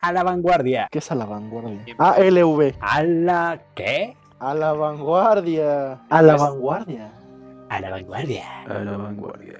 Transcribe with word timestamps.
a 0.00 0.12
la 0.12 0.22
vanguardia. 0.22 0.88
¿Qué 0.90 0.98
es 0.98 1.10
a 1.10 1.14
la 1.14 1.26
vanguardia? 1.26 1.96
ALV. 1.98 2.74
¿A 2.80 3.02
la 3.02 3.62
qué? 3.74 4.16
A 4.38 4.54
la 4.54 4.72
vanguardia. 4.72 6.00
A 6.08 6.22
la 6.22 6.36
vanguardia. 6.36 7.10
A 7.68 7.80
la 7.80 7.90
vanguardia. 7.90 8.62
A 8.62 8.78
la 8.84 8.96
vanguardia. 8.96 9.58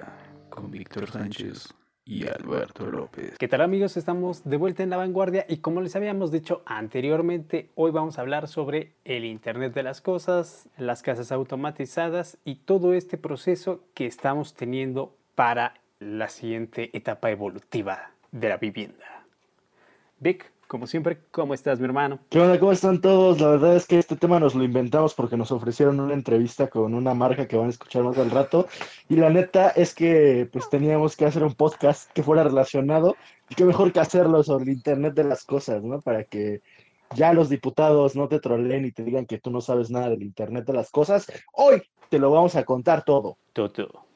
Con 0.49 0.71
Víctor 0.71 1.09
Sánchez 1.11 1.73
y 2.05 2.25
Alberto 2.27 2.85
López. 2.85 3.37
¿Qué 3.37 3.47
tal 3.47 3.61
amigos? 3.61 3.97
Estamos 3.97 4.43
de 4.43 4.57
vuelta 4.57 4.81
en 4.81 4.89
la 4.89 4.97
vanguardia 4.97 5.45
y 5.47 5.57
como 5.57 5.81
les 5.81 5.95
habíamos 5.95 6.31
dicho 6.31 6.63
anteriormente, 6.65 7.69
hoy 7.75 7.91
vamos 7.91 8.17
a 8.17 8.21
hablar 8.21 8.47
sobre 8.47 8.93
el 9.03 9.25
Internet 9.25 9.73
de 9.73 9.83
las 9.83 10.01
Cosas, 10.01 10.69
las 10.77 11.03
casas 11.03 11.31
automatizadas 11.31 12.37
y 12.45 12.55
todo 12.55 12.93
este 12.93 13.17
proceso 13.17 13.81
que 13.93 14.05
estamos 14.07 14.55
teniendo 14.55 15.15
para 15.35 15.75
la 15.99 16.29
siguiente 16.29 16.89
etapa 16.97 17.29
evolutiva 17.29 18.11
de 18.31 18.49
la 18.49 18.57
vivienda. 18.57 19.18
Vic, 20.21 20.51
como 20.67 20.85
siempre, 20.85 21.17
¿cómo 21.31 21.53
estás, 21.53 21.79
mi 21.79 21.85
hermano? 21.85 22.19
¿Qué 22.29 22.39
onda? 22.39 22.59
¿Cómo 22.59 22.73
están 22.73 22.99
todos? 22.99 23.39
La 23.39 23.51
verdad 23.51 23.77
es 23.77 23.87
que 23.87 23.97
este 23.97 24.17
tema 24.17 24.37
nos 24.39 24.53
lo 24.53 24.65
inventamos 24.65 25.13
porque 25.13 25.37
nos 25.37 25.51
ofrecieron 25.51 25.99
una 26.01 26.13
entrevista 26.13 26.67
con 26.67 26.93
una 26.93 27.13
marca 27.13 27.47
que 27.47 27.55
van 27.55 27.67
a 27.67 27.69
escuchar 27.69 28.03
más 28.03 28.17
al 28.17 28.29
rato. 28.29 28.67
Y 29.07 29.15
la 29.15 29.29
neta 29.29 29.69
es 29.69 29.95
que 29.95 30.49
pues 30.51 30.69
teníamos 30.69 31.15
que 31.15 31.25
hacer 31.25 31.43
un 31.43 31.53
podcast 31.53 32.11
que 32.11 32.21
fuera 32.21 32.43
relacionado. 32.43 33.15
Y 33.49 33.55
qué 33.55 33.63
mejor 33.63 33.93
que 33.93 34.01
hacerlo 34.01 34.43
sobre 34.43 34.65
el 34.65 34.71
Internet 34.71 35.13
de 35.13 35.23
las 35.23 35.45
cosas, 35.45 35.83
¿no? 35.83 36.01
Para 36.01 36.25
que 36.25 36.61
ya 37.15 37.33
los 37.33 37.47
diputados 37.47 38.17
no 38.17 38.27
te 38.27 38.41
troleen 38.41 38.85
y 38.85 38.91
te 38.91 39.05
digan 39.05 39.25
que 39.25 39.39
tú 39.39 39.51
no 39.51 39.61
sabes 39.61 39.89
nada 39.89 40.09
del 40.09 40.21
Internet 40.21 40.65
de 40.65 40.73
las 40.73 40.91
cosas. 40.91 41.31
Hoy 41.53 41.81
te 42.09 42.19
lo 42.19 42.29
vamos 42.29 42.57
a 42.57 42.65
contar 42.65 43.05
todo. 43.05 43.37
Todo. 43.53 44.08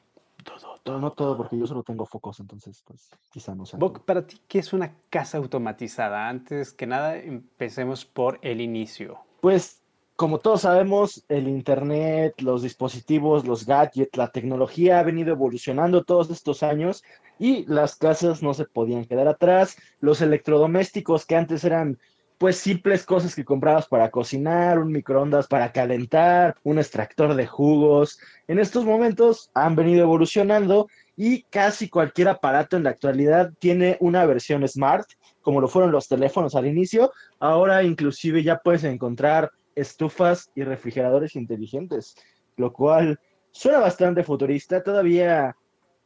Todo, 0.84 1.00
No, 1.00 1.12
todo, 1.12 1.36
porque 1.36 1.58
yo 1.58 1.66
solo 1.66 1.82
tengo 1.82 2.04
focos, 2.04 2.38
entonces 2.40 2.84
pues 2.86 3.10
quizá 3.30 3.54
no 3.54 3.64
sea. 3.64 3.78
Boc, 3.78 4.00
para 4.00 4.26
ti, 4.26 4.38
¿qué 4.46 4.58
es 4.58 4.72
una 4.72 4.94
casa 5.10 5.38
automatizada? 5.38 6.28
Antes 6.28 6.72
que 6.72 6.86
nada, 6.86 7.16
empecemos 7.16 8.04
por 8.04 8.38
el 8.42 8.60
inicio. 8.60 9.18
Pues 9.40 9.82
como 10.16 10.38
todos 10.38 10.60
sabemos, 10.60 11.24
el 11.28 11.48
Internet, 11.48 12.40
los 12.40 12.62
dispositivos, 12.62 13.46
los 13.46 13.66
gadgets, 13.66 14.16
la 14.16 14.30
tecnología 14.30 15.00
ha 15.00 15.02
venido 15.02 15.32
evolucionando 15.32 16.04
todos 16.04 16.30
estos 16.30 16.62
años 16.62 17.02
y 17.38 17.64
las 17.66 17.96
casas 17.96 18.42
no 18.42 18.54
se 18.54 18.64
podían 18.64 19.06
quedar 19.06 19.26
atrás. 19.26 19.76
Los 20.00 20.20
electrodomésticos 20.20 21.26
que 21.26 21.34
antes 21.34 21.64
eran 21.64 21.98
pues 22.38 22.56
simples 22.56 23.04
cosas 23.04 23.34
que 23.34 23.44
comprabas 23.44 23.86
para 23.86 24.10
cocinar, 24.10 24.78
un 24.78 24.92
microondas 24.92 25.46
para 25.46 25.72
calentar, 25.72 26.56
un 26.64 26.78
extractor 26.78 27.34
de 27.34 27.46
jugos, 27.46 28.18
en 28.48 28.58
estos 28.58 28.84
momentos 28.84 29.50
han 29.54 29.76
venido 29.76 30.02
evolucionando 30.02 30.88
y 31.16 31.42
casi 31.42 31.88
cualquier 31.88 32.28
aparato 32.28 32.76
en 32.76 32.84
la 32.84 32.90
actualidad 32.90 33.52
tiene 33.58 33.96
una 34.00 34.26
versión 34.26 34.66
smart, 34.66 35.06
como 35.42 35.60
lo 35.60 35.68
fueron 35.68 35.92
los 35.92 36.08
teléfonos 36.08 36.54
al 36.54 36.66
inicio. 36.66 37.12
Ahora 37.38 37.82
inclusive 37.82 38.42
ya 38.42 38.58
puedes 38.58 38.84
encontrar 38.84 39.52
estufas 39.76 40.50
y 40.54 40.64
refrigeradores 40.64 41.36
inteligentes, 41.36 42.16
lo 42.56 42.72
cual 42.72 43.20
suena 43.52 43.78
bastante 43.78 44.24
futurista. 44.24 44.82
Todavía 44.82 45.56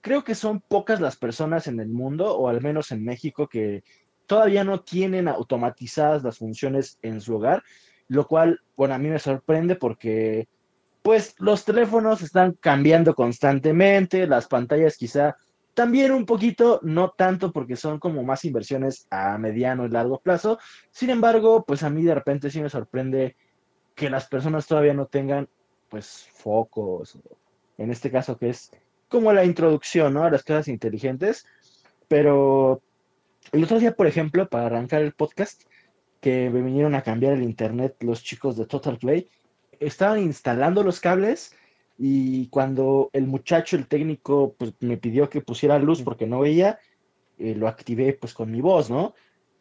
creo 0.01 0.25
que 0.25 0.35
son 0.35 0.61
pocas 0.61 1.01
las 1.01 1.17
personas 1.17 1.67
en 1.67 1.81
el 1.81 1.89
mundo, 1.89 2.37
o 2.37 2.49
al 2.49 2.61
menos 2.61 2.93
en 2.93 3.05
México, 3.05 3.49
que 3.49 3.83
todavía 4.29 4.63
no 4.63 4.81
tienen 4.81 5.27
automatizadas 5.27 6.23
las 6.23 6.39
funciones 6.39 6.99
en 7.03 7.21
su 7.21 7.35
hogar, 7.35 7.65
lo 8.07 8.27
cual, 8.29 8.61
bueno, 8.77 8.95
a 8.95 8.99
mí 8.99 9.09
me 9.09 9.19
sorprende 9.19 9.75
porque, 9.75 10.47
pues, 11.03 11.35
los 11.39 11.65
teléfonos 11.65 12.23
están 12.23 12.53
cambiando 12.53 13.15
constantemente, 13.15 14.27
las 14.27 14.47
pantallas 14.47 14.97
quizá 14.97 15.37
también 15.73 16.13
un 16.13 16.27
poquito, 16.27 16.79
no 16.83 17.11
tanto 17.11 17.53
porque 17.53 17.77
son 17.77 17.99
como 17.99 18.23
más 18.23 18.45
inversiones 18.45 19.07
a 19.11 19.39
mediano 19.39 19.87
y 19.87 19.89
largo 19.89 20.21
plazo. 20.21 20.59
Sin 20.91 21.09
embargo, 21.09 21.65
pues 21.65 21.83
a 21.83 21.91
mí 21.91 22.03
de 22.03 22.15
repente 22.15 22.51
sí 22.51 22.61
me 22.61 22.69
sorprende 22.69 23.37
que 23.95 24.11
las 24.11 24.27
personas 24.27 24.67
todavía 24.67 24.93
no 24.93 25.07
tengan, 25.07 25.49
pues, 25.89 26.29
focos, 26.35 27.19
en 27.79 27.91
este 27.91 28.11
caso 28.11 28.37
que 28.37 28.51
es 28.51 28.73
como 29.09 29.33
la 29.33 29.45
introducción, 29.45 30.13
¿no? 30.13 30.25
A 30.25 30.31
las 30.31 30.43
casas 30.43 30.69
inteligentes, 30.69 31.47
pero 32.09 32.83
el 33.53 33.65
otro 33.65 33.79
día, 33.79 33.95
por 33.95 34.07
ejemplo, 34.07 34.49
para 34.49 34.67
arrancar 34.67 35.03
el 35.03 35.13
podcast, 35.13 35.63
que 36.21 36.51
me 36.51 36.63
vinieron 36.63 36.95
a 36.95 37.03
cambiar 37.03 37.35
el 37.35 37.43
internet 37.43 37.97
los 38.01 38.23
chicos 38.23 38.57
de 38.57 38.67
Total 38.67 38.99
Play, 38.99 39.29
estaban 39.81 40.19
instalando 40.19 40.83
los 40.83 41.01
cables 41.01 41.55
y 41.97 42.49
cuando 42.49 43.11
el 43.13 43.27
muchacho, 43.27 43.77
el 43.77 43.87
técnico, 43.87 44.55
pues 44.59 44.75
me 44.81 44.97
pidió 44.97 45.29
que 45.29 45.41
pusiera 45.41 45.79
luz 45.79 46.03
porque 46.03 46.27
no 46.27 46.41
veía, 46.41 46.79
eh, 47.39 47.55
lo 47.55 47.69
activé 47.69 48.13
pues 48.13 48.35
con 48.35 48.51
mi 48.51 48.61
voz, 48.61 48.91
¿no? 48.91 49.15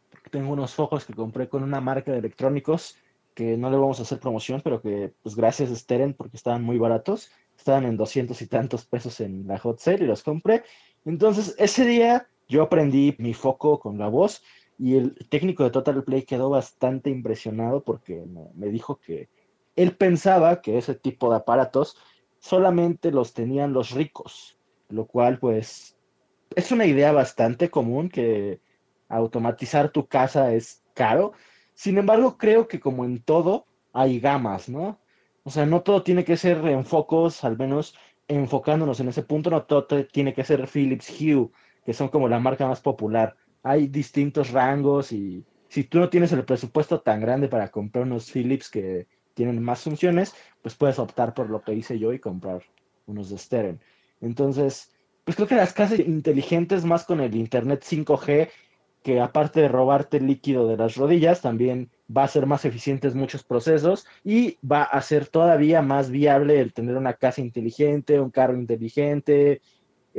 Porque 0.10 0.30
tengo 0.30 0.52
unos 0.52 0.74
focos 0.74 1.06
que 1.06 1.14
compré 1.14 1.48
con 1.48 1.64
una 1.64 1.82
marca 1.82 2.12
de 2.12 2.20
electrónicos 2.20 2.98
que 3.34 3.56
no 3.56 3.70
le 3.70 3.78
vamos 3.78 4.00
a 4.00 4.02
hacer 4.02 4.20
promoción, 4.20 4.62
pero 4.64 4.82
que 4.82 5.14
pues 5.22 5.36
gracias 5.36 5.70
a 5.70 5.76
Steren 5.76 6.16
porque 6.16 6.38
estaban 6.38 6.64
muy 6.64 6.80
baratos, 6.80 7.30
estaban 7.56 7.86
en 7.86 7.96
200 7.96 8.42
y 8.42 8.48
tantos 8.48 8.86
pesos 8.86 9.20
en 9.20 9.48
la 9.48 9.60
hot 9.60 9.80
sale 9.80 10.04
y 10.04 10.08
los 10.08 10.24
compré. 10.24 10.64
Entonces 11.06 11.56
ese 11.60 11.86
día 11.86 12.28
yo 12.48 12.64
aprendí 12.64 13.16
mi 13.20 13.34
foco 13.34 13.80
con 13.80 13.98
la 13.98 14.08
voz 14.08 14.44
y 14.80 14.96
el 14.96 15.16
técnico 15.30 15.64
de 15.64 15.72
Total 15.72 16.04
Play 16.04 16.24
quedó 16.24 16.50
bastante 16.50 17.10
impresionado 17.10 17.84
porque 17.84 18.26
me, 18.54 18.68
dijo 18.68 19.00
que 19.00 19.30
él 19.76 19.96
pensaba 19.96 20.62
que 20.62 20.78
ese 20.78 20.96
tipo 20.96 21.30
de 21.30 21.38
aparatos 21.38 21.98
solamente 22.40 23.12
los 23.12 23.34
tenían 23.34 23.74
los 23.74 23.92
ricos, 23.92 24.58
lo 24.90 25.08
cual 25.08 25.40
pues 25.40 25.98
es 26.56 26.72
una 26.72 26.86
idea 26.86 27.12
bastante 27.12 27.70
común 27.70 28.10
que 28.10 28.62
automatizar 29.10 29.90
tu 29.90 30.08
casa 30.08 30.54
es 30.54 30.84
caro. 30.94 31.34
Sin 31.74 31.98
embargo, 31.98 32.38
creo 32.38 32.68
que 32.68 32.80
como 32.80 33.06
en 33.06 33.22
todo 33.22 33.66
hay 33.94 34.20
gamas, 34.20 34.70
¿no? 34.70 35.00
O 35.44 35.50
sea, 35.50 35.66
no 35.66 35.82
todo 35.82 36.04
tiene 36.04 36.24
que 36.24 36.38
ser 36.38 36.58
en 36.68 36.86
focos, 36.86 37.44
al 37.44 37.58
menos 37.58 37.96
enfocándonos 38.28 39.00
en 39.00 39.08
ese 39.08 39.24
punto, 39.24 39.50
no 39.50 39.64
todo 39.64 40.06
tiene 40.08 40.34
que 40.34 40.44
ser 40.44 40.68
Philips 40.68 41.10
Hue, 41.10 41.50
que 41.88 41.94
son 41.94 42.10
como 42.10 42.28
la 42.28 42.38
marca 42.38 42.68
más 42.68 42.82
popular. 42.82 43.38
Hay 43.64 43.88
distintos 43.88 44.52
rangos 44.52 45.14
y 45.14 45.46
si 45.70 45.86
tú 45.86 46.00
no 46.00 46.10
tienes 46.10 46.34
el 46.34 46.44
presupuesto 46.44 47.00
tan 47.00 47.22
grande 47.22 47.48
para 47.48 47.72
comprar 47.72 48.04
unos 48.04 48.30
Philips 48.30 48.70
que 48.70 49.08
tienen 49.34 49.64
más 49.64 49.84
funciones, 49.84 50.36
pues 50.62 50.76
puedes 50.76 51.00
optar 51.00 51.34
por 51.34 51.50
lo 51.50 51.62
que 51.62 51.74
hice 51.74 51.98
yo 51.98 52.12
y 52.12 52.20
comprar 52.20 52.62
unos 53.06 53.30
de 53.30 53.38
Steren. 53.38 53.80
Entonces, 54.20 54.92
pues 55.24 55.38
creo 55.38 55.48
que 55.48 55.56
las 55.56 55.72
casas 55.72 56.00
inteligentes 56.00 56.84
más 56.84 57.06
con 57.06 57.22
el 57.22 57.34
Internet 57.36 57.86
5G, 57.86 58.50
que 59.02 59.22
aparte 59.22 59.62
de 59.62 59.70
robarte 59.70 60.18
el 60.18 60.28
líquido 60.28 60.68
de 60.68 60.76
las 60.76 60.98
rodillas, 60.98 61.42
también 61.42 61.90
va 62.16 62.24
a 62.24 62.26
hacer 62.26 62.48
más 62.48 62.66
eficientes 62.66 63.16
muchos 63.16 63.46
procesos 63.46 64.06
y 64.26 64.58
va 64.60 64.84
a 64.84 65.02
ser 65.02 65.28
todavía 65.28 65.82
más 65.82 66.12
viable 66.12 66.60
el 66.60 66.74
tener 66.74 66.98
una 66.98 67.14
casa 67.14 67.40
inteligente, 67.40 68.20
un 68.20 68.30
carro 68.30 68.58
inteligente, 68.58 69.62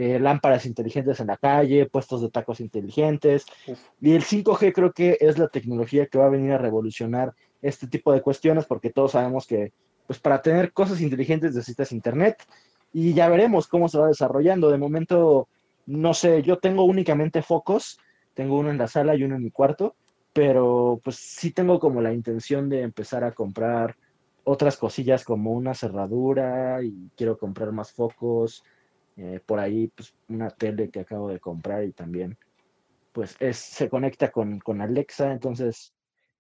eh, 0.01 0.21
lámparas 0.21 0.65
inteligentes 0.65 1.19
en 1.19 1.27
la 1.27 1.37
calle, 1.37 1.87
puestos 1.87 2.23
de 2.23 2.31
tacos 2.31 2.61
inteligentes. 2.61 3.47
Uf. 3.67 3.81
Y 4.01 4.13
el 4.13 4.23
5G 4.23 4.73
creo 4.73 4.93
que 4.93 5.19
es 5.21 5.39
la 5.39 5.49
tecnología 5.49 6.07
que 6.07 6.19
va 6.19 6.27
a 6.27 6.31
venir 6.31 6.53
a 6.53 6.59
revolucionar 6.59 7.35
este 7.63 7.89
tipo 7.89 8.13
de 8.13 8.23
cuestiones 8.23 8.65
porque 8.65 8.91
todos 8.91 9.11
sabemos 9.11 9.45
que 9.45 9.73
pues 10.07 10.21
para 10.21 10.41
tener 10.41 10.73
cosas 10.73 11.01
inteligentes 11.01 11.53
necesitas 11.53 11.91
internet 11.91 12.47
y 12.93 13.13
ya 13.13 13.29
veremos 13.29 13.67
cómo 13.67 13.89
se 13.89 13.99
va 13.99 14.07
desarrollando. 14.07 14.71
De 14.71 14.79
momento, 14.79 15.49
no 15.87 16.15
sé, 16.15 16.45
yo 16.45 16.59
tengo 16.59 16.85
únicamente 16.85 17.43
focos, 17.43 17.99
tengo 18.35 18.57
uno 18.57 18.71
en 18.71 18.79
la 18.79 18.87
sala 18.87 19.17
y 19.17 19.25
uno 19.25 19.35
en 19.35 19.43
mi 19.43 19.51
cuarto, 19.51 19.97
pero 20.33 21.01
pues 21.03 21.17
sí 21.17 21.51
tengo 21.51 21.81
como 21.81 22.01
la 22.01 22.13
intención 22.13 22.69
de 22.69 22.83
empezar 22.83 23.25
a 23.25 23.33
comprar 23.33 23.97
otras 24.45 24.77
cosillas 24.77 25.25
como 25.25 25.55
una 25.55 25.75
cerradura 25.75 26.85
y 26.85 27.11
quiero 27.17 27.37
comprar 27.37 27.73
más 27.73 27.91
focos, 27.91 28.63
eh, 29.19 29.41
por 29.45 29.59
ahí 29.61 29.89
pues 29.95 30.15
una 30.29 30.49
tele 30.51 30.89
que 30.91 31.01
acabo 31.01 31.29
de 31.29 31.41
comprar 31.41 31.85
y 31.85 31.93
también 31.93 32.39
pues 33.13 33.37
es, 33.41 33.57
se 33.57 33.89
conecta 33.89 34.31
con, 34.31 34.61
con 34.61 34.81
Alexa, 34.81 35.33
entonces 35.33 35.93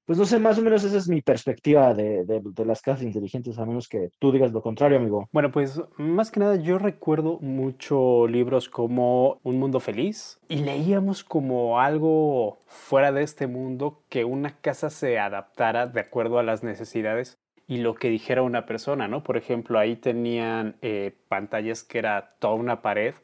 pues 0.04 0.18
no 0.18 0.24
sé, 0.24 0.38
más 0.38 0.58
o 0.58 0.62
menos 0.62 0.82
esa 0.84 0.96
es 0.96 1.06
mi 1.06 1.20
perspectiva 1.20 1.92
de, 1.92 2.24
de- 2.24 2.40
de 2.42 2.64
las 2.64 2.80
casas 2.80 3.02
inteligentes, 3.02 3.58
a 3.58 3.66
menos 3.66 3.88
que 3.88 4.08
tú 4.18 4.32
digas 4.32 4.52
lo 4.52 4.62
contrario, 4.62 4.96
amigo. 4.96 5.28
Bueno, 5.32 5.52
pues 5.52 5.82
más 5.98 6.30
que 6.30 6.40
nada 6.40 6.56
yo 6.56 6.78
recuerdo 6.78 7.38
mucho 7.40 8.26
libros 8.26 8.70
como 8.70 9.38
Un 9.42 9.58
Mundo 9.58 9.80
Feliz 9.80 10.38
y 10.48 10.60
leíamos 10.60 11.24
como 11.24 11.78
algo 11.78 12.56
fuera 12.66 13.12
de 13.12 13.22
este 13.22 13.46
mundo 13.48 14.00
que 14.08 14.24
una 14.24 14.56
casa 14.60 14.88
se 14.88 15.18
adaptara 15.18 15.86
de 15.86 16.00
acuerdo 16.00 16.38
a 16.38 16.42
las 16.42 16.62
necesidades 16.62 17.36
y 17.68 17.78
lo 17.78 17.94
que 17.94 18.08
dijera 18.08 18.42
una 18.42 18.64
persona, 18.64 19.06
¿no? 19.06 19.22
Por 19.22 19.36
ejemplo, 19.36 19.78
ahí 19.78 19.94
tenían 19.94 20.76
eh, 20.80 21.14
pantallas 21.28 21.84
que 21.84 21.98
era 21.98 22.34
toda 22.38 22.54
una 22.54 22.80
pared 22.80 23.14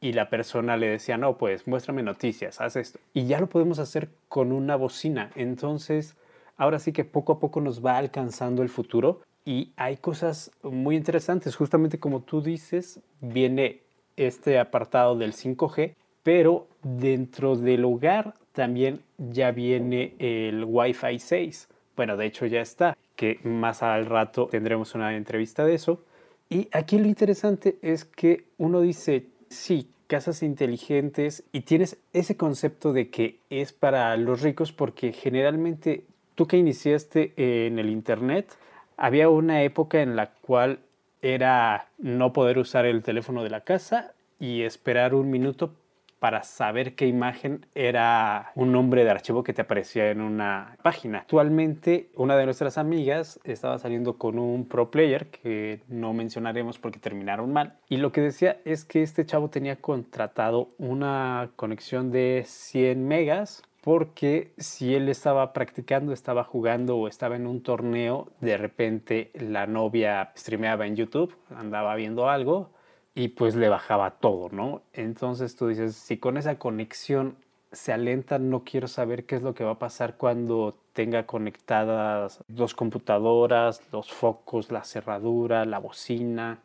y 0.00 0.12
la 0.12 0.30
persona 0.30 0.76
le 0.76 0.86
decía, 0.86 1.18
no, 1.18 1.36
pues 1.36 1.66
muéstrame 1.66 2.04
noticias, 2.04 2.60
haz 2.60 2.76
esto. 2.76 3.00
Y 3.12 3.26
ya 3.26 3.40
lo 3.40 3.48
podemos 3.48 3.80
hacer 3.80 4.08
con 4.28 4.52
una 4.52 4.76
bocina. 4.76 5.32
Entonces, 5.34 6.16
ahora 6.56 6.78
sí 6.78 6.92
que 6.92 7.04
poco 7.04 7.32
a 7.32 7.40
poco 7.40 7.60
nos 7.60 7.84
va 7.84 7.98
alcanzando 7.98 8.62
el 8.62 8.68
futuro 8.68 9.22
y 9.44 9.72
hay 9.76 9.96
cosas 9.96 10.52
muy 10.62 10.94
interesantes. 10.94 11.56
Justamente 11.56 11.98
como 11.98 12.22
tú 12.22 12.40
dices, 12.40 13.00
viene 13.20 13.82
este 14.16 14.60
apartado 14.60 15.16
del 15.16 15.32
5G, 15.32 15.96
pero 16.22 16.68
dentro 16.82 17.56
del 17.56 17.84
hogar 17.84 18.34
también 18.52 19.02
ya 19.18 19.50
viene 19.50 20.14
el 20.20 20.64
Wi-Fi 20.64 21.18
6. 21.18 21.68
Bueno, 21.96 22.16
de 22.16 22.26
hecho 22.26 22.46
ya 22.46 22.60
está, 22.60 22.96
que 23.20 23.38
más 23.42 23.82
al 23.82 24.06
rato 24.06 24.46
tendremos 24.46 24.94
una 24.94 25.14
entrevista 25.14 25.66
de 25.66 25.74
eso. 25.74 26.00
Y 26.48 26.68
aquí 26.72 26.98
lo 26.98 27.06
interesante 27.06 27.76
es 27.82 28.06
que 28.06 28.44
uno 28.56 28.80
dice, 28.80 29.26
sí, 29.50 29.90
casas 30.06 30.42
inteligentes 30.42 31.44
y 31.52 31.60
tienes 31.60 31.98
ese 32.14 32.38
concepto 32.38 32.94
de 32.94 33.10
que 33.10 33.36
es 33.50 33.74
para 33.74 34.16
los 34.16 34.40
ricos 34.40 34.72
porque 34.72 35.12
generalmente 35.12 36.04
tú 36.34 36.46
que 36.46 36.56
iniciaste 36.56 37.34
en 37.36 37.78
el 37.78 37.90
Internet, 37.90 38.56
había 38.96 39.28
una 39.28 39.64
época 39.64 40.00
en 40.00 40.16
la 40.16 40.30
cual 40.30 40.78
era 41.20 41.88
no 41.98 42.32
poder 42.32 42.56
usar 42.56 42.86
el 42.86 43.02
teléfono 43.02 43.42
de 43.42 43.50
la 43.50 43.60
casa 43.60 44.14
y 44.38 44.62
esperar 44.62 45.14
un 45.14 45.30
minuto 45.30 45.74
para 46.20 46.44
saber 46.44 46.94
qué 46.94 47.06
imagen 47.06 47.66
era 47.74 48.52
un 48.54 48.70
nombre 48.70 49.04
de 49.04 49.10
archivo 49.10 49.42
que 49.42 49.54
te 49.54 49.62
aparecía 49.62 50.10
en 50.10 50.20
una 50.20 50.76
página. 50.82 51.18
Actualmente, 51.20 52.10
una 52.14 52.36
de 52.36 52.44
nuestras 52.44 52.78
amigas 52.78 53.40
estaba 53.42 53.78
saliendo 53.78 54.18
con 54.18 54.38
un 54.38 54.68
pro 54.68 54.90
player 54.90 55.28
que 55.28 55.80
no 55.88 56.12
mencionaremos 56.12 56.78
porque 56.78 57.00
terminaron 57.00 57.52
mal. 57.52 57.78
Y 57.88 57.96
lo 57.96 58.12
que 58.12 58.20
decía 58.20 58.58
es 58.64 58.84
que 58.84 59.02
este 59.02 59.24
chavo 59.24 59.48
tenía 59.48 59.76
contratado 59.76 60.68
una 60.78 61.50
conexión 61.56 62.12
de 62.12 62.44
100 62.46 63.08
megas 63.08 63.62
porque 63.80 64.52
si 64.58 64.94
él 64.94 65.08
estaba 65.08 65.54
practicando, 65.54 66.12
estaba 66.12 66.44
jugando 66.44 66.98
o 66.98 67.08
estaba 67.08 67.36
en 67.36 67.46
un 67.46 67.62
torneo, 67.62 68.28
de 68.42 68.58
repente 68.58 69.30
la 69.32 69.66
novia 69.66 70.32
streameaba 70.36 70.86
en 70.86 70.96
YouTube, 70.96 71.34
andaba 71.56 71.94
viendo 71.94 72.28
algo 72.28 72.70
y 73.14 73.28
pues 73.28 73.56
le 73.56 73.68
bajaba 73.68 74.12
todo, 74.12 74.48
¿no? 74.50 74.82
Entonces 74.92 75.56
tú 75.56 75.68
dices, 75.68 75.96
si 75.96 76.18
con 76.18 76.36
esa 76.36 76.58
conexión 76.58 77.36
se 77.72 77.92
alenta, 77.92 78.38
no 78.38 78.64
quiero 78.64 78.88
saber 78.88 79.24
qué 79.26 79.36
es 79.36 79.42
lo 79.42 79.54
que 79.54 79.64
va 79.64 79.72
a 79.72 79.78
pasar 79.78 80.16
cuando 80.16 80.76
tenga 80.92 81.26
conectadas 81.26 82.42
dos 82.48 82.74
computadoras, 82.74 83.82
los 83.92 84.12
focos, 84.12 84.72
la 84.72 84.84
cerradura, 84.84 85.64
la 85.64 85.78
bocina, 85.78 86.60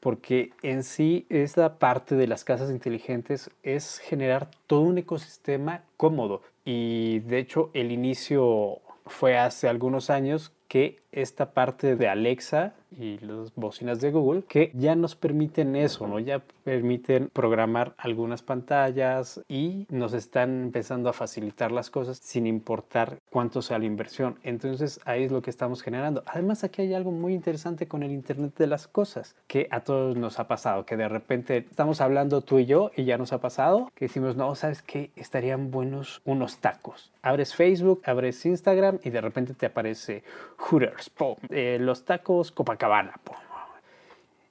porque 0.00 0.50
en 0.62 0.82
sí 0.82 1.26
esta 1.28 1.78
parte 1.78 2.16
de 2.16 2.26
las 2.26 2.42
casas 2.42 2.70
inteligentes 2.70 3.50
es 3.62 3.98
generar 3.98 4.50
todo 4.66 4.80
un 4.80 4.98
ecosistema 4.98 5.84
cómodo 5.96 6.42
y 6.64 7.20
de 7.20 7.38
hecho 7.38 7.70
el 7.72 7.92
inicio 7.92 8.80
fue 9.06 9.38
hace 9.38 9.68
algunos 9.68 10.10
años 10.10 10.52
que 10.66 11.01
esta 11.12 11.52
parte 11.52 11.96
de 11.96 12.08
Alexa 12.08 12.74
y 12.98 13.18
las 13.18 13.54
bocinas 13.54 14.00
de 14.00 14.10
Google 14.10 14.42
que 14.48 14.70
ya 14.74 14.94
nos 14.94 15.14
permiten 15.16 15.76
eso, 15.76 16.06
¿no? 16.06 16.18
Ya 16.18 16.42
permiten 16.64 17.28
programar 17.32 17.94
algunas 17.96 18.42
pantallas 18.42 19.40
y 19.48 19.86
nos 19.90 20.12
están 20.12 20.62
empezando 20.62 21.08
a 21.08 21.12
facilitar 21.12 21.72
las 21.72 21.90
cosas 21.90 22.18
sin 22.18 22.46
importar 22.46 23.18
cuánto 23.30 23.62
sea 23.62 23.78
la 23.78 23.86
inversión. 23.86 24.38
Entonces 24.42 25.00
ahí 25.04 25.24
es 25.24 25.32
lo 25.32 25.42
que 25.42 25.50
estamos 25.50 25.82
generando. 25.82 26.22
Además 26.26 26.64
aquí 26.64 26.82
hay 26.82 26.94
algo 26.94 27.12
muy 27.12 27.34
interesante 27.34 27.88
con 27.88 28.02
el 28.02 28.12
Internet 28.12 28.56
de 28.56 28.66
las 28.66 28.88
cosas 28.88 29.36
que 29.46 29.68
a 29.70 29.80
todos 29.80 30.16
nos 30.16 30.38
ha 30.38 30.48
pasado, 30.48 30.84
que 30.86 30.96
de 30.96 31.08
repente 31.08 31.58
estamos 31.58 32.00
hablando 32.00 32.42
tú 32.42 32.58
y 32.58 32.66
yo 32.66 32.90
y 32.96 33.04
ya 33.04 33.18
nos 33.18 33.32
ha 33.32 33.40
pasado 33.40 33.90
que 33.94 34.06
decimos, 34.06 34.36
no, 34.36 34.54
¿sabes 34.54 34.82
qué? 34.82 35.10
Estarían 35.16 35.70
buenos 35.70 36.20
unos 36.24 36.58
tacos. 36.58 37.12
Abres 37.22 37.54
Facebook, 37.54 38.02
abres 38.04 38.44
Instagram 38.44 38.98
y 39.04 39.10
de 39.10 39.20
repente 39.20 39.54
te 39.54 39.66
aparece 39.66 40.24
Hooters, 40.56 41.01
eh, 41.50 41.78
los 41.80 42.04
tacos 42.04 42.52
Copacabana. 42.52 43.14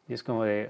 Y 0.08 0.14
es 0.14 0.24
como 0.24 0.44
de... 0.44 0.70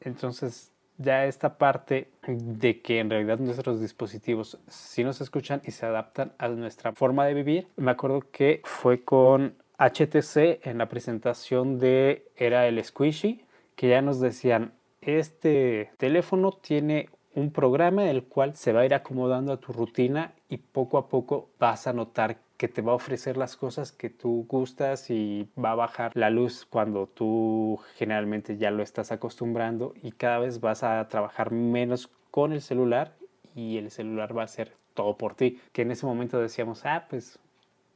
entonces 0.00 0.72
ya 0.98 1.24
esta 1.24 1.56
parte 1.58 2.08
de 2.26 2.80
que 2.80 3.00
en 3.00 3.10
realidad 3.10 3.38
nuestros 3.38 3.80
dispositivos 3.80 4.58
sí 4.68 5.04
nos 5.04 5.20
escuchan 5.20 5.62
y 5.64 5.70
se 5.70 5.86
adaptan 5.86 6.32
a 6.38 6.48
nuestra 6.48 6.92
forma 6.92 7.26
de 7.26 7.34
vivir. 7.34 7.68
Me 7.76 7.90
acuerdo 7.90 8.24
que 8.30 8.60
fue 8.64 9.02
con 9.02 9.54
HTC 9.78 10.66
en 10.66 10.78
la 10.78 10.88
presentación 10.88 11.78
de 11.78 12.26
era 12.36 12.66
el 12.68 12.82
Squishy 12.82 13.44
que 13.74 13.88
ya 13.88 14.02
nos 14.02 14.20
decían 14.20 14.72
este 15.00 15.90
teléfono 15.96 16.52
tiene 16.52 17.08
un 17.34 17.50
programa 17.50 18.08
el 18.08 18.24
cual 18.24 18.54
se 18.54 18.72
va 18.72 18.82
a 18.82 18.86
ir 18.86 18.94
acomodando 18.94 19.52
a 19.52 19.56
tu 19.56 19.72
rutina 19.72 20.34
y 20.48 20.58
poco 20.58 20.98
a 20.98 21.08
poco 21.08 21.48
vas 21.58 21.86
a 21.86 21.92
notar 21.92 22.36
que 22.62 22.68
te 22.68 22.80
va 22.80 22.92
a 22.92 22.94
ofrecer 22.94 23.36
las 23.36 23.56
cosas 23.56 23.90
que 23.90 24.08
tú 24.08 24.46
gustas 24.48 25.10
y 25.10 25.48
va 25.58 25.72
a 25.72 25.74
bajar 25.74 26.12
la 26.14 26.30
luz 26.30 26.64
cuando 26.70 27.08
tú 27.08 27.80
generalmente 27.96 28.56
ya 28.56 28.70
lo 28.70 28.84
estás 28.84 29.10
acostumbrando 29.10 29.94
y 30.00 30.12
cada 30.12 30.38
vez 30.38 30.60
vas 30.60 30.84
a 30.84 31.08
trabajar 31.08 31.50
menos 31.50 32.08
con 32.30 32.52
el 32.52 32.62
celular 32.62 33.16
y 33.56 33.78
el 33.78 33.90
celular 33.90 34.38
va 34.38 34.42
a 34.42 34.44
hacer 34.44 34.76
todo 34.94 35.16
por 35.18 35.34
ti. 35.34 35.58
Que 35.72 35.82
en 35.82 35.90
ese 35.90 36.06
momento 36.06 36.38
decíamos, 36.38 36.86
ah, 36.86 37.04
pues 37.10 37.40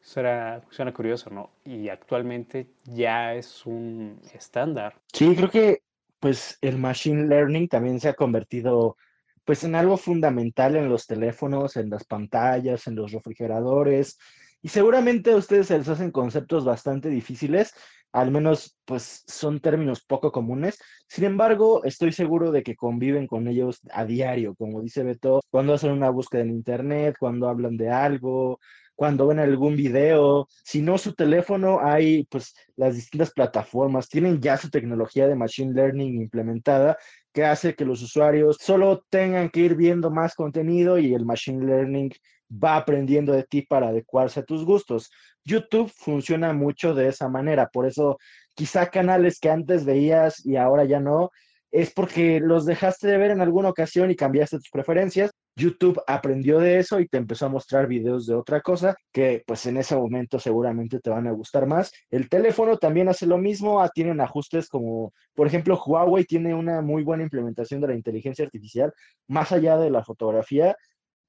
suena, 0.03 0.61
suena 0.71 0.93
curioso, 0.93 1.31
¿no? 1.31 1.51
Y 1.65 1.89
actualmente 1.89 2.67
ya 2.87 3.37
es 3.37 3.67
un 3.67 4.21
estándar. 4.35 4.97
Sí, 5.12 5.37
creo 5.37 5.49
que 5.49 5.83
pues 6.19 6.59
el 6.61 6.77
machine 6.77 7.29
learning 7.29 7.69
también 7.69 8.01
se 8.01 8.09
ha 8.09 8.15
convertido 8.15 8.97
pues 9.45 9.62
en 9.62 9.77
algo 9.77 9.97
fundamental 9.97 10.75
en 10.75 10.89
los 10.89 11.07
teléfonos, 11.07 11.77
en 11.77 11.89
las 11.89 12.03
pantallas, 12.03 12.89
en 12.89 12.97
los 12.97 13.12
refrigeradores, 13.12 14.19
y 14.67 14.69
seguramente 14.69 15.31
a 15.31 15.37
ustedes 15.37 15.69
se 15.69 15.79
les 15.79 15.89
hacen 15.89 16.11
conceptos 16.11 16.65
bastante 16.65 17.09
difíciles, 17.09 17.73
al 18.11 18.33
menos 18.33 18.77
pues 18.85 19.23
son 19.29 19.61
términos 19.61 20.03
poco 20.05 20.33
comunes. 20.33 20.77
Sin 21.07 21.23
embargo, 21.23 21.85
estoy 21.85 22.11
seguro 22.11 22.51
de 22.51 22.65
que 22.65 22.75
conviven 22.75 23.29
con 23.29 23.47
ellos 23.47 23.81
a 23.93 24.05
diario, 24.05 24.57
como 24.57 24.83
dice 24.83 25.05
Beto, 25.05 25.41
cuando 25.53 25.75
hacen 25.75 25.93
una 25.93 26.11
búsqueda 26.11 26.43
en 26.43 26.51
internet, 26.51 27.15
cuando 27.17 27.49
hablan 27.49 27.77
de 27.77 27.91
algo, 27.91 28.59
cuando 28.97 29.29
ven 29.29 29.39
algún 29.39 29.77
video. 29.77 30.49
Si 30.65 30.83
no 30.83 30.99
su 30.99 31.15
teléfono, 31.15 31.79
hay 31.81 32.25
pues 32.25 32.53
las 32.75 32.97
distintas 32.97 33.31
plataformas, 33.31 34.09
tienen 34.09 34.41
ya 34.41 34.57
su 34.57 34.69
tecnología 34.69 35.29
de 35.29 35.37
machine 35.37 35.75
learning 35.75 36.23
implementada 36.23 36.99
que 37.33 37.45
hace 37.45 37.77
que 37.77 37.85
los 37.85 38.03
usuarios 38.03 38.57
solo 38.61 39.05
tengan 39.11 39.49
que 39.51 39.61
ir 39.61 39.77
viendo 39.77 40.11
más 40.11 40.35
contenido 40.35 40.99
y 40.99 41.15
el 41.15 41.25
machine 41.25 41.65
learning 41.65 42.11
va 42.51 42.77
aprendiendo 42.77 43.33
de 43.33 43.45
ti 43.45 43.63
para 43.63 43.89
adecuarse 43.89 44.41
a 44.41 44.45
tus 44.45 44.65
gustos. 44.65 45.11
YouTube 45.45 45.91
funciona 45.95 46.53
mucho 46.53 46.95
de 46.95 47.09
esa 47.09 47.29
manera, 47.29 47.69
por 47.73 47.87
eso 47.87 48.19
quizá 48.55 48.87
canales 48.91 49.39
que 49.39 49.51
antes 49.51 49.85
veías 49.85 50.45
y 50.45 50.57
ahora 50.57 50.85
ya 50.85 51.01
no, 51.01 51.31
es 51.71 51.93
porque 51.93 52.41
los 52.41 52.65
dejaste 52.65 53.07
de 53.09 53.19
ver 53.19 53.31
en 53.31 53.41
alguna 53.41 53.69
ocasión 53.69 54.11
y 54.11 54.17
cambiaste 54.17 54.57
tus 54.59 54.71
preferencias. 54.71 55.31
YouTube 55.57 56.01
aprendió 56.07 56.59
de 56.59 56.79
eso 56.79 57.01
y 57.01 57.09
te 57.09 57.19
empezó 57.19 57.47
a 57.47 57.51
mostrar 57.51 57.87
videos 57.87 58.27
de 58.27 58.35
otra 58.35 58.61
cosa 58.61 58.95
que 59.13 59.43
pues 59.47 59.67
en 59.67 59.77
ese 59.79 59.97
momento 59.97 60.39
seguramente 60.39 61.00
te 61.00 61.11
van 61.11 61.26
a 61.26 61.33
gustar 61.33 61.67
más. 61.67 61.93
El 62.11 62.29
teléfono 62.29 62.76
también 62.79 63.09
hace 63.09 63.26
lo 63.26 63.38
mismo, 63.38 63.81
ah, 63.81 63.91
tienen 63.93 64.21
ajustes 64.21 64.69
como, 64.69 65.12
por 65.35 65.47
ejemplo, 65.47 65.81
Huawei 65.85 66.25
tiene 66.25 66.55
una 66.55 66.83
muy 66.83 67.03
buena 67.03 67.25
implementación 67.25 67.81
de 67.81 67.88
la 67.88 67.95
inteligencia 67.95 68.45
artificial 68.45 68.93
más 69.29 69.53
allá 69.53 69.76
de 69.76 69.91
la 69.91 70.05
fotografía 70.05 70.76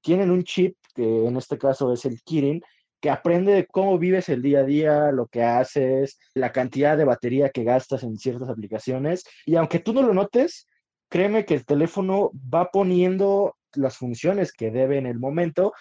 tienen 0.00 0.30
un 0.30 0.44
chip, 0.44 0.76
que 0.94 1.26
en 1.26 1.36
este 1.36 1.58
caso 1.58 1.92
es 1.92 2.04
el 2.04 2.20
Kirin, 2.22 2.62
que 3.00 3.10
aprende 3.10 3.52
de 3.52 3.66
cómo 3.66 3.98
vives 3.98 4.28
el 4.28 4.42
día 4.42 4.60
a 4.60 4.64
día, 4.64 5.12
lo 5.12 5.26
que 5.26 5.42
haces, 5.42 6.18
la 6.34 6.52
cantidad 6.52 6.96
de 6.96 7.04
batería 7.04 7.50
que 7.50 7.64
gastas 7.64 8.02
en 8.02 8.16
ciertas 8.16 8.48
aplicaciones. 8.48 9.24
Y 9.46 9.56
aunque 9.56 9.78
tú 9.78 9.92
no 9.92 10.02
lo 10.02 10.14
notes, 10.14 10.66
créeme 11.08 11.44
que 11.44 11.54
el 11.54 11.64
teléfono 11.64 12.32
va 12.52 12.70
poniendo 12.70 13.56
las 13.74 13.96
funciones 13.96 14.52
que 14.52 14.70
debe 14.70 14.98
en 14.98 15.06
el 15.06 15.18
momento 15.18 15.72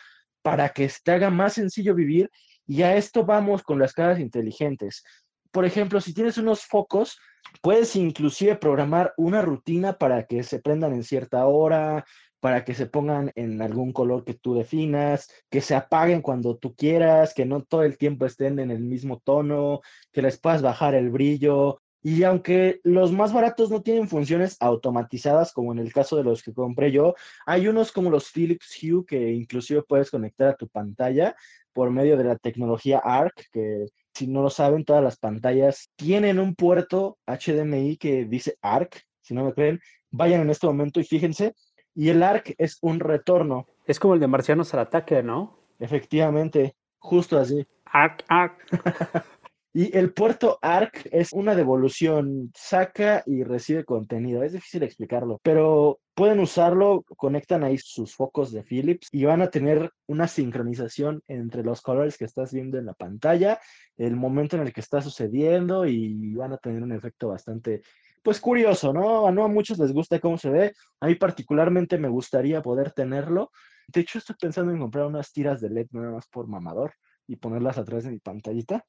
para 0.41 0.69
que 0.69 0.91
te 1.03 1.11
haga 1.11 1.29
más 1.29 1.53
sencillo 1.53 1.95
vivir. 1.95 2.29
Y 2.67 2.83
a 2.83 2.95
esto 2.95 3.25
vamos 3.25 3.63
con 3.63 3.79
las 3.79 3.93
casas 3.93 4.19
inteligentes. 4.19 5.03
Por 5.51 5.65
ejemplo, 5.65 6.01
si 6.01 6.13
tienes 6.13 6.37
unos 6.37 6.65
focos, 6.65 7.17
puedes 7.61 7.95
inclusive 7.95 8.57
programar 8.57 9.13
una 9.17 9.41
rutina 9.41 9.97
para 9.97 10.25
que 10.25 10.43
se 10.43 10.59
prendan 10.59 10.93
en 10.93 11.03
cierta 11.03 11.47
hora, 11.47 12.05
para 12.39 12.63
que 12.63 12.73
se 12.73 12.85
pongan 12.85 13.31
en 13.35 13.61
algún 13.61 13.93
color 13.93 14.23
que 14.23 14.33
tú 14.33 14.55
definas, 14.55 15.29
que 15.49 15.61
se 15.61 15.75
apaguen 15.75 16.21
cuando 16.21 16.57
tú 16.57 16.75
quieras, 16.75 17.33
que 17.33 17.45
no 17.45 17.63
todo 17.63 17.83
el 17.83 17.97
tiempo 17.97 18.25
estén 18.25 18.59
en 18.59 18.71
el 18.71 18.79
mismo 18.79 19.19
tono, 19.19 19.81
que 20.11 20.21
les 20.21 20.39
puedas 20.39 20.61
bajar 20.61 20.95
el 20.95 21.09
brillo. 21.09 21.81
Y 22.03 22.23
aunque 22.23 22.79
los 22.83 23.11
más 23.11 23.33
baratos 23.33 23.69
no 23.69 23.81
tienen 23.81 24.07
funciones 24.07 24.55
automatizadas, 24.59 25.51
como 25.51 25.73
en 25.73 25.79
el 25.79 25.91
caso 25.91 26.15
de 26.15 26.23
los 26.23 26.43
que 26.43 26.53
compré 26.53 26.91
yo, 26.91 27.15
hay 27.45 27.67
unos 27.67 27.91
como 27.91 28.09
los 28.09 28.31
Philips 28.31 28.77
Hue 28.81 29.05
que 29.05 29.31
inclusive 29.33 29.81
puedes 29.83 30.11
conectar 30.11 30.49
a 30.49 30.55
tu 30.55 30.67
pantalla 30.67 31.35
por 31.73 31.89
medio 31.91 32.17
de 32.17 32.23
la 32.23 32.37
tecnología 32.37 32.99
ARC, 32.99 33.49
que 33.51 33.87
si 34.13 34.27
no 34.27 34.41
lo 34.41 34.49
saben, 34.49 34.85
todas 34.85 35.03
las 35.03 35.17
pantallas 35.17 35.91
tienen 35.95 36.39
un 36.39 36.55
puerto 36.55 37.17
HDMI 37.27 37.97
que 37.97 38.25
dice 38.25 38.57
ARC, 38.61 39.03
si 39.21 39.33
no 39.33 39.43
me 39.43 39.53
creen, 39.53 39.79
vayan 40.09 40.41
en 40.41 40.49
este 40.49 40.65
momento 40.65 40.99
y 40.99 41.03
fíjense, 41.03 41.53
y 41.97 42.09
el 42.09 42.21
arc 42.21 42.53
es 42.59 42.77
un 42.81 42.99
retorno. 42.99 43.65
Es 43.87 43.99
como 43.99 44.13
el 44.13 44.19
de 44.19 44.27
Marcianos 44.27 44.71
al 44.75 44.81
ataque, 44.81 45.23
¿no? 45.23 45.57
Efectivamente, 45.79 46.75
justo 46.99 47.39
así. 47.39 47.65
Arc, 47.85 48.23
arc. 48.29 48.55
Y 49.77 49.95
el 49.95 50.11
puerto 50.11 50.57
ARC 50.63 51.07
es 51.11 51.33
una 51.33 51.53
devolución, 51.53 52.51
saca 52.55 53.21
y 53.27 53.43
recibe 53.43 53.85
contenido. 53.85 54.41
Es 54.41 54.53
difícil 54.53 54.81
explicarlo, 54.81 55.39
pero 55.43 55.99
pueden 56.15 56.39
usarlo, 56.39 57.05
conectan 57.15 57.63
ahí 57.63 57.77
sus 57.77 58.15
focos 58.15 58.51
de 58.51 58.63
Philips 58.63 59.07
y 59.11 59.25
van 59.25 59.43
a 59.43 59.51
tener 59.51 59.91
una 60.07 60.27
sincronización 60.27 61.21
entre 61.27 61.61
los 61.61 61.83
colores 61.83 62.17
que 62.17 62.25
estás 62.25 62.51
viendo 62.51 62.79
en 62.79 62.87
la 62.87 62.95
pantalla, 62.95 63.59
el 63.97 64.15
momento 64.15 64.55
en 64.55 64.63
el 64.63 64.73
que 64.73 64.81
está 64.81 64.99
sucediendo 64.99 65.85
y 65.85 66.33
van 66.33 66.53
a 66.53 66.57
tener 66.57 66.81
un 66.81 66.93
efecto 66.93 67.27
bastante, 67.27 67.83
pues 68.27 68.41
curioso, 68.41 68.91
¿no? 68.91 69.31
No 69.31 69.45
a 69.45 69.47
muchos 69.47 69.79
les 69.79 69.93
gusta 69.93 70.19
cómo 70.19 70.37
se 70.37 70.49
ve, 70.49 70.73
a 70.99 71.07
mí 71.07 71.15
particularmente 71.15 71.97
me 71.97 72.09
gustaría 72.09 72.61
poder 72.61 72.91
tenerlo. 72.91 73.51
De 73.87 74.01
hecho, 74.01 74.17
estoy 74.17 74.35
pensando 74.37 74.73
en 74.73 74.79
comprar 74.79 75.05
unas 75.05 75.31
tiras 75.31 75.61
de 75.61 75.69
LED 75.69 75.87
nada 75.91 76.11
más 76.11 76.27
por 76.27 76.45
mamador 76.45 76.91
y 77.25 77.37
ponerlas 77.37 77.77
atrás 77.77 78.03
de 78.03 78.09
mi 78.09 78.19
pantallita 78.19 78.83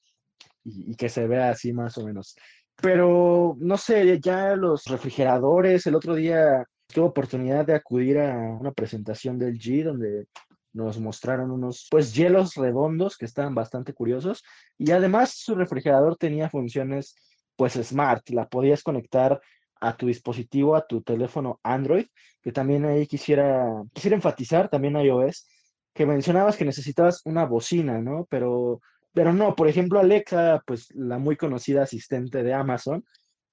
y, 0.64 0.92
que 0.96 1.08
se 1.08 1.28
vea 1.28 1.50
así 1.50 1.72
más 1.72 1.96
o 1.98 2.04
menos. 2.04 2.34
Pero 2.82 3.56
no 3.60 3.76
sé, 3.76 4.18
ya 4.18 4.56
los 4.56 4.86
refrigeradores, 4.86 5.86
el 5.86 5.94
otro 5.94 6.16
día 6.16 6.66
tuve 6.88 7.04
oportunidad 7.04 7.64
de 7.64 7.76
acudir 7.76 8.18
a 8.18 8.36
una 8.36 8.72
presentación 8.72 9.38
del 9.38 9.56
G 9.56 9.84
donde 9.84 10.26
nos 10.72 10.98
mostraron 10.98 11.52
unos 11.52 11.86
pues 11.88 12.12
hielos 12.12 12.56
redondos 12.56 13.16
que 13.16 13.26
estaban 13.26 13.54
bastante 13.54 13.92
curiosos 13.92 14.42
y 14.76 14.90
además 14.90 15.30
su 15.30 15.54
refrigerador 15.54 16.16
tenía 16.16 16.50
funciones 16.50 17.14
pues 17.58 17.74
smart, 17.74 18.30
la 18.30 18.48
podías 18.48 18.82
conectar 18.82 19.40
a 19.80 19.96
tu 19.96 20.06
dispositivo, 20.06 20.76
a 20.76 20.86
tu 20.86 21.02
teléfono 21.02 21.60
Android, 21.62 22.06
que 22.40 22.52
también 22.52 22.84
ahí 22.86 23.06
quisiera, 23.06 23.82
quisiera 23.92 24.16
enfatizar, 24.16 24.68
también 24.70 24.96
iOS, 24.96 25.46
que 25.92 26.06
mencionabas 26.06 26.56
que 26.56 26.64
necesitabas 26.64 27.22
una 27.24 27.44
bocina, 27.44 28.00
¿no? 28.00 28.26
Pero 28.30 28.80
pero 29.18 29.32
no, 29.32 29.56
por 29.56 29.66
ejemplo, 29.66 29.98
Alexa, 29.98 30.62
pues 30.64 30.94
la 30.94 31.18
muy 31.18 31.36
conocida 31.36 31.82
asistente 31.82 32.44
de 32.44 32.54
Amazon, 32.54 33.04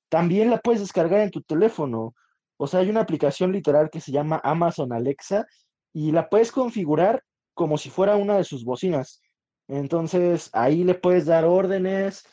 también 0.09 0.51
la 0.51 0.59
puedes 0.59 0.81
descargar 0.81 1.21
en 1.21 1.31
tu 1.31 1.41
teléfono. 1.41 2.13
O 2.57 2.67
sea, 2.67 2.81
hay 2.81 2.89
una 2.91 3.01
aplicación 3.01 3.51
literal 3.51 3.89
que 3.89 3.99
se 3.99 4.11
llama 4.11 4.39
Amazon 4.43 4.93
Alexa 4.93 5.47
y 5.91 6.11
la 6.11 6.29
puedes 6.29 6.51
configurar 6.51 7.23
como 7.55 7.79
si 7.79 7.89
fuera 7.89 8.15
una 8.15 8.37
de 8.37 8.43
sus 8.43 8.63
bocinas. 8.63 9.21
Entonces, 9.67 10.51
ahí 10.53 10.83
le 10.83 10.93
puedes 10.93 11.25
dar 11.25 11.45
órdenes. 11.45 12.23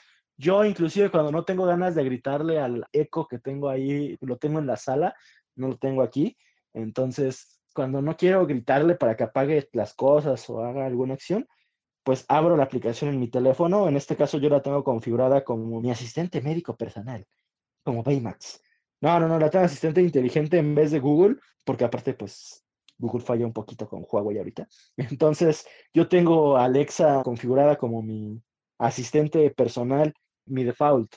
Yo 0.43 0.65
inclusive 0.65 1.09
cuando 1.09 1.31
no 1.31 1.45
tengo 1.45 1.65
ganas 1.67 1.95
de 1.95 2.03
gritarle 2.03 2.59
al 2.59 2.85
eco 2.93 3.29
que 3.29 3.39
tengo 3.39 3.69
ahí, 3.69 4.19
lo 4.23 4.39
tengo 4.39 4.59
en 4.59 4.67
la 4.67 4.77
sala, 4.77 5.15
no 5.55 5.69
lo 5.69 5.79
tengo 5.79 6.03
aquí. 6.03 6.37
Entonces, 6.73 7.61
cuando 7.73 8.03
no 8.03 8.17
quiero 8.17 8.45
gritarle 8.45 8.97
para 8.97 9.17
que 9.17 9.23
apague 9.23 9.69
las 9.73 9.95
cosas 9.95 10.51
o 10.51 10.65
haga 10.65 10.85
alguna 10.85 11.15
acción, 11.15 11.47
pues 12.03 12.25
abro 12.27 12.57
la 12.57 12.65
aplicación 12.65 13.11
en 13.11 13.21
mi 13.21 13.29
teléfono. 13.29 13.87
En 13.87 13.97
este 13.97 14.17
caso 14.17 14.39
yo 14.39 14.49
la 14.49 14.63
tengo 14.63 14.83
configurada 14.83 15.45
como 15.45 15.81
mi 15.81 15.93
asistente 15.93 16.41
médico 16.41 16.77
personal, 16.77 17.25
como 17.85 18.03
Baymax. 18.03 18.61
No, 19.01 19.21
no, 19.21 19.29
no, 19.29 19.39
la 19.39 19.49
tengo 19.49 19.67
asistente 19.67 20.03
inteligente 20.03 20.59
en 20.59 20.75
vez 20.75 20.91
de 20.91 20.99
Google, 20.99 21.37
porque 21.65 21.85
aparte 21.85 22.15
pues 22.15 22.65
Google 22.99 23.25
falla 23.25 23.47
un 23.47 23.53
poquito 23.53 23.89
con 23.89 24.05
Huawei 24.11 24.39
ahorita. 24.39 24.67
Entonces 24.97 25.65
yo 25.95 26.09
tengo 26.09 26.57
Alexa 26.57 27.23
configurada 27.23 27.77
como 27.77 28.03
mi 28.03 28.43
asistente 28.79 29.49
personal, 29.53 30.13
mi 30.47 30.65
default. 30.65 31.15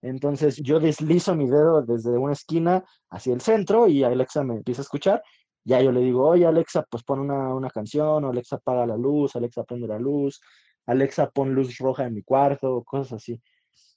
Entonces 0.00 0.56
yo 0.56 0.78
deslizo 0.78 1.34
mi 1.34 1.46
dedo 1.46 1.82
desde 1.82 2.16
una 2.16 2.32
esquina 2.32 2.84
hacia 3.10 3.34
el 3.34 3.40
centro 3.40 3.88
y 3.88 4.04
Alexa 4.04 4.44
me 4.44 4.54
empieza 4.54 4.82
a 4.82 4.84
escuchar 4.84 5.22
ya 5.68 5.82
yo 5.82 5.92
le 5.92 6.00
digo, 6.00 6.26
oye 6.26 6.46
Alexa, 6.46 6.86
pues 6.90 7.02
pon 7.02 7.20
una, 7.20 7.54
una 7.54 7.68
canción, 7.68 8.24
o 8.24 8.30
Alexa 8.30 8.56
apaga 8.56 8.86
la 8.86 8.96
luz, 8.96 9.36
Alexa 9.36 9.64
prende 9.64 9.86
la 9.86 9.98
luz, 9.98 10.40
Alexa 10.86 11.28
pon 11.28 11.54
luz 11.54 11.76
roja 11.76 12.06
en 12.06 12.14
mi 12.14 12.22
cuarto, 12.22 12.82
cosas 12.84 13.14
así. 13.14 13.42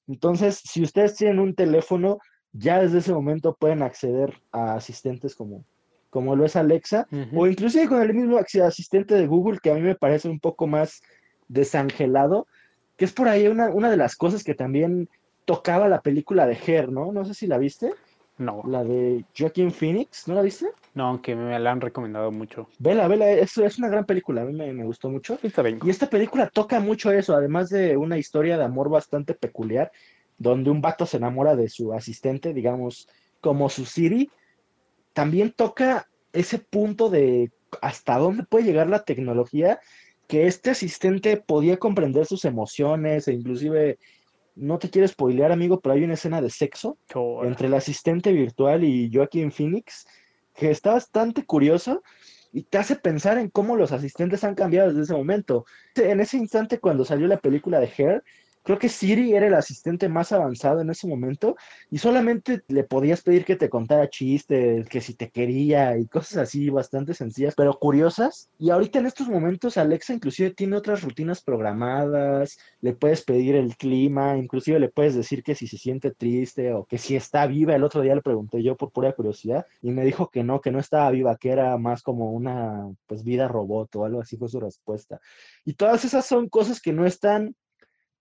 Entonces, 0.05 0.61
si 0.65 0.83
ustedes 0.83 1.15
tienen 1.15 1.39
un 1.39 1.55
teléfono, 1.55 2.19
ya 2.51 2.81
desde 2.81 2.97
ese 2.97 3.13
momento 3.13 3.55
pueden 3.57 3.83
acceder 3.83 4.33
a 4.51 4.73
asistentes 4.73 5.33
como, 5.33 5.63
como 6.09 6.35
lo 6.35 6.43
es 6.43 6.57
Alexa, 6.57 7.07
o 7.33 7.47
inclusive 7.47 7.87
con 7.87 8.01
el 8.01 8.13
mismo 8.13 8.37
asistente 8.37 9.15
de 9.15 9.27
Google, 9.27 9.59
que 9.63 9.71
a 9.71 9.75
mí 9.75 9.81
me 9.81 9.95
parece 9.95 10.27
un 10.27 10.41
poco 10.41 10.67
más 10.67 11.01
desangelado, 11.47 12.47
que 13.01 13.05
es 13.05 13.13
por 13.13 13.27
ahí 13.27 13.47
una, 13.47 13.69
una 13.69 13.89
de 13.89 13.97
las 13.97 14.15
cosas 14.15 14.43
que 14.43 14.53
también 14.53 15.09
tocaba 15.45 15.89
la 15.89 16.01
película 16.01 16.45
de 16.45 16.55
Her, 16.63 16.91
¿no? 16.91 17.11
No 17.11 17.25
sé 17.25 17.33
si 17.33 17.47
la 17.47 17.57
viste. 17.57 17.95
No. 18.37 18.61
La 18.67 18.83
de 18.83 19.25
Joaquin 19.35 19.71
Phoenix, 19.71 20.27
¿no 20.27 20.35
la 20.35 20.43
viste? 20.43 20.67
No, 20.93 21.07
aunque 21.07 21.35
me 21.35 21.57
la 21.57 21.71
han 21.71 21.81
recomendado 21.81 22.31
mucho. 22.31 22.67
Vela, 22.77 23.07
vela, 23.07 23.31
es, 23.31 23.57
es 23.57 23.79
una 23.79 23.89
gran 23.89 24.05
película, 24.05 24.43
a 24.43 24.45
mí 24.45 24.53
me, 24.53 24.83
gustó 24.83 25.09
mucho. 25.09 25.39
Y 25.41 25.89
esta 25.89 26.11
película 26.11 26.47
toca 26.53 26.79
mucho 26.79 27.11
eso, 27.11 27.33
además 27.33 27.69
de 27.69 27.97
una 27.97 28.19
historia 28.19 28.55
de 28.55 28.65
amor 28.65 28.87
bastante 28.87 29.33
peculiar, 29.33 29.91
donde 30.37 30.69
un 30.69 30.79
vato 30.79 31.07
se 31.07 31.17
enamora 31.17 31.55
de 31.55 31.69
su 31.69 31.93
asistente, 31.93 32.53
digamos, 32.53 33.09
como 33.39 33.67
su 33.69 33.85
Siri, 33.85 34.29
también 35.13 35.53
toca 35.53 36.07
ese 36.33 36.59
punto 36.59 37.09
de 37.09 37.49
hasta 37.81 38.19
dónde 38.19 38.43
puede 38.43 38.65
llegar 38.65 38.89
la 38.89 39.05
tecnología, 39.05 39.79
que 40.31 40.47
este 40.47 40.69
asistente 40.69 41.35
podía 41.35 41.75
comprender 41.75 42.25
sus 42.25 42.45
emociones 42.45 43.27
e 43.27 43.33
inclusive 43.33 43.99
no 44.55 44.79
te 44.79 44.89
quiero 44.89 45.05
spoilear, 45.05 45.51
amigo, 45.51 45.81
pero 45.81 45.91
hay 45.93 46.05
una 46.05 46.13
escena 46.13 46.41
de 46.41 46.49
sexo 46.49 46.97
entre 47.43 47.67
el 47.67 47.73
asistente 47.73 48.31
virtual 48.31 48.85
y 48.85 49.11
Joaquin 49.13 49.51
Phoenix 49.51 50.07
que 50.55 50.71
está 50.71 50.93
bastante 50.93 51.43
curioso 51.45 52.01
y 52.53 52.63
te 52.63 52.77
hace 52.77 52.95
pensar 52.95 53.39
en 53.39 53.49
cómo 53.49 53.75
los 53.75 53.91
asistentes 53.91 54.45
han 54.45 54.55
cambiado 54.55 54.87
desde 54.87 55.01
ese 55.01 55.13
momento. 55.13 55.65
En 55.95 56.21
ese 56.21 56.37
instante, 56.37 56.79
cuando 56.79 57.03
salió 57.03 57.27
la 57.27 57.41
película 57.41 57.81
de 57.81 57.91
Hair, 57.97 58.23
Creo 58.63 58.77
que 58.77 58.89
Siri 58.89 59.33
era 59.33 59.47
el 59.47 59.55
asistente 59.55 60.07
más 60.07 60.31
avanzado 60.31 60.81
en 60.81 60.89
ese 60.91 61.07
momento 61.07 61.55
y 61.89 61.97
solamente 61.97 62.61
le 62.67 62.83
podías 62.83 63.23
pedir 63.23 63.43
que 63.43 63.55
te 63.55 63.69
contara 63.69 64.09
chistes, 64.09 64.87
que 64.87 65.01
si 65.01 65.15
te 65.15 65.31
quería 65.31 65.97
y 65.97 66.05
cosas 66.07 66.37
así 66.37 66.69
bastante 66.69 67.15
sencillas, 67.15 67.55
pero 67.55 67.79
curiosas. 67.79 68.49
Y 68.59 68.69
ahorita 68.69 68.99
en 68.99 69.07
estos 69.07 69.27
momentos 69.29 69.77
Alexa 69.77 70.13
inclusive 70.13 70.51
tiene 70.51 70.75
otras 70.75 71.01
rutinas 71.01 71.41
programadas, 71.41 72.59
le 72.81 72.93
puedes 72.93 73.23
pedir 73.23 73.55
el 73.55 73.75
clima, 73.77 74.37
inclusive 74.37 74.79
le 74.79 74.89
puedes 74.89 75.15
decir 75.15 75.41
que 75.41 75.55
si 75.55 75.67
se 75.67 75.77
siente 75.77 76.11
triste 76.11 76.71
o 76.73 76.85
que 76.85 76.99
si 76.99 77.15
está 77.15 77.47
viva. 77.47 77.75
El 77.75 77.83
otro 77.83 78.01
día 78.01 78.13
le 78.13 78.21
pregunté 78.21 78.61
yo 78.61 78.77
por 78.77 78.91
pura 78.91 79.13
curiosidad 79.13 79.65
y 79.81 79.91
me 79.91 80.05
dijo 80.05 80.29
que 80.29 80.43
no, 80.43 80.61
que 80.61 80.71
no 80.71 80.79
estaba 80.79 81.09
viva, 81.09 81.35
que 81.37 81.49
era 81.49 81.77
más 81.77 82.03
como 82.03 82.31
una 82.31 82.87
pues 83.07 83.23
vida 83.23 83.47
robot 83.47 83.95
o 83.95 84.05
algo 84.05 84.21
así 84.21 84.37
fue 84.37 84.49
su 84.49 84.59
respuesta. 84.59 85.19
Y 85.65 85.73
todas 85.73 86.05
esas 86.05 86.25
son 86.27 86.47
cosas 86.47 86.79
que 86.79 86.93
no 86.93 87.07
están 87.07 87.55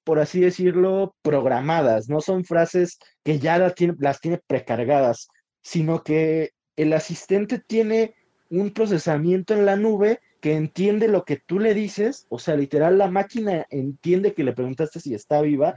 por 0.04 0.18
así 0.18 0.40
decirlo, 0.40 1.14
programadas, 1.22 2.08
no 2.08 2.20
son 2.20 2.44
frases 2.44 2.98
que 3.24 3.38
ya 3.38 3.58
las 3.58 3.74
tiene, 3.74 3.94
las 3.98 4.20
tiene 4.20 4.38
precargadas, 4.46 5.28
sino 5.62 6.02
que 6.02 6.50
el 6.76 6.92
asistente 6.92 7.58
tiene 7.58 8.14
un 8.48 8.70
procesamiento 8.70 9.54
en 9.54 9.66
la 9.66 9.76
nube 9.76 10.20
que 10.40 10.54
entiende 10.54 11.06
lo 11.06 11.24
que 11.24 11.36
tú 11.36 11.58
le 11.58 11.74
dices, 11.74 12.26
o 12.30 12.38
sea, 12.38 12.56
literal 12.56 12.98
la 12.98 13.10
máquina 13.10 13.66
entiende 13.70 14.32
que 14.32 14.44
le 14.44 14.54
preguntaste 14.54 14.98
si 14.98 15.14
está 15.14 15.42
viva 15.42 15.74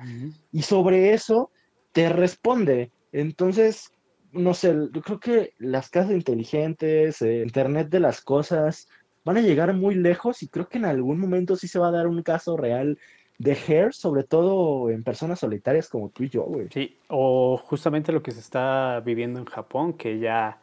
y 0.52 0.62
sobre 0.62 1.14
eso 1.14 1.52
te 1.92 2.10
responde. 2.10 2.92
Entonces, 3.12 3.92
no 4.32 4.54
sé, 4.54 4.74
yo 4.94 5.02
creo 5.02 5.20
que 5.20 5.54
las 5.60 5.90
casas 5.90 6.14
inteligentes, 6.14 7.22
eh, 7.22 7.44
Internet 7.44 7.90
de 7.90 8.00
las 8.00 8.22
cosas, 8.22 8.88
van 9.26 9.38
a 9.38 9.42
llegar 9.42 9.74
muy 9.74 9.96
lejos 9.96 10.42
y 10.44 10.48
creo 10.48 10.68
que 10.68 10.78
en 10.78 10.86
algún 10.86 11.20
momento 11.20 11.56
sí 11.56 11.68
se 11.68 11.80
va 11.80 11.90
a 11.90 11.92
dar 11.92 12.08
un 12.08 12.24
caso 12.24 12.58
real 12.58 12.98
de 13.44 13.58
hair, 13.68 13.94
sobre 13.94 14.24
todo 14.24 14.90
en 14.90 15.04
personas 15.04 15.40
solitarias 15.40 15.90
como 15.90 16.10
tú 16.10 16.24
y 16.24 16.30
yo, 16.30 16.44
güey. 16.44 16.68
Sí, 16.72 16.98
o 17.10 17.58
justamente 17.58 18.12
lo 18.12 18.24
que 18.24 18.32
se 18.32 18.40
está 18.40 19.02
viviendo 19.06 19.40
en 19.40 19.46
Japón, 19.46 19.94
que 19.94 20.20
ya 20.20 20.60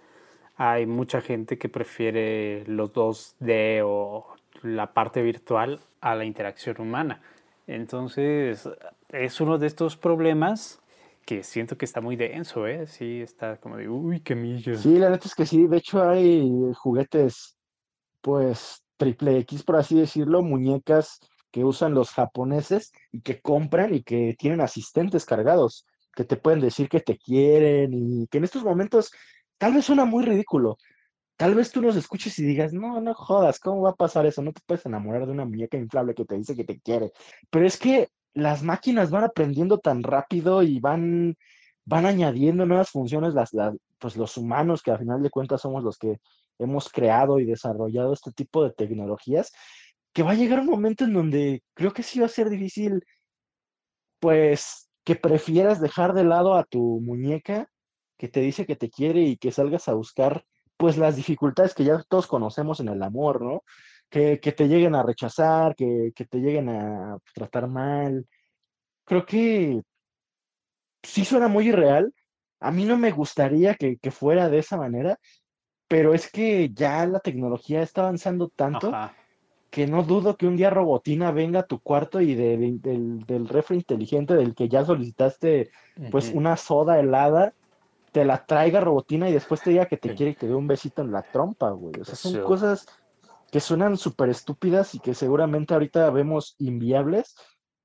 hay 0.56 0.86
mucha 0.86 1.20
gente 1.20 1.58
que 1.58 1.68
prefiere 1.68 2.64
los 2.66 2.92
2D 2.92 3.82
o 3.84 4.26
la 4.62 4.92
parte 4.92 5.22
virtual 5.22 5.80
a 6.00 6.14
la 6.14 6.24
interacción 6.24 6.80
humana. 6.80 7.20
Entonces, 7.66 8.68
es 9.10 9.40
uno 9.40 9.58
de 9.58 9.66
estos 9.66 9.96
problemas 9.96 10.80
que 11.24 11.42
siento 11.42 11.76
que 11.76 11.84
está 11.84 12.00
muy 12.00 12.16
denso, 12.16 12.66
¿eh? 12.66 12.86
Sí, 12.86 13.20
está 13.20 13.56
como 13.58 13.76
de, 13.76 13.88
uy, 13.88 14.20
qué 14.20 14.34
millo. 14.34 14.76
Sí, 14.76 14.98
la 14.98 15.10
neta 15.10 15.28
es 15.28 15.34
que 15.34 15.46
sí, 15.46 15.66
de 15.66 15.76
hecho 15.76 16.02
hay 16.02 16.50
juguetes, 16.74 17.56
pues, 18.20 18.82
triple 18.96 19.38
X, 19.38 19.62
por 19.62 19.76
así 19.76 19.98
decirlo, 19.98 20.42
muñecas 20.42 21.20
que 21.50 21.64
usan 21.64 21.94
los 21.94 22.10
japoneses 22.10 22.92
y 23.12 23.20
que 23.22 23.40
compran 23.40 23.94
y 23.94 24.02
que 24.02 24.36
tienen 24.38 24.60
asistentes 24.60 25.24
cargados, 25.24 25.86
que 26.14 26.24
te 26.24 26.36
pueden 26.36 26.60
decir 26.60 26.88
que 26.88 27.00
te 27.00 27.18
quieren 27.18 27.92
y 27.94 28.26
que 28.28 28.38
en 28.38 28.44
estos 28.44 28.64
momentos 28.64 29.10
tal 29.58 29.74
vez 29.74 29.84
suena 29.84 30.04
muy 30.04 30.24
ridículo. 30.24 30.78
Tal 31.36 31.54
vez 31.54 31.70
tú 31.72 31.80
nos 31.80 31.96
escuches 31.96 32.38
y 32.38 32.44
digas, 32.44 32.72
no, 32.72 33.00
no 33.00 33.14
jodas, 33.14 33.58
¿cómo 33.58 33.82
va 33.82 33.90
a 33.90 33.94
pasar 33.94 34.26
eso? 34.26 34.42
No 34.42 34.52
te 34.52 34.60
puedes 34.66 34.84
enamorar 34.84 35.24
de 35.24 35.32
una 35.32 35.46
muñeca 35.46 35.78
inflable 35.78 36.14
que 36.14 36.26
te 36.26 36.36
dice 36.36 36.54
que 36.54 36.64
te 36.64 36.78
quiere. 36.80 37.12
Pero 37.48 37.66
es 37.66 37.78
que 37.78 38.08
las 38.34 38.62
máquinas 38.62 39.10
van 39.10 39.24
aprendiendo 39.24 39.78
tan 39.78 40.02
rápido 40.02 40.62
y 40.62 40.80
van, 40.80 41.36
van 41.86 42.06
añadiendo 42.06 42.66
nuevas 42.66 42.90
funciones, 42.90 43.32
las, 43.32 43.52
pues 43.98 44.16
los 44.16 44.36
humanos, 44.36 44.82
que 44.82 44.90
al 44.90 44.98
final 44.98 45.22
de 45.22 45.30
cuentas 45.30 45.62
somos 45.62 45.82
los 45.82 45.96
que 45.96 46.20
hemos 46.58 46.90
creado 46.90 47.38
y 47.38 47.46
desarrollado 47.46 48.12
este 48.12 48.32
tipo 48.32 48.62
de 48.62 48.72
tecnologías, 48.72 49.50
que 50.12 50.22
va 50.22 50.32
a 50.32 50.34
llegar 50.34 50.60
un 50.60 50.66
momento 50.66 51.04
en 51.04 51.12
donde 51.12 51.62
creo 51.74 51.92
que 51.92 52.02
sí 52.02 52.18
va 52.20 52.26
a 52.26 52.28
ser 52.28 52.48
difícil 52.48 53.04
pues 54.18 54.90
que 55.04 55.16
prefieras 55.16 55.80
dejar 55.80 56.12
de 56.12 56.24
lado 56.24 56.54
a 56.54 56.64
tu 56.64 57.00
muñeca 57.00 57.68
que 58.18 58.28
te 58.28 58.40
dice 58.40 58.66
que 58.66 58.76
te 58.76 58.90
quiere 58.90 59.22
y 59.22 59.36
que 59.36 59.50
salgas 59.50 59.88
a 59.88 59.94
buscar 59.94 60.44
pues 60.76 60.96
las 60.98 61.16
dificultades 61.16 61.74
que 61.74 61.84
ya 61.84 62.02
todos 62.08 62.26
conocemos 62.26 62.80
en 62.80 62.88
el 62.88 63.02
amor, 63.02 63.42
¿no? 63.42 63.64
Que, 64.08 64.38
te 64.38 64.66
lleguen 64.66 64.94
a 64.94 65.02
rechazar, 65.02 65.76
que, 65.76 66.12
que 66.14 66.24
te 66.24 66.38
lleguen 66.38 66.68
a 66.68 67.18
tratar 67.34 67.68
mal. 67.68 68.26
Creo 69.04 69.24
que 69.24 69.82
sí 71.02 71.24
suena 71.24 71.48
muy 71.48 71.68
irreal. 71.68 72.12
A 72.60 72.70
mí 72.70 72.84
no 72.84 72.98
me 72.98 73.10
gustaría 73.10 73.74
que, 73.74 73.98
que 73.98 74.10
fuera 74.10 74.48
de 74.48 74.58
esa 74.58 74.76
manera, 74.76 75.18
pero 75.86 76.12
es 76.12 76.30
que 76.30 76.70
ya 76.72 77.06
la 77.06 77.20
tecnología 77.20 77.82
está 77.82 78.02
avanzando 78.02 78.48
tanto 78.48 78.92
que 79.70 79.86
no 79.86 80.02
dudo 80.02 80.36
que 80.36 80.46
un 80.46 80.56
día 80.56 80.68
Robotina 80.68 81.30
venga 81.30 81.60
a 81.60 81.66
tu 81.66 81.78
cuarto 81.78 82.20
y 82.20 82.34
del, 82.34 82.80
del 82.80 83.48
refri 83.48 83.76
inteligente 83.76 84.34
del 84.34 84.54
que 84.54 84.68
ya 84.68 84.84
solicitaste 84.84 85.70
pues 86.10 86.32
una 86.34 86.56
soda 86.56 86.98
helada, 86.98 87.54
te 88.10 88.24
la 88.24 88.44
traiga 88.44 88.80
Robotina 88.80 89.28
y 89.28 89.32
después 89.32 89.62
te 89.62 89.70
diga 89.70 89.86
que 89.86 89.96
te 89.96 90.14
quiere 90.14 90.34
que 90.34 90.40
te 90.40 90.48
dé 90.48 90.54
un 90.54 90.66
besito 90.66 91.02
en 91.02 91.12
la 91.12 91.22
trompa, 91.22 91.70
güey. 91.70 92.00
O 92.00 92.04
sea, 92.04 92.16
son 92.16 92.42
cosas 92.42 92.86
que 93.52 93.60
suenan 93.60 93.96
súper 93.96 94.28
estúpidas 94.28 94.94
y 94.94 95.00
que 95.00 95.14
seguramente 95.14 95.74
ahorita 95.74 96.10
vemos 96.10 96.56
inviables, 96.58 97.36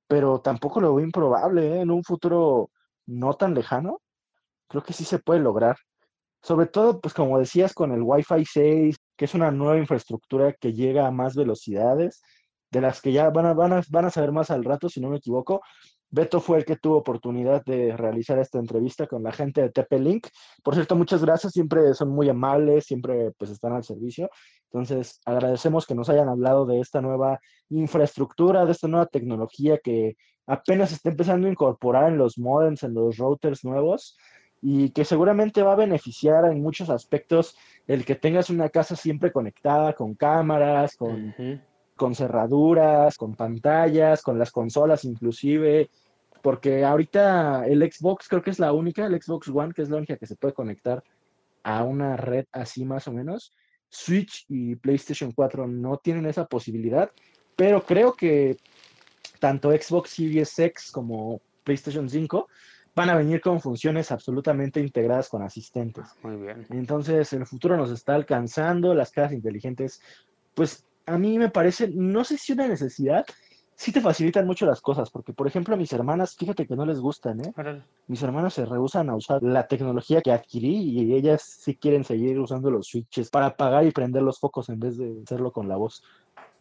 pero 0.07 0.39
tampoco 0.39 0.81
lo 0.81 0.95
veo 0.95 1.05
improbable, 1.05 1.75
¿eh? 1.75 1.81
En 1.81 1.91
un 1.91 2.03
futuro 2.03 2.71
no 3.05 3.35
tan 3.35 3.53
lejano, 3.53 4.01
creo 4.67 4.83
que 4.83 4.93
sí 4.93 5.03
se 5.03 5.19
puede 5.19 5.39
lograr. 5.39 5.77
Sobre 6.41 6.67
todo, 6.67 6.99
pues 6.99 7.13
como 7.13 7.39
decías, 7.39 7.73
con 7.73 7.91
el 7.91 8.01
Wi-Fi 8.03 8.45
6, 8.45 8.97
que 9.15 9.25
es 9.25 9.33
una 9.33 9.51
nueva 9.51 9.77
infraestructura 9.77 10.53
que 10.53 10.73
llega 10.73 11.07
a 11.07 11.11
más 11.11 11.35
velocidades, 11.35 12.21
de 12.71 12.81
las 12.81 13.01
que 13.01 13.11
ya 13.13 13.29
van 13.29 13.45
a, 13.45 13.53
van 13.53 13.73
a, 13.73 13.81
van 13.89 14.05
a 14.05 14.09
saber 14.09 14.31
más 14.31 14.51
al 14.51 14.63
rato, 14.63 14.89
si 14.89 14.99
no 14.99 15.09
me 15.09 15.17
equivoco. 15.17 15.61
Beto 16.09 16.39
fue 16.39 16.59
el 16.59 16.65
que 16.65 16.77
tuvo 16.77 16.97
oportunidad 16.97 17.63
de 17.65 17.95
realizar 17.97 18.39
esta 18.39 18.59
entrevista 18.59 19.07
con 19.07 19.23
la 19.23 19.31
gente 19.31 19.61
de 19.61 19.69
TP-Link. 19.69 20.27
Por 20.63 20.75
cierto, 20.75 20.95
muchas 20.95 21.23
gracias, 21.23 21.53
siempre 21.53 21.93
son 21.93 22.09
muy 22.09 22.29
amables, 22.29 22.85
siempre 22.85 23.31
pues 23.37 23.51
están 23.51 23.73
al 23.73 23.83
servicio. 23.83 24.29
Entonces, 24.71 25.19
agradecemos 25.25 25.85
que 25.85 25.95
nos 25.95 26.09
hayan 26.09 26.29
hablado 26.29 26.65
de 26.65 26.79
esta 26.79 27.01
nueva 27.01 27.39
infraestructura, 27.69 28.65
de 28.65 28.71
esta 28.71 28.87
nueva 28.87 29.07
tecnología 29.07 29.77
que 29.83 30.15
apenas 30.47 30.91
está 30.91 31.09
empezando 31.09 31.47
a 31.47 31.51
incorporar 31.51 32.11
en 32.11 32.17
los 32.17 32.37
modems, 32.37 32.83
en 32.83 32.93
los 32.93 33.17
routers 33.17 33.63
nuevos 33.65 34.17
y 34.67 34.89
que 34.89 35.05
seguramente 35.05 35.61
va 35.61 35.73
a 35.73 35.75
beneficiar 35.75 36.43
en 36.45 36.59
muchos 36.59 36.89
aspectos 36.89 37.55
el 37.85 38.03
que 38.03 38.15
tengas 38.15 38.49
una 38.49 38.69
casa 38.69 38.95
siempre 38.95 39.31
conectada 39.31 39.93
con 39.93 40.15
cámaras, 40.15 40.95
con, 40.95 41.35
con 41.95 42.15
cerraduras, 42.15 43.15
con 43.15 43.35
pantallas, 43.35 44.23
con 44.23 44.39
las 44.39 44.49
consolas 44.49 45.05
inclusive, 45.05 45.91
porque 46.41 46.83
ahorita 46.83 47.67
el 47.67 47.83
Xbox 47.91 48.27
creo 48.27 48.41
que 48.41 48.49
es 48.49 48.57
la 48.57 48.73
única, 48.73 49.05
el 49.05 49.21
Xbox 49.21 49.49
One, 49.49 49.71
que 49.71 49.83
es 49.83 49.89
la 49.89 49.97
única 49.97 50.17
que 50.17 50.25
se 50.25 50.35
puede 50.35 50.55
conectar 50.55 51.03
a 51.61 51.83
una 51.83 52.17
red 52.17 52.45
así 52.51 52.85
más 52.85 53.07
o 53.07 53.11
menos. 53.11 53.53
Switch 53.87 54.45
y 54.49 54.75
PlayStation 54.77 55.31
4 55.31 55.67
no 55.67 55.97
tienen 55.97 56.25
esa 56.25 56.47
posibilidad, 56.47 57.11
pero 57.55 57.85
creo 57.85 58.15
que 58.15 58.57
tanto 59.39 59.69
Xbox 59.69 60.09
Series 60.09 60.57
X 60.57 60.89
como 60.91 61.39
PlayStation 61.63 62.09
5 62.09 62.47
van 62.95 63.09
a 63.09 63.15
venir 63.15 63.41
con 63.41 63.59
funciones 63.59 64.11
absolutamente 64.11 64.79
integradas 64.79 65.29
con 65.29 65.43
asistentes. 65.43 66.05
Muy 66.23 66.37
bien. 66.37 66.65
Entonces, 66.69 67.33
el 67.33 67.45
futuro 67.45 67.75
nos 67.75 67.91
está 67.91 68.15
alcanzando, 68.15 68.93
las 68.93 69.11
casas 69.11 69.33
inteligentes, 69.33 70.01
pues 70.53 70.85
a 71.05 71.17
mí 71.17 71.37
me 71.37 71.49
parece, 71.49 71.89
no 71.89 72.23
sé 72.23 72.37
si 72.37 72.53
una 72.53 72.67
necesidad, 72.67 73.25
sí 73.75 73.91
te 73.91 74.01
facilitan 74.01 74.47
mucho 74.47 74.65
las 74.65 74.81
cosas, 74.81 75.09
porque 75.09 75.33
por 75.33 75.47
ejemplo 75.47 75.75
a 75.75 75.77
mis 75.77 75.91
hermanas, 75.91 76.35
fíjate 76.35 76.65
que 76.65 76.75
no 76.75 76.85
les 76.85 76.99
gustan, 76.99 77.41
¿eh? 77.41 77.83
Mis 78.07 78.23
hermanas 78.23 78.53
se 78.53 78.65
rehusan 78.65 79.09
a 79.09 79.15
usar 79.15 79.43
la 79.43 79.67
tecnología 79.67 80.21
que 80.21 80.31
adquirí 80.31 80.77
y 80.77 81.13
ellas 81.13 81.43
sí 81.43 81.75
quieren 81.75 82.03
seguir 82.03 82.39
usando 82.39 82.71
los 82.71 82.87
switches 82.87 83.29
para 83.29 83.47
apagar 83.47 83.85
y 83.85 83.91
prender 83.91 84.23
los 84.23 84.39
focos 84.39 84.69
en 84.69 84.79
vez 84.79 84.97
de 84.97 85.21
hacerlo 85.23 85.51
con 85.51 85.67
la 85.67 85.75
voz 85.75 86.01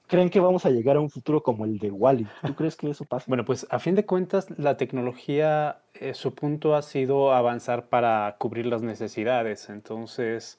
creen 0.07 0.31
que 0.31 0.41
vamos 0.41 0.67
a 0.67 0.71
llegar 0.71 0.97
a 0.97 1.01
un 1.01 1.11
futuro 1.11 1.43
como 1.43 1.65
el 1.65 1.79
de 1.79 1.91
Wally. 1.91 2.27
¿Tú 2.47 2.55
crees 2.55 2.77
que 2.77 2.91
eso 2.91 3.05
pasa? 3.05 3.25
Bueno, 3.29 3.45
pues 3.45 3.67
a 3.71 3.79
fin 3.79 3.95
de 3.95 4.05
cuentas, 4.05 4.47
la 4.59 4.77
tecnología, 4.77 5.79
eh, 5.95 6.15
su 6.15 6.35
punto 6.35 6.75
ha 6.75 6.83
sido 6.83 7.33
avanzar 7.33 7.88
para 7.88 8.37
cubrir 8.38 8.67
las 8.67 8.83
necesidades. 8.83 9.69
Entonces, 9.69 10.59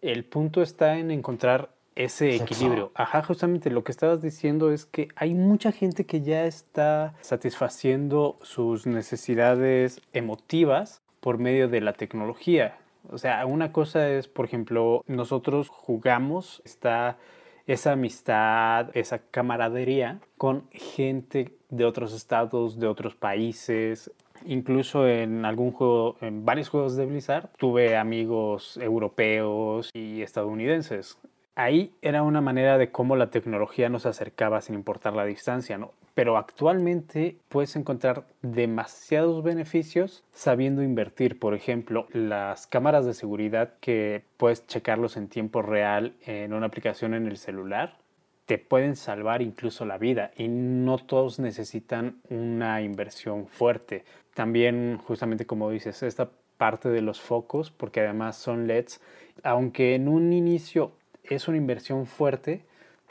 el 0.00 0.24
punto 0.24 0.62
está 0.62 0.98
en 0.98 1.10
encontrar 1.10 1.70
ese 1.98 2.36
equilibrio. 2.36 2.92
Ajá, 2.94 3.22
justamente 3.24 3.70
lo 3.70 3.82
que 3.82 3.90
estabas 3.90 4.22
diciendo 4.22 4.70
es 4.70 4.86
que 4.86 5.08
hay 5.16 5.34
mucha 5.34 5.72
gente 5.72 6.06
que 6.06 6.22
ya 6.22 6.44
está 6.44 7.14
satisfaciendo 7.20 8.38
sus 8.42 8.86
necesidades 8.86 10.00
emotivas 10.12 11.02
por 11.18 11.38
medio 11.38 11.68
de 11.68 11.80
la 11.80 11.94
tecnología. 11.94 12.78
O 13.10 13.18
sea, 13.18 13.44
una 13.46 13.72
cosa 13.72 14.08
es, 14.10 14.28
por 14.28 14.44
ejemplo, 14.44 15.02
nosotros 15.08 15.68
jugamos, 15.68 16.62
está 16.64 17.18
esa 17.68 17.92
amistad, 17.92 18.88
esa 18.94 19.18
camaradería 19.30 20.18
con 20.36 20.68
gente 20.72 21.54
de 21.68 21.84
otros 21.84 22.12
estados, 22.12 22.80
de 22.80 22.88
otros 22.88 23.14
países. 23.14 24.10
Incluso 24.46 25.06
en 25.06 25.44
algún 25.44 25.70
juego, 25.72 26.16
en 26.20 26.44
varios 26.44 26.68
juegos 26.68 26.96
de 26.96 27.06
Blizzard, 27.06 27.50
tuve 27.58 27.96
amigos 27.96 28.76
europeos 28.78 29.90
y 29.94 30.22
estadounidenses 30.22 31.18
ahí 31.58 31.92
era 32.02 32.22
una 32.22 32.40
manera 32.40 32.78
de 32.78 32.92
cómo 32.92 33.16
la 33.16 33.30
tecnología 33.30 33.88
nos 33.88 34.06
acercaba 34.06 34.60
sin 34.60 34.76
importar 34.76 35.14
la 35.14 35.24
distancia, 35.24 35.76
¿no? 35.76 35.92
Pero 36.18 36.36
actualmente 36.36 37.36
puedes 37.48 37.76
encontrar 37.76 38.24
demasiados 38.42 39.44
beneficios 39.44 40.24
sabiendo 40.32 40.82
invertir. 40.82 41.38
Por 41.38 41.54
ejemplo, 41.54 42.08
las 42.12 42.66
cámaras 42.66 43.06
de 43.06 43.14
seguridad 43.14 43.74
que 43.80 44.24
puedes 44.36 44.66
checarlos 44.66 45.16
en 45.16 45.28
tiempo 45.28 45.62
real 45.62 46.14
en 46.26 46.54
una 46.54 46.66
aplicación 46.66 47.14
en 47.14 47.28
el 47.28 47.36
celular 47.36 47.98
te 48.46 48.58
pueden 48.58 48.96
salvar 48.96 49.42
incluso 49.42 49.84
la 49.84 49.96
vida 49.96 50.32
y 50.36 50.48
no 50.48 50.98
todos 50.98 51.38
necesitan 51.38 52.16
una 52.30 52.82
inversión 52.82 53.46
fuerte. 53.46 54.04
También, 54.34 54.98
justamente 54.98 55.46
como 55.46 55.70
dices, 55.70 56.02
esta 56.02 56.30
parte 56.56 56.88
de 56.88 57.00
los 57.00 57.20
focos, 57.20 57.70
porque 57.70 58.00
además 58.00 58.36
son 58.36 58.66
LEDs, 58.66 59.00
aunque 59.44 59.94
en 59.94 60.08
un 60.08 60.32
inicio 60.32 60.90
es 61.22 61.46
una 61.46 61.58
inversión 61.58 62.06
fuerte, 62.06 62.64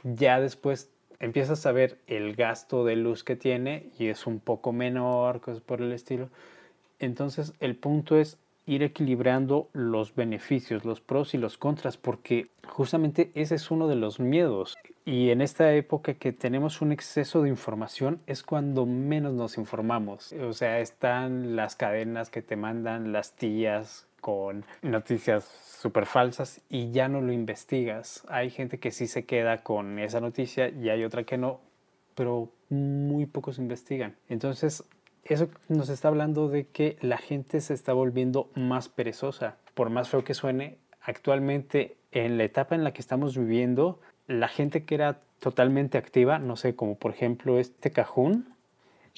ya 0.03 0.41
después 0.41 0.91
empiezas 1.19 1.65
a 1.65 1.71
ver 1.71 1.97
el 2.08 2.36
gasto 2.36 2.86
de 2.86 2.95
luz 2.95 3.23
que 3.23 3.36
tiene 3.36 3.89
y 3.97 4.08
es 4.08 4.27
un 4.27 4.39
poco 4.39 4.73
menor, 4.73 5.41
cosas 5.41 5.62
por 5.62 5.82
el 5.82 5.91
estilo. 5.91 6.30
Entonces 6.99 7.53
el 7.60 7.75
punto 7.75 8.17
es 8.17 8.38
ir 8.65 8.84
equilibrando 8.84 9.69
los 9.71 10.13
beneficios, 10.13 10.84
los 10.84 10.99
pros 10.99 11.34
y 11.34 11.38
los 11.38 11.58
contras, 11.58 11.97
porque 11.97 12.49
justamente 12.67 13.32
ese 13.34 13.56
es 13.56 13.71
uno 13.71 13.88
de 13.88 13.95
los 13.95 14.19
miedos. 14.19 14.77
Y 15.06 15.30
en 15.30 15.41
esta 15.41 15.73
época 15.73 16.15
que 16.15 16.34
tenemos 16.34 16.82
un 16.82 16.91
exceso 16.91 17.41
de 17.41 17.49
información 17.49 18.19
es 18.27 18.43
cuando 18.43 18.86
menos 18.86 19.34
nos 19.34 19.58
informamos. 19.58 20.34
O 20.34 20.51
sea, 20.51 20.82
están 20.82 21.56
las 21.56 21.77
cadenas 21.77 22.30
que 22.30 22.41
te 22.41 22.58
mandan 22.58 23.13
las 23.13 23.34
tías 23.38 24.06
con 24.27 24.65
noticias 24.81 25.45
súper 25.45 26.05
falsas 26.05 26.59
y 26.67 26.91
ya 26.91 27.07
no 27.07 27.21
lo 27.21 27.31
investigas. 27.31 28.25
Hay 28.27 28.49
gente 28.49 28.77
que 28.77 28.91
sí 28.91 29.07
se 29.07 29.23
queda 29.23 29.63
con 29.63 29.99
esa 29.99 30.19
noticia 30.19 30.67
y 30.67 30.89
hay 30.89 31.05
otra 31.05 31.23
que 31.23 31.37
no, 31.37 31.61
pero 32.13 32.51
muy 32.67 33.25
pocos 33.25 33.57
investigan. 33.57 34.17
Entonces, 34.27 34.83
eso 35.23 35.47
nos 35.69 35.87
está 35.87 36.09
hablando 36.09 36.49
de 36.49 36.67
que 36.67 36.97
la 36.99 37.17
gente 37.17 37.61
se 37.61 37.73
está 37.73 37.93
volviendo 37.93 38.49
más 38.53 38.89
perezosa. 38.89 39.55
Por 39.73 39.91
más 39.91 40.09
feo 40.09 40.25
que 40.25 40.33
suene, 40.33 40.77
actualmente 40.99 41.95
en 42.11 42.37
la 42.37 42.43
etapa 42.43 42.75
en 42.75 42.83
la 42.83 42.91
que 42.91 42.99
estamos 42.99 43.37
viviendo, 43.37 44.01
la 44.27 44.49
gente 44.49 44.83
que 44.83 44.95
era 44.95 45.21
totalmente 45.39 45.97
activa, 45.97 46.37
no 46.37 46.57
sé, 46.57 46.75
como 46.75 46.97
por 46.97 47.11
ejemplo 47.11 47.59
este 47.59 47.93
cajún, 47.93 48.56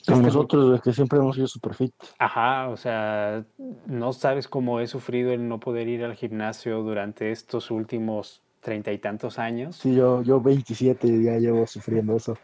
nosotros, 0.08 0.82
que 0.82 0.94
siempre 0.94 1.20
hemos 1.20 1.36
sido 1.36 1.48
super 1.48 1.74
fit. 1.74 1.94
Ajá, 2.18 2.70
o 2.70 2.78
sea, 2.78 3.44
no 3.86 4.14
sabes 4.14 4.48
cómo 4.48 4.80
he 4.80 4.88
sufrido 4.88 5.32
el 5.32 5.48
no 5.48 5.60
poder 5.60 5.88
ir 5.88 6.04
al 6.04 6.16
gimnasio 6.16 6.82
durante 6.82 7.32
estos 7.32 7.72
últimos 7.72 8.42
treinta 8.62 8.92
y 8.92 8.98
tantos 8.98 9.40
años. 9.40 9.78
Sí, 9.78 9.96
yo, 9.96 10.22
yo 10.22 10.42
27 10.42 11.24
ya 11.24 11.38
llevo 11.38 11.66
sufriendo 11.66 12.16
eso. 12.16 12.38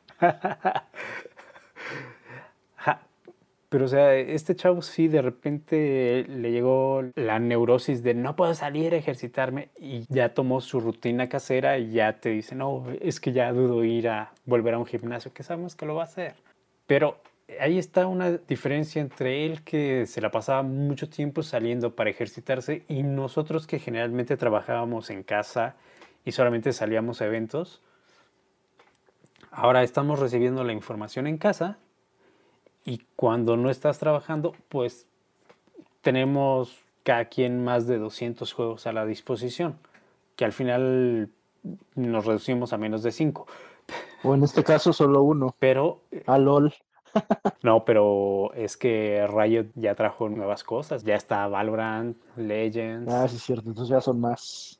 Pero, 3.68 3.86
o 3.86 3.88
sea, 3.90 4.16
este 4.16 4.56
chavo 4.56 4.82
sí 4.82 5.10
de 5.10 5.22
repente 5.22 6.26
le 6.30 6.52
llegó 6.52 7.04
la 7.16 7.40
neurosis 7.40 8.04
de 8.04 8.14
no 8.14 8.36
puedo 8.36 8.54
salir 8.54 8.94
a 8.94 8.98
ejercitarme 8.98 9.70
y 9.78 10.06
ya 10.08 10.34
tomó 10.34 10.62
su 10.62 10.80
rutina 10.80 11.28
casera 11.28 11.78
y 11.78 11.92
ya 11.92 12.22
te 12.22 12.30
dice, 12.30 12.56
no, 12.56 12.86
es 13.02 13.20
que 13.20 13.34
ya 13.34 13.52
dudo 13.52 13.84
ir 13.84 14.08
a 14.08 14.32
volver 14.46 14.76
a 14.76 14.78
un 14.78 14.86
gimnasio, 14.86 15.34
que 15.34 15.44
sabemos 15.44 15.76
que 15.76 15.86
lo 15.86 15.96
va 15.96 16.04
a 16.04 16.06
hacer. 16.06 16.36
Pero 16.88 17.18
ahí 17.60 17.78
está 17.78 18.08
una 18.08 18.32
diferencia 18.32 19.02
entre 19.02 19.46
él 19.46 19.64
que 19.64 20.06
se 20.08 20.22
la 20.22 20.32
pasaba 20.32 20.64
mucho 20.64 21.10
tiempo 21.10 21.44
saliendo 21.44 21.96
para 21.96 22.10
ejercitarse 22.10 22.86
y 22.88 23.04
nosotros 23.04 23.68
que 23.68 23.80
generalmente 23.80 24.38
trabajábamos 24.38 25.10
en 25.10 25.24
casa 25.24 25.76
y 26.26 26.32
solamente 26.32 26.74
salíamos 26.74 27.22
a 27.22 27.26
eventos. 27.26 27.82
Ahora 29.52 29.84
estamos 29.84 30.20
recibiendo 30.20 30.64
la 30.64 30.74
información 30.74 31.28
en 31.28 31.38
casa 31.38 31.78
Y 32.86 33.02
cuando 33.16 33.58
no 33.58 33.70
estás 33.70 34.00
trabajando, 34.00 34.54
pues 34.70 35.08
tenemos 36.02 36.84
cada 37.04 37.26
quien 37.26 37.64
más 37.64 37.88
de 37.88 37.98
200 37.98 38.54
juegos 38.54 38.88
a 38.88 38.94
la 38.94 39.06
disposición, 39.06 39.80
que 40.36 40.46
al 40.46 40.54
final 40.54 41.30
nos 41.96 42.26
reducimos 42.26 42.74
a 42.74 42.78
menos 42.78 43.04
de 43.04 43.12
5. 43.12 43.48
O 44.24 44.36
en 44.36 44.44
este 44.44 44.64
caso 44.64 44.94
solo 44.94 45.24
uno. 45.24 45.56
Pero 45.60 46.02
A 46.28 46.38
LOL. 46.38 46.74
No, 47.64 47.86
pero 47.86 48.54
es 48.54 48.78
que 48.78 49.26
Riot 49.28 49.68
ya 49.76 49.96
trajo 49.96 50.30
nuevas 50.30 50.64
cosas. 50.64 51.04
Ya 51.04 51.16
está 51.16 51.48
Valorant, 51.48 52.18
Legends. 52.36 53.12
Ah, 53.14 53.28
sí, 53.28 53.38
es 53.38 53.44
cierto. 53.44 53.70
Entonces 53.70 53.90
ya 53.90 54.02
son 54.02 54.20
más. 54.20 54.80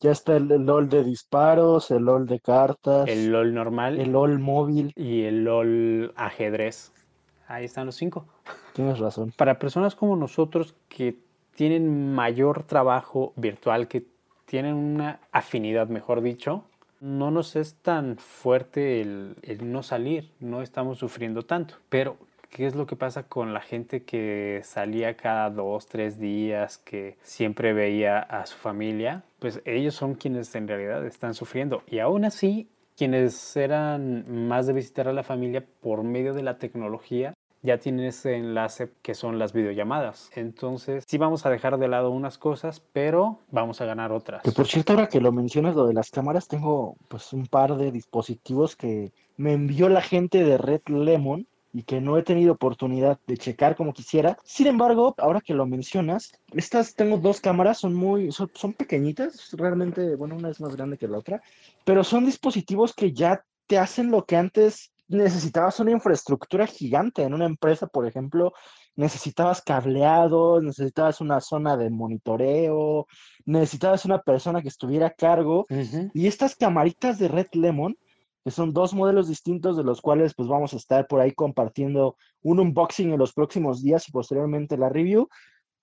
Ya 0.00 0.12
está 0.12 0.36
el, 0.36 0.50
el 0.50 0.64
LOL 0.64 0.88
de 0.88 1.04
disparos, 1.04 1.90
el 1.90 2.04
LOL 2.04 2.26
de 2.26 2.40
cartas, 2.40 3.06
el 3.08 3.30
LOL 3.30 3.52
normal 3.52 4.00
el 4.00 4.12
LOL 4.12 4.38
móvil. 4.38 4.92
y 4.96 5.22
el 5.24 5.44
LOL 5.44 6.12
ajedrez. 6.16 6.92
Ahí 7.46 7.66
están 7.66 7.86
los 7.86 7.96
cinco. 7.96 8.26
Tienes 8.72 8.98
razón. 8.98 9.32
Para 9.36 9.58
personas 9.58 9.94
como 9.94 10.16
nosotros 10.16 10.74
que 10.88 11.18
tienen 11.54 12.14
mayor 12.14 12.62
trabajo 12.62 13.34
virtual, 13.36 13.88
que 13.88 14.06
tienen 14.46 14.74
una 14.74 15.20
afinidad, 15.32 15.88
mejor 15.88 16.22
dicho, 16.22 16.64
no 17.00 17.30
nos 17.30 17.56
es 17.56 17.74
tan 17.74 18.16
fuerte 18.18 19.00
el, 19.00 19.36
no 19.62 19.82
salir, 19.82 20.30
no 20.38 20.62
estamos 20.62 20.98
sufriendo 20.98 21.42
tanto. 21.42 21.74
Pero, 21.88 22.16
¿qué 22.50 22.66
es 22.66 22.74
lo 22.74 22.86
que 22.86 22.96
pasa 22.96 23.24
con 23.24 23.52
la 23.54 23.60
gente 23.60 24.02
que 24.04 24.60
salía 24.64 25.16
cada 25.16 25.50
dos, 25.50 25.86
tres 25.86 26.18
días, 26.18 26.78
que 26.78 27.16
siempre 27.22 27.72
veía 27.72 28.18
a 28.18 28.46
su 28.46 28.56
familia? 28.56 29.24
Pues 29.38 29.62
ellos 29.64 29.94
son 29.94 30.14
quienes 30.14 30.54
en 30.54 30.68
realidad 30.68 31.04
están 31.06 31.34
sufriendo. 31.34 31.82
Y 31.86 31.98
aún 31.98 32.24
así, 32.24 32.68
quienes 32.96 33.56
eran 33.56 34.46
más 34.46 34.66
de 34.66 34.74
visitar 34.74 35.08
a 35.08 35.14
la 35.14 35.22
familia 35.22 35.64
por 35.80 36.02
medio 36.04 36.34
de 36.34 36.42
la 36.42 36.58
tecnología, 36.58 37.32
ya 37.62 37.78
tienen 37.78 38.06
ese 38.06 38.36
enlace 38.36 38.90
que 39.02 39.14
son 39.14 39.38
las 39.38 39.52
videollamadas. 39.52 40.30
Entonces, 40.34 41.04
sí 41.06 41.18
vamos 41.18 41.44
a 41.46 41.50
dejar 41.50 41.78
de 41.78 41.88
lado 41.88 42.10
unas 42.10 42.38
cosas, 42.38 42.82
pero 42.92 43.38
vamos 43.50 43.80
a 43.80 43.84
ganar 43.84 44.12
otras. 44.12 44.42
Que 44.42 44.52
por 44.52 44.66
cierto, 44.66 44.92
ahora 44.92 45.08
que 45.08 45.20
lo 45.20 45.32
mencionas, 45.32 45.74
lo 45.74 45.86
de 45.86 45.94
las 45.94 46.10
cámaras, 46.10 46.48
tengo 46.48 46.96
pues 47.08 47.32
un 47.32 47.46
par 47.46 47.76
de 47.76 47.92
dispositivos 47.92 48.76
que 48.76 49.12
me 49.36 49.52
envió 49.52 49.88
la 49.88 50.02
gente 50.02 50.44
de 50.44 50.58
Red 50.58 50.82
Lemon 50.88 51.46
y 51.72 51.84
que 51.84 52.00
no 52.00 52.18
he 52.18 52.22
tenido 52.22 52.52
oportunidad 52.52 53.18
de 53.26 53.36
checar 53.36 53.76
como 53.76 53.92
quisiera. 53.92 54.36
Sin 54.44 54.66
embargo, 54.66 55.14
ahora 55.18 55.40
que 55.40 55.54
lo 55.54 55.66
mencionas, 55.66 56.32
estas 56.52 56.94
tengo 56.94 57.18
dos 57.18 57.40
cámaras, 57.40 57.78
son 57.78 57.94
muy, 57.94 58.32
son, 58.32 58.72
pequeñitas, 58.72 59.52
realmente, 59.52 60.16
bueno, 60.16 60.36
una 60.36 60.50
es 60.50 60.60
más 60.60 60.74
grande 60.76 60.98
que 60.98 61.08
la 61.08 61.18
otra, 61.18 61.42
pero 61.84 62.02
son 62.04 62.26
dispositivos 62.26 62.94
que 62.94 63.12
ya 63.12 63.44
te 63.66 63.78
hacen 63.78 64.10
lo 64.10 64.24
que 64.24 64.36
antes 64.36 64.89
necesitabas 65.10 65.80
una 65.80 65.90
infraestructura 65.90 66.66
gigante 66.66 67.22
en 67.22 67.34
una 67.34 67.44
empresa, 67.44 67.86
por 67.88 68.06
ejemplo, 68.06 68.52
necesitabas 68.94 69.60
cableado, 69.60 70.62
necesitabas 70.62 71.20
una 71.20 71.40
zona 71.40 71.76
de 71.76 71.90
monitoreo, 71.90 73.06
necesitabas 73.44 74.04
una 74.04 74.22
persona 74.22 74.62
que 74.62 74.68
estuviera 74.68 75.08
a 75.08 75.14
cargo. 75.14 75.66
Y 76.14 76.26
estas 76.26 76.54
camaritas 76.54 77.18
de 77.18 77.28
Red 77.28 77.48
Lemon, 77.54 77.96
que 78.44 78.50
son 78.50 78.72
dos 78.72 78.94
modelos 78.94 79.28
distintos 79.28 79.76
de 79.76 79.84
los 79.84 80.00
cuales 80.00 80.34
pues 80.34 80.48
vamos 80.48 80.72
a 80.72 80.76
estar 80.76 81.06
por 81.06 81.20
ahí 81.20 81.32
compartiendo 81.32 82.16
un 82.42 82.60
unboxing 82.60 83.12
en 83.12 83.18
los 83.18 83.32
próximos 83.32 83.82
días 83.82 84.08
y 84.08 84.12
posteriormente 84.12 84.78
la 84.78 84.88
review, 84.88 85.28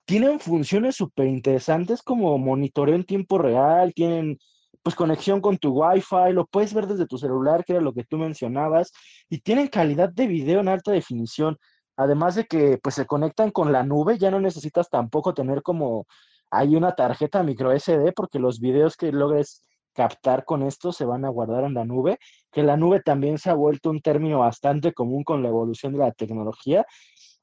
tienen 0.06 0.40
funciones 0.40 0.96
súper 0.96 1.28
interesantes 1.28 2.02
como 2.02 2.38
monitoreo 2.38 2.96
en 2.96 3.04
tiempo 3.04 3.38
real, 3.38 3.94
tienen 3.94 4.40
pues 4.84 4.96
conexión 4.96 5.42
con 5.42 5.58
tu 5.58 5.72
Wi-Fi, 5.72 6.34
lo 6.34 6.46
puedes 6.46 6.74
ver 6.74 6.88
desde 6.88 7.08
tu 7.08 7.18
celular, 7.18 7.66
que 7.66 7.74
era 7.74 7.82
lo 7.82 7.94
que 7.94 8.04
tú 8.04 8.18
mencionabas, 8.18 8.92
y 9.30 9.40
tienen 9.40 9.68
calidad 9.68 10.10
de 10.10 10.28
video 10.28 10.60
en 10.60 10.70
alta 10.70 10.92
definición. 10.92 11.58
Además 11.98 12.36
de 12.36 12.46
que 12.46 12.78
pues 12.82 12.96
se 12.96 13.06
conectan 13.06 13.52
con 13.52 13.72
la 13.72 13.84
nube, 13.84 14.18
ya 14.18 14.32
no 14.32 14.40
necesitas 14.40 14.90
tampoco 14.90 15.34
tener 15.34 15.64
como 15.64 16.06
hay 16.52 16.76
una 16.76 16.96
tarjeta 16.96 17.44
micro 17.44 17.72
SD 17.78 18.14
porque 18.14 18.40
los 18.40 18.60
videos 18.60 18.96
que 18.96 19.12
logres 19.12 19.64
captar 19.94 20.46
con 20.46 20.62
esto 20.62 20.92
se 20.92 21.06
van 21.06 21.26
a 21.26 21.30
guardar 21.30 21.64
en 21.64 21.74
la 21.74 21.84
nube, 21.84 22.20
que 22.52 22.62
la 22.62 22.78
nube 22.78 23.02
también 23.02 23.40
se 23.40 23.50
ha 23.50 23.56
vuelto 23.56 23.90
un 23.90 24.00
término 24.00 24.40
bastante 24.40 24.94
común 24.94 25.24
con 25.24 25.42
la 25.42 25.50
evolución 25.50 25.94
de 25.94 26.00
la 26.00 26.12
tecnología. 26.12 26.86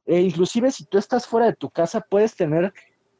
E 0.07 0.20
inclusive 0.20 0.70
si 0.70 0.87
tú 0.87 0.99
estás 0.99 1.27
fuera 1.27 1.47
de 1.47 1.57
tu 1.57 1.70
casa, 1.70 2.01
puedes 2.09 2.37
tener 2.37 2.73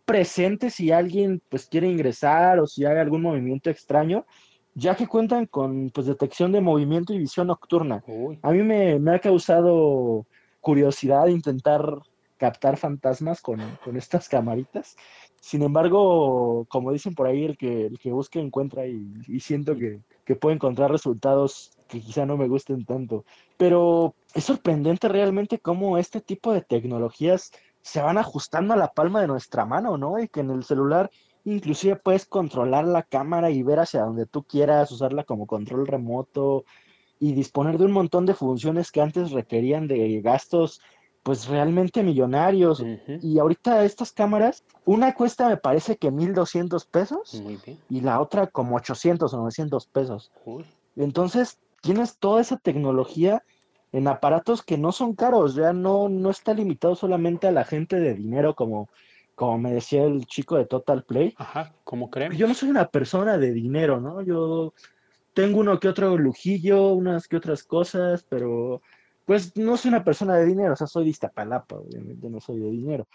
presente 0.05 0.71
si 0.71 0.90
alguien 0.90 1.43
pues 1.49 1.67
quiere 1.67 1.88
ingresar 1.88 2.59
o 2.59 2.67
si 2.67 2.85
hay 2.85 2.99
algún 2.99 3.23
movimiento 3.23 3.71
extraño, 3.71 4.27
ya 4.75 4.97
que 4.97 5.07
cuentan 5.07 5.47
con 5.47 5.90
pues 5.90 6.07
detección 6.07 6.53
de 6.53 6.61
movimiento 6.61 7.12
y 7.12 7.19
visión 7.19 7.47
nocturna. 7.47 8.03
Uy. 8.07 8.38
A 8.43 8.51
mí 8.51 8.62
me, 8.62 8.99
me 8.99 9.14
ha 9.14 9.19
causado 9.19 10.27
curiosidad 10.61 11.27
intentar 11.27 12.01
captar 12.37 12.77
fantasmas 12.77 13.40
con, 13.40 13.61
con 13.85 13.97
estas 13.97 14.29
camaritas. 14.29 14.97
Sin 15.40 15.62
embargo, 15.62 16.67
como 16.69 16.93
dicen 16.93 17.14
por 17.14 17.27
ahí, 17.27 17.45
el 17.45 17.57
que, 17.57 17.87
el 17.87 17.99
que 17.99 18.12
busca 18.12 18.38
encuentra 18.40 18.87
y, 18.87 19.12
y 19.29 19.40
siento 19.40 19.77
que, 19.77 20.01
que 20.25 20.35
puede 20.35 20.57
encontrar 20.57 20.90
resultados 20.90 21.79
que 21.87 22.01
quizá 22.01 22.27
no 22.27 22.37
me 22.37 22.49
gusten 22.49 22.85
tanto. 22.85 23.25
Pero 23.57 24.14
es 24.35 24.45
sorprendente 24.45 25.09
realmente 25.09 25.59
cómo 25.59 25.99
este 25.99 26.21
tipo 26.21 26.53
de 26.53 26.62
tecnologías 26.62 27.53
se 27.85 28.01
van 28.01 28.16
ajustando 28.16 28.73
a 28.73 28.79
la 28.79 28.92
palma 28.92 29.20
de 29.20 29.27
nuestra 29.27 29.66
mano, 29.66 29.99
¿no? 29.99 30.18
Y 30.18 30.29
que 30.29 30.40
en 30.40 30.51
el 30.51 30.64
celular 30.64 31.11
inclusive 31.44 31.97
puedes 31.97 32.25
controlar 32.25 32.87
la 32.87 33.03
cámara 33.03 33.51
y 33.51 33.62
ver 33.62 33.79
hacia 33.79 34.03
donde 34.03 34.25
tú 34.25 34.42
quieras, 34.42 34.90
usarla 34.90 35.25
como 35.25 35.47
control 35.47 35.87
remoto 35.87 36.64
y 37.20 37.35
disponer 37.35 37.77
de 37.77 37.85
un 37.85 37.92
montón 37.92 38.25
de 38.25 38.33
funciones 38.33 38.90
que 38.90 39.03
antes 39.03 39.33
requerían 39.33 39.87
de 39.87 40.23
gastos 40.23 40.81
pues 41.23 41.47
realmente 41.47 42.03
millonarios. 42.03 42.85
Y 43.23 43.38
ahorita 43.38 43.85
estas 43.85 44.12
cámaras, 44.12 44.62
una 44.85 45.14
cuesta 45.14 45.49
me 45.49 45.57
parece 45.57 45.97
que 45.97 46.11
1200 46.11 46.85
pesos 46.87 47.35
Muy 47.42 47.59
bien. 47.64 47.79
y 47.88 48.01
la 48.01 48.20
otra 48.20 48.47
como 48.47 48.77
800 48.77 49.33
o 49.33 49.37
900 49.38 49.87
pesos. 49.87 50.31
Uy. 50.44 50.64
Entonces, 50.97 51.59
tienes 51.81 52.18
toda 52.18 52.40
esa 52.42 52.59
tecnología 52.59 53.42
en 53.94 54.09
aparatos 54.09 54.64
que 54.64 54.76
no 54.76 54.90
son 54.90 55.14
caros, 55.14 55.54
ya 55.54 55.72
no, 55.72 56.09
no 56.09 56.30
está 56.30 56.52
limitado 56.52 56.96
solamente 56.96 57.46
a 57.46 57.52
la 57.52 57.64
gente 57.64 58.00
de 58.00 58.14
dinero, 58.14 58.57
como, 58.57 58.88
como 59.37 59.57
me 59.57 59.72
decía 59.72 60.02
el 60.02 60.26
chico 60.26 60.57
de 60.57 60.66
Total 60.66 61.04
Play. 61.04 61.33
Ajá, 61.38 61.72
¿cómo 61.85 62.11
creen? 62.11 62.33
Yo 62.33 62.48
no 62.48 62.54
soy 62.54 62.70
una 62.70 62.88
persona 62.88 63.38
de 63.38 63.52
dinero, 63.52 64.00
¿no? 64.00 64.20
Yo 64.20 64.74
tengo 65.33 65.61
uno 65.61 65.78
que 65.78 65.87
otro 65.87 66.18
lujillo, 66.18 66.92
unas 66.92 67.28
que 67.28 67.37
otras 67.37 67.62
cosas, 67.62 68.26
pero 68.28 68.83
pues 69.26 69.57
no 69.57 69.76
soy 69.76 69.90
una 69.90 70.02
persona 70.02 70.35
de 70.35 70.46
dinero, 70.46 70.72
o 70.72 70.76
sea, 70.76 70.88
soy 70.88 71.04
de 71.04 71.11
Iztapalapa, 71.11 71.76
obviamente 71.76 72.28
no 72.28 72.40
soy 72.40 72.59
de 72.59 72.70
dinero. 72.72 73.07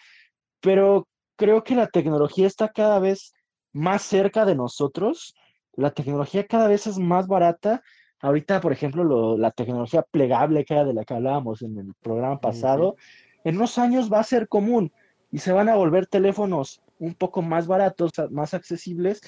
Pero 0.62 1.10
creo 1.36 1.62
que 1.62 1.76
la 1.76 1.88
tecnología 1.88 2.48
está 2.48 2.70
cada 2.70 3.00
vez 3.00 3.34
más 3.74 4.04
cerca 4.04 4.46
de 4.46 4.56
nosotros, 4.56 5.36
la 5.74 5.92
tecnología 5.92 6.48
cada 6.48 6.70
vez 6.70 6.88
es 6.88 6.98
más 6.98 7.28
barata. 7.28 7.84
Ahorita, 8.22 8.60
por 8.62 8.72
ejemplo, 8.72 9.04
lo- 9.04 9.38
la 9.38 9.52
tecnología 9.52 10.02
plegable, 10.02 10.66
que 10.66 10.74
era 10.74 10.86
de 10.86 10.94
la 10.94 11.06
que 11.06 11.14
hablábamos 11.14 11.62
en 11.62 11.78
el 11.78 11.94
programa 12.02 12.40
pasado, 12.40 12.96
en 13.44 13.56
unos 13.56 13.78
años 13.78 14.12
va 14.12 14.20
a 14.20 14.24
ser 14.24 14.48
común 14.48 14.92
y 15.32 15.40
se 15.40 15.52
van 15.52 15.70
a 15.70 15.76
volver 15.76 16.08
teléfonos 16.08 16.82
un 17.00 17.14
poco 17.14 17.42
más 17.42 17.66
baratos, 17.68 18.12
más 18.32 18.54
accesibles, 18.54 19.22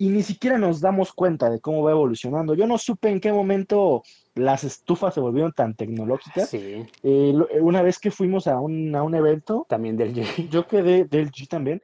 y 0.00 0.10
ni 0.10 0.22
siquiera 0.22 0.58
nos 0.58 0.80
damos 0.80 1.12
cuenta 1.12 1.50
de 1.50 1.58
cómo 1.58 1.82
va 1.82 1.90
evolucionando. 1.90 2.54
Yo 2.54 2.68
no 2.68 2.78
supe 2.78 3.08
en 3.10 3.20
qué 3.20 3.32
momento 3.32 4.04
las 4.36 4.62
estufas 4.62 5.14
se 5.14 5.20
volvieron 5.20 5.52
tan 5.52 5.74
tecnológicas. 5.74 6.50
Sí, 6.50 6.86
Eh, 7.02 7.34
eh, 7.50 7.60
una 7.60 7.82
vez 7.82 7.98
que 7.98 8.12
fuimos 8.12 8.46
a 8.46 8.60
un, 8.60 8.94
a 8.94 9.02
un 9.02 9.16
evento, 9.16 9.66
también 9.68 9.96
del 9.96 10.14
G. 10.14 10.48
yo 10.50 10.68
quedé 10.68 11.04
del 11.06 11.32
G 11.32 11.48
también. 11.48 11.82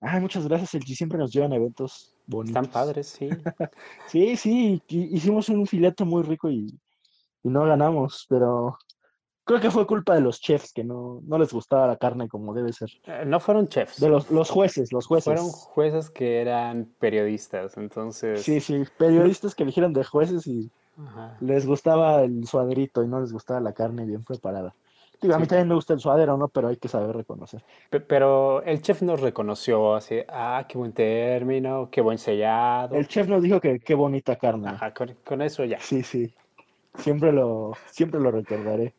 Ay, 0.00 0.20
muchas 0.20 0.48
gracias, 0.48 0.74
el 0.74 0.82
G 0.82 0.96
siempre 0.96 1.16
nos 1.18 1.32
llevan 1.32 1.52
a 1.52 1.56
eventos 1.56 2.12
bonitos. 2.26 2.62
Están 2.62 2.72
padres, 2.72 3.06
sí. 3.08 3.28
Sí, 4.06 4.36
sí, 4.36 4.82
hi- 4.88 5.08
hicimos 5.16 5.48
un 5.48 5.66
filete 5.66 6.04
muy 6.04 6.22
rico 6.22 6.50
y, 6.50 6.66
y 7.42 7.48
no 7.48 7.64
ganamos, 7.64 8.26
pero 8.28 8.76
creo 9.44 9.60
que 9.60 9.70
fue 9.70 9.86
culpa 9.86 10.14
de 10.14 10.20
los 10.20 10.40
chefs 10.40 10.72
que 10.72 10.84
no, 10.84 11.20
no 11.24 11.38
les 11.38 11.52
gustaba 11.52 11.86
la 11.86 11.96
carne 11.96 12.28
como 12.28 12.52
debe 12.52 12.72
ser. 12.72 12.90
Eh, 13.06 13.24
No 13.26 13.40
fueron 13.40 13.68
chefs. 13.68 14.00
De 14.00 14.08
los, 14.08 14.30
los 14.30 14.50
jueces, 14.50 14.92
los 14.92 15.06
jueces. 15.06 15.24
Fueron 15.24 15.48
jueces 15.50 16.10
que 16.10 16.40
eran 16.40 16.92
periodistas, 16.98 17.76
entonces. 17.76 18.42
Sí, 18.42 18.60
sí, 18.60 18.82
periodistas 18.98 19.54
que 19.54 19.62
eligieron 19.62 19.92
de 19.92 20.04
jueces 20.04 20.46
y 20.46 20.70
Ajá. 20.98 21.36
les 21.40 21.66
gustaba 21.66 22.22
el 22.22 22.46
suaderito 22.46 23.02
y 23.02 23.08
no 23.08 23.20
les 23.20 23.32
gustaba 23.32 23.60
la 23.60 23.72
carne 23.72 24.04
bien 24.04 24.24
preparada. 24.24 24.74
Digo, 25.22 25.34
a 25.34 25.38
mí 25.38 25.44
Sí. 25.44 25.48
también 25.50 25.68
me 25.68 25.74
gusta 25.76 25.94
el 25.94 26.00
suadero, 26.00 26.36
¿no? 26.36 26.48
Pero 26.48 26.68
hay 26.68 26.76
que 26.76 26.88
saber 26.88 27.16
reconocer. 27.16 27.62
Pe- 27.88 28.00
Pero 28.00 28.62
el 28.64 28.82
chef 28.82 29.00
nos 29.02 29.20
reconoció 29.20 29.94
así, 29.94 30.18
ah, 30.28 30.66
qué 30.68 30.76
buen 30.76 30.92
término, 30.92 31.88
qué 31.90 32.00
buen 32.00 32.18
sellado. 32.18 32.96
El 32.96 33.06
chef 33.08 33.28
nos 33.28 33.42
dijo 33.42 33.60
que 33.60 33.78
qué 33.80 33.94
bonita 33.94 34.36
carne. 34.36 34.68
Ajá, 34.68 34.92
con, 34.92 35.14
con 35.24 35.40
eso 35.40 35.64
ya. 35.64 35.78
Sí, 35.80 36.02
sí. 36.02 36.34
Siempre 36.98 37.32
lo, 37.32 37.72
siempre 37.90 38.20
lo 38.20 38.30
recordaré. 38.30 38.92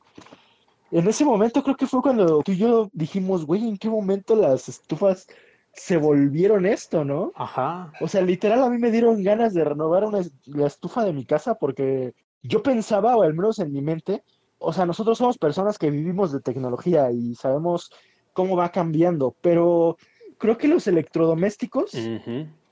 En 0.91 1.07
ese 1.07 1.25
momento 1.25 1.61
creo 1.63 1.75
que 1.75 1.87
fue 1.87 2.01
cuando 2.01 2.41
tú 2.43 2.51
y 2.53 2.57
yo 2.57 2.89
dijimos, 2.93 3.45
güey, 3.45 3.67
¿en 3.67 3.77
qué 3.77 3.89
momento 3.89 4.35
las 4.35 4.69
estufas 4.69 5.27
se 5.73 5.97
volvieron 5.97 6.65
esto, 6.67 7.03
no? 7.03 7.31
Ajá. 7.35 7.91
O 7.99 8.07
sea, 8.07 8.21
literal 8.21 8.63
a 8.63 8.69
mí 8.69 8.77
me 8.77 8.91
dieron 8.91 9.23
ganas 9.23 9.53
de 9.55 9.63
renovar 9.63 10.05
una, 10.05 10.19
la 10.45 10.67
estufa 10.67 11.03
de 11.03 11.13
mi 11.13 11.25
casa 11.25 11.55
porque 11.55 12.13
yo 12.43 12.61
pensaba, 12.61 13.15
o 13.15 13.23
al 13.23 13.33
menos 13.33 13.57
en 13.59 13.71
mi 13.73 13.81
mente, 13.81 14.23
o 14.63 14.73
sea, 14.73 14.85
nosotros 14.85 15.17
somos 15.17 15.37
personas 15.37 15.77
que 15.77 15.91
vivimos 15.91 16.31
de 16.31 16.39
tecnología 16.39 17.11
y 17.11 17.35
sabemos 17.35 17.91
cómo 18.31 18.55
va 18.55 18.71
cambiando, 18.71 19.35
pero 19.41 19.97
creo 20.37 20.57
que 20.57 20.67
los 20.67 20.87
electrodomésticos 20.87 21.91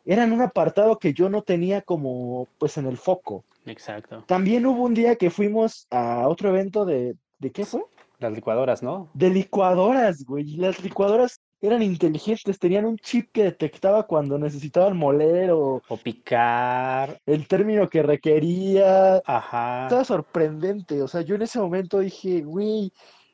eran 0.06 0.32
un 0.32 0.42
apartado 0.42 0.98
que 0.98 1.14
yo 1.14 1.30
no 1.30 1.42
tenía 1.42 1.82
como 1.82 2.48
pues 2.58 2.78
en 2.78 2.88
el 2.88 2.98
foco. 2.98 3.44
Exacto. 3.66 4.24
También 4.26 4.66
hubo 4.66 4.84
un 4.84 4.94
día 4.94 5.16
que 5.18 5.30
fuimos 5.30 5.86
a 5.92 6.28
otro 6.28 6.50
evento 6.50 6.86
de, 6.86 7.16
¿de 7.40 7.52
qué 7.52 7.66
fue? 7.66 7.84
Las 8.20 8.34
licuadoras, 8.34 8.82
¿no? 8.82 9.10
De 9.14 9.30
licuadoras, 9.30 10.24
güey. 10.24 10.50
Y 10.50 10.58
las 10.58 10.82
licuadoras 10.82 11.42
eran 11.62 11.84
inteligentes, 11.84 12.58
tenían 12.58 12.86
un 12.86 12.98
chip 12.98 13.30
que 13.32 13.44
detectaba 13.44 14.08
cuando 14.08 14.38
necesitaban 14.40 14.98
moler 14.98 15.52
o 15.52 15.82
O 15.88 15.98
picar. 15.98 17.20
el 17.26 17.48
término 17.48 17.88
que 17.90 18.02
requería. 18.02 19.22
Ajá. 19.26 19.84
Estaba 19.84 20.04
sorprendente. 20.04 21.02
O 21.04 21.08
sea, 21.08 21.22
yo 21.22 21.36
en 21.36 21.44
ese 21.44 21.60
momento 21.60 22.00
dije, 22.00 22.42
güey, 22.42 22.92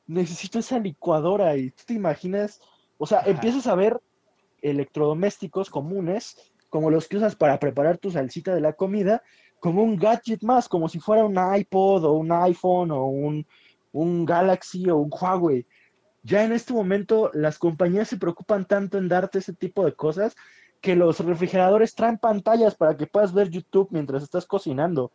necesito 0.08 0.60
esa 0.60 0.78
licuadora. 0.78 1.56
Y 1.56 1.72
tú 1.72 1.84
te 1.88 1.94
imaginas, 1.94 2.60
o 2.98 3.06
sea, 3.06 3.20
Ajá. 3.20 3.30
empiezas 3.30 3.66
a 3.68 3.76
ver 3.76 4.00
electrodomésticos 4.62 5.70
comunes, 5.70 6.36
como 6.70 6.90
los 6.92 7.08
que 7.08 7.18
usas 7.18 7.36
para 7.36 7.60
preparar 7.60 7.98
tu 7.98 8.12
salsita 8.12 8.54
de 8.54 8.62
la 8.62 8.74
comida, 8.74 9.24
como 9.60 9.84
un 9.84 9.96
gadget 9.96 10.44
más, 10.44 10.68
como 10.68 10.90
si 10.90 11.00
fuera 11.00 11.24
un 11.26 11.38
iPod 11.56 12.04
o 12.04 12.14
un 12.14 12.32
iPhone 12.32 12.92
o 12.92 13.06
un, 13.06 13.48
un 13.94 14.26
Galaxy 14.26 14.90
o 14.90 14.98
un 14.98 15.10
Huawei. 15.10 15.66
Ya 16.28 16.44
en 16.44 16.52
este 16.52 16.74
momento 16.74 17.32
las 17.34 17.58
compañías 17.58 18.10
se 18.10 18.18
preocupan 18.18 18.66
tanto 18.66 18.98
en 18.98 19.08
darte 19.08 19.40
ese 19.40 19.54
tipo 19.54 19.86
de 19.86 19.94
cosas 19.94 20.36
que 20.82 20.96
los 20.96 21.22
refrigeradores 21.22 21.96
traen 21.96 22.18
pantallas 22.18 22.76
para 22.76 22.98
que 22.98 23.08
puedas 23.08 23.34
ver 23.34 23.50
YouTube 23.50 23.88
mientras 23.92 24.24
estás 24.24 24.46
cocinando. 24.46 25.12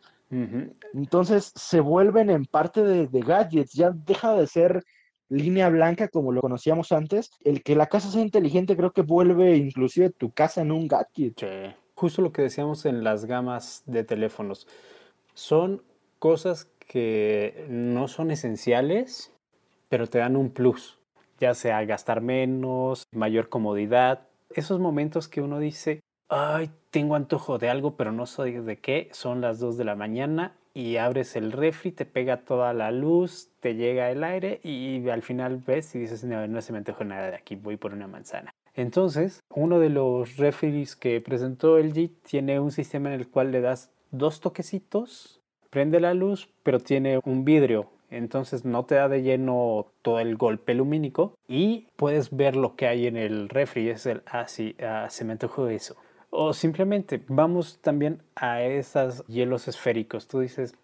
Entonces 0.95 1.51
se 1.55 1.79
vuelven 1.79 2.31
en 2.31 2.45
parte 2.45 2.81
de, 2.81 3.07
de 3.07 3.19
gadgets, 3.21 3.73
ya 3.73 3.91
deja 3.91 4.33
de 4.33 4.47
ser 4.47 4.83
línea 5.29 5.69
blanca 5.69 6.07
como 6.07 6.31
lo 6.31 6.41
conocíamos 6.41 6.91
antes. 6.91 7.29
El 7.43 7.61
que 7.61 7.75
la 7.75 7.85
casa 7.85 8.09
sea 8.09 8.23
inteligente 8.23 8.75
creo 8.75 8.91
que 8.91 9.03
vuelve 9.03 9.55
inclusive 9.55 10.09
tu 10.09 10.31
casa 10.31 10.61
en 10.61 10.71
un 10.71 10.87
gadget. 10.87 11.39
Sí. 11.39 11.75
Justo 11.93 12.23
lo 12.23 12.31
que 12.31 12.41
decíamos 12.41 12.87
en 12.87 13.03
las 13.03 13.25
gamas 13.25 13.83
de 13.85 14.03
teléfonos. 14.03 14.67
Son 15.35 15.83
cosas 16.17 16.67
que 16.79 17.67
no 17.69 18.07
son 18.07 18.31
esenciales, 18.31 19.31
pero 19.89 20.07
te 20.07 20.17
dan 20.17 20.35
un 20.35 20.49
plus. 20.49 20.97
Ya 21.43 21.55
sea 21.55 21.83
gastar 21.83 22.21
menos, 22.21 23.05
mayor 23.11 23.49
comodidad. 23.49 24.21
Esos 24.55 24.79
momentos 24.79 25.27
que 25.27 25.41
uno 25.41 25.59
dice, 25.59 25.99
ay, 26.29 26.71
tengo 26.89 27.15
antojo 27.15 27.57
de 27.57 27.69
algo, 27.69 27.97
pero 27.97 28.13
no 28.13 28.27
sé 28.27 28.61
de 28.61 28.79
qué. 28.79 29.09
Son 29.11 29.41
las 29.41 29.59
2 29.59 29.75
de 29.75 29.83
la 29.83 29.97
mañana 29.97 30.55
y 30.73 30.95
abres 30.95 31.35
el 31.35 31.51
refri, 31.51 31.91
te 31.91 32.05
pega 32.05 32.45
toda 32.45 32.71
la 32.71 32.91
luz, 32.91 33.49
te 33.59 33.75
llega 33.75 34.09
el 34.09 34.23
aire 34.23 34.61
y 34.63 35.09
al 35.09 35.21
final 35.21 35.57
ves 35.57 35.93
y 35.95 35.99
dices, 35.99 36.23
no, 36.23 36.47
no 36.47 36.61
se 36.61 36.71
me 36.71 36.77
antoja 36.77 37.03
nada 37.03 37.29
de 37.31 37.35
aquí, 37.35 37.57
voy 37.57 37.75
por 37.75 37.91
una 37.91 38.07
manzana. 38.07 38.53
Entonces, 38.73 39.41
uno 39.53 39.79
de 39.79 39.89
los 39.89 40.37
refris 40.37 40.95
que 40.95 41.19
presentó 41.19 41.77
LG 41.77 42.09
tiene 42.21 42.61
un 42.61 42.71
sistema 42.71 43.13
en 43.13 43.19
el 43.19 43.27
cual 43.27 43.51
le 43.51 43.59
das 43.59 43.91
dos 44.11 44.39
toquecitos, 44.39 45.41
prende 45.69 45.99
la 45.99 46.13
luz, 46.13 46.47
pero 46.63 46.79
tiene 46.79 47.19
un 47.25 47.43
vidrio. 47.43 47.89
Entonces 48.13 48.63
no 48.63 48.85
te 48.85 48.95
da 48.95 49.09
de 49.09 49.23
lleno 49.23 49.87
todo 50.01 50.19
el 50.19 50.35
golpe 50.37 50.73
lumínico 50.73 51.37
y 51.47 51.87
puedes 51.95 52.35
ver 52.35 52.55
lo 52.55 52.75
que 52.75 52.87
hay 52.87 53.07
en 53.07 53.17
el 53.17 53.49
refri. 53.49 53.89
Es 53.89 54.05
el, 54.05 54.21
ah, 54.27 54.45
ah, 54.85 55.07
se 55.09 55.25
me 55.25 55.31
antojó 55.33 55.67
eso. 55.67 55.95
O 56.29 56.53
simplemente 56.53 57.21
vamos 57.27 57.79
también 57.81 58.21
a 58.35 58.61
esos 58.61 59.25
hielos 59.27 59.67
esféricos. 59.67 60.27
Tú 60.27 60.39
dices, 60.39 60.75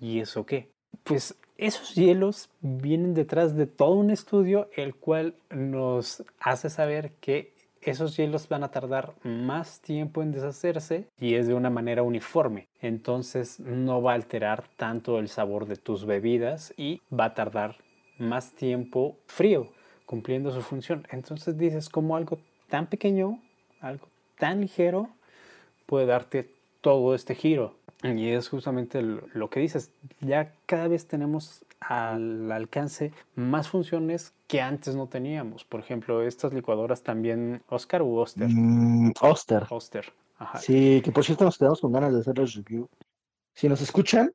¿y 0.00 0.20
eso 0.20 0.44
qué? 0.46 0.68
Pues 1.04 1.34
esos 1.56 1.94
hielos 1.94 2.50
vienen 2.60 3.14
detrás 3.14 3.56
de 3.56 3.66
todo 3.66 3.92
un 3.92 4.10
estudio 4.10 4.68
el 4.74 4.94
cual 4.94 5.34
nos 5.50 6.24
hace 6.40 6.70
saber 6.70 7.12
que 7.20 7.51
esos 7.82 8.16
hielos 8.16 8.48
van 8.48 8.64
a 8.64 8.70
tardar 8.70 9.14
más 9.24 9.80
tiempo 9.80 10.22
en 10.22 10.32
deshacerse 10.32 11.08
y 11.20 11.34
es 11.34 11.46
de 11.46 11.54
una 11.54 11.70
manera 11.70 12.02
uniforme. 12.02 12.68
Entonces 12.80 13.60
no 13.60 14.02
va 14.02 14.12
a 14.12 14.14
alterar 14.14 14.64
tanto 14.76 15.18
el 15.18 15.28
sabor 15.28 15.66
de 15.66 15.76
tus 15.76 16.06
bebidas 16.06 16.72
y 16.76 17.00
va 17.12 17.26
a 17.26 17.34
tardar 17.34 17.76
más 18.18 18.52
tiempo 18.52 19.16
frío 19.26 19.68
cumpliendo 20.06 20.50
su 20.52 20.62
función. 20.62 21.06
Entonces 21.10 21.58
dices 21.58 21.88
como 21.88 22.16
algo 22.16 22.38
tan 22.68 22.86
pequeño, 22.86 23.40
algo 23.80 24.06
tan 24.38 24.60
ligero 24.60 25.08
puede 25.86 26.06
darte 26.06 26.50
todo 26.80 27.14
este 27.14 27.34
giro. 27.34 27.74
Y 28.02 28.30
es 28.30 28.48
justamente 28.48 29.00
lo 29.00 29.48
que 29.48 29.60
dices, 29.60 29.92
ya 30.20 30.52
cada 30.66 30.88
vez 30.88 31.06
tenemos 31.06 31.64
al 31.88 32.50
alcance 32.52 33.12
más 33.34 33.68
funciones 33.68 34.34
que 34.46 34.60
antes 34.60 34.94
no 34.94 35.06
teníamos. 35.08 35.64
Por 35.64 35.80
ejemplo, 35.80 36.22
estas 36.22 36.52
licuadoras 36.52 37.02
también, 37.02 37.62
Oscar 37.68 38.02
u 38.02 38.16
Oster. 38.18 38.48
Mm, 38.48 39.12
Oster. 39.20 39.66
Oster. 39.70 40.12
Ajá. 40.38 40.58
Sí, 40.58 41.00
que 41.04 41.12
por 41.12 41.24
cierto 41.24 41.44
nos 41.44 41.58
quedamos 41.58 41.80
con 41.80 41.92
ganas 41.92 42.12
de 42.12 42.20
hacerles 42.20 42.54
review. 42.54 42.88
Si 43.54 43.68
nos 43.68 43.80
escuchan, 43.80 44.32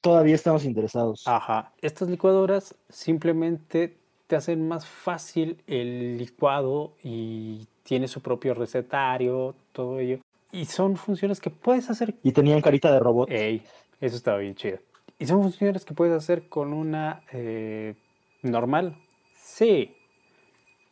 todavía 0.00 0.34
estamos 0.34 0.64
interesados. 0.64 1.26
Ajá. 1.26 1.72
Estas 1.80 2.08
licuadoras 2.08 2.74
simplemente 2.88 3.96
te 4.26 4.36
hacen 4.36 4.66
más 4.66 4.86
fácil 4.86 5.62
el 5.66 6.16
licuado 6.16 6.94
y 7.02 7.66
tiene 7.82 8.08
su 8.08 8.20
propio 8.20 8.54
recetario, 8.54 9.54
todo 9.72 9.98
ello. 9.98 10.20
Y 10.52 10.66
son 10.66 10.96
funciones 10.96 11.40
que 11.40 11.50
puedes 11.50 11.90
hacer. 11.90 12.14
Y 12.22 12.32
tenían 12.32 12.60
carita 12.60 12.92
de 12.92 13.00
robot. 13.00 13.30
Ey, 13.30 13.62
eso 14.00 14.16
estaba 14.16 14.38
bien 14.38 14.54
chido. 14.54 14.78
Y 15.24 15.26
son 15.26 15.40
funciones 15.40 15.86
que 15.86 15.94
puedes 15.94 16.14
hacer 16.14 16.50
con 16.50 16.74
una 16.74 17.22
eh, 17.32 17.94
normal. 18.42 18.94
Sí. 19.34 19.96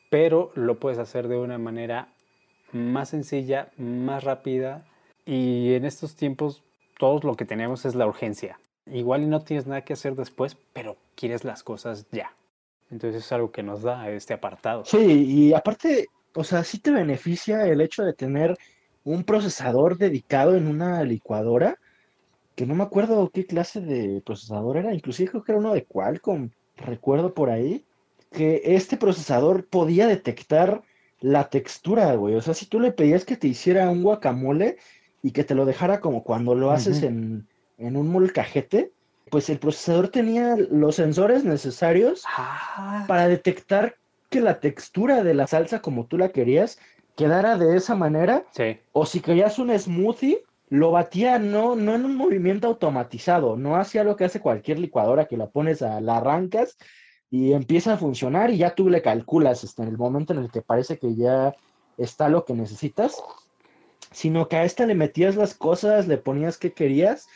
Pero 0.09 0.53
lo 0.55 0.81
puedes 0.81 0.99
hacer 0.99 1.29
de 1.29 1.37
una 1.37 1.59
manera 1.59 2.09
más 2.73 3.11
sencilla, 3.11 3.71
más 3.77 4.25
rápida. 4.25 4.87
Y 5.27 5.75
en 5.75 5.85
estos 5.85 6.17
tiempos, 6.17 6.63
todos 6.99 7.25
lo 7.25 7.35
que 7.35 7.45
tenemos 7.45 7.85
es 7.85 7.95
la 7.95 8.07
urgencia. 8.07 8.59
Igual 8.87 9.25
y 9.25 9.27
no 9.27 9.41
tienes 9.41 9.67
nada 9.67 9.83
que 9.83 9.93
hacer 9.93 10.17
después, 10.17 10.57
pero 10.73 10.97
quieres 11.15 11.45
las 11.45 11.63
cosas 11.63 12.07
ya. 12.11 12.35
Entonces 12.91 13.27
es 13.27 13.33
algo 13.33 13.53
que 13.53 13.63
nos 13.63 13.83
da 13.83 14.09
este 14.09 14.33
apartado. 14.33 14.87
Sí, 14.87 15.27
y 15.29 15.53
aparte, 15.53 16.07
o 16.35 16.43
sea, 16.43 16.65
sí 16.65 16.79
te 16.79 16.91
beneficia 16.91 17.67
el 17.67 17.83
hecho 17.83 18.03
de 18.03 18.15
tener 18.15 18.57
un 19.05 19.25
procesador 19.25 19.99
dedicado 19.99 20.57
en 20.57 20.69
una 20.69 21.03
licuadora, 21.05 21.77
que 22.55 22.67
no 22.67 22.75
me 22.75 22.85
acuerdo 22.85 23.31
qué 23.31 23.47
clase 23.47 23.81
de 23.81 24.23
procesador 24.25 24.77
era, 24.77 24.95
inclusive 24.95 25.31
creo 25.31 25.45
que 25.45 25.53
era 25.53 25.61
uno 25.61 25.75
de 25.75 25.85
Qualcomm, 25.85 26.51
recuerdo 26.77 27.35
por 27.35 27.51
ahí, 27.51 27.85
que 28.31 28.63
este 28.65 28.97
procesador 28.97 29.67
podía 29.67 30.07
detectar 30.07 30.83
la 31.21 31.49
textura, 31.51 32.15
güey. 32.15 32.35
O 32.35 32.43
sea, 32.43 32.55
si 32.55 32.67
tú 32.67 32.81
le 32.81 32.93
pedías 32.93 33.25
que 33.25 33.37
te 33.37 33.47
hiciera 33.47 33.89
un 33.91 34.03
guacamole 34.03 34.79
y 35.23 35.31
que 35.31 35.45
te 35.45 35.55
lo 35.55 35.65
dejara 35.65 36.01
como 36.01 36.25
cuando 36.25 36.55
lo 36.55 36.73
haces 36.73 37.03
en, 37.03 37.47
en 37.79 37.97
un 37.97 38.09
molcajete, 38.09 38.91
pues 39.31 39.49
el 39.49 39.59
procesador 39.59 40.09
tenía 40.09 40.57
los 40.57 40.97
sensores 40.97 41.45
necesarios 41.45 42.25
Ah, 42.37 43.05
para 43.07 43.29
detectar 43.29 43.97
que 44.31 44.41
la 44.41 44.61
textura 44.61 45.23
de 45.23 45.35
la 45.35 45.47
salsa 45.47 45.81
como 45.81 46.07
tú 46.07 46.19
la 46.19 46.31
querías 46.31 46.79
quedara 47.17 47.57
de 47.57 47.77
esa 47.77 47.95
manera, 47.95 48.45
sí. 48.53 48.79
o 48.93 49.07
si 49.07 49.21
querías 49.21 49.59
un 49.59 49.79
smoothie, 49.79 50.43
lo 50.73 50.91
batía 50.91 51.39
no, 51.39 51.77
no 51.77 51.95
en 51.95 52.07
un 52.07 52.17
movimiento 52.17 52.67
automatizado, 52.67 53.59
no 53.59 53.77
hacía 53.77 54.05
lo 54.05 54.17
que 54.17 54.25
hace 54.25 54.41
cualquier 54.41 54.79
licuadora 54.79 55.27
que 55.27 55.37
la 55.37 55.51
pones 55.51 55.83
a, 55.83 56.01
la 56.01 56.17
arrancas 56.17 56.79
y 57.31 57.53
empieza 57.53 57.93
a 57.93 57.97
funcionar 57.99 58.51
y 58.51 58.57
ya 58.57 58.75
tú 58.75 58.89
le 58.89 59.03
calculas 59.03 59.65
este, 59.65 59.83
en 59.83 59.89
el 59.89 59.99
momento 59.99 60.33
en 60.33 60.39
el 60.39 60.51
que 60.51 60.63
parece 60.63 60.99
que 60.99 61.15
ya 61.15 61.55
está 61.99 62.31
lo 62.31 62.47
que 62.47 62.55
necesitas, 62.55 63.23
sino 64.13 64.49
que 64.49 64.57
a 64.57 64.65
esta 64.65 64.87
le 64.87 64.95
metías 64.95 65.37
las 65.37 65.53
cosas, 65.53 66.09
le 66.09 66.17
ponías 66.17 66.57
que 66.57 66.73
querías 66.73 67.29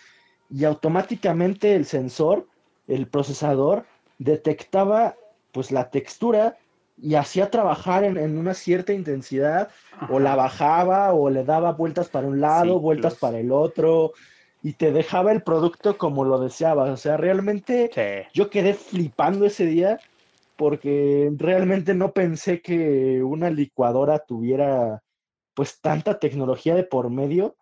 y 0.48 0.64
automáticamente 0.64 1.74
el 1.74 1.84
sensor, 1.84 2.48
el 2.88 3.06
procesador, 3.06 3.84
detectaba 4.18 5.14
pues 5.52 5.72
la 5.72 5.90
textura 5.90 6.56
y 6.96 7.14
hacía 7.14 7.50
trabajar 7.50 8.04
en, 8.04 8.16
en 8.16 8.38
una 8.38 8.54
cierta 8.54 8.92
intensidad 8.92 9.68
o 10.10 10.18
la 10.18 10.34
bajaba 10.34 11.12
o 11.12 11.30
le 11.30 11.44
daba 11.44 11.72
vueltas 11.72 12.08
para 12.08 12.26
un 12.26 12.40
lado, 12.40 12.80
vueltas 12.80 13.16
para 13.16 13.38
el 13.38 13.52
otro 13.52 14.12
y 14.62 14.72
te 14.72 14.92
dejaba 14.92 15.32
el 15.32 15.42
producto 15.42 15.98
como 15.98 16.24
lo 16.24 16.40
deseabas. 16.40 16.90
O 16.90 16.96
sea, 16.96 17.16
realmente 17.16 17.90
Sí. 17.92 18.28
yo 18.32 18.50
quedé 18.50 18.74
flipando 18.74 19.44
ese 19.46 19.66
día 19.66 20.00
porque 20.56 21.30
realmente 21.36 21.94
no 21.94 22.12
pensé 22.12 22.62
que 22.62 23.22
una 23.22 23.50
licuadora 23.50 24.18
tuviera 24.18 25.02
pues 25.54 25.80
tanta 25.80 26.18
tecnología 26.18 26.74
de 26.74 26.84
por 26.84 27.10
medio 27.10 27.56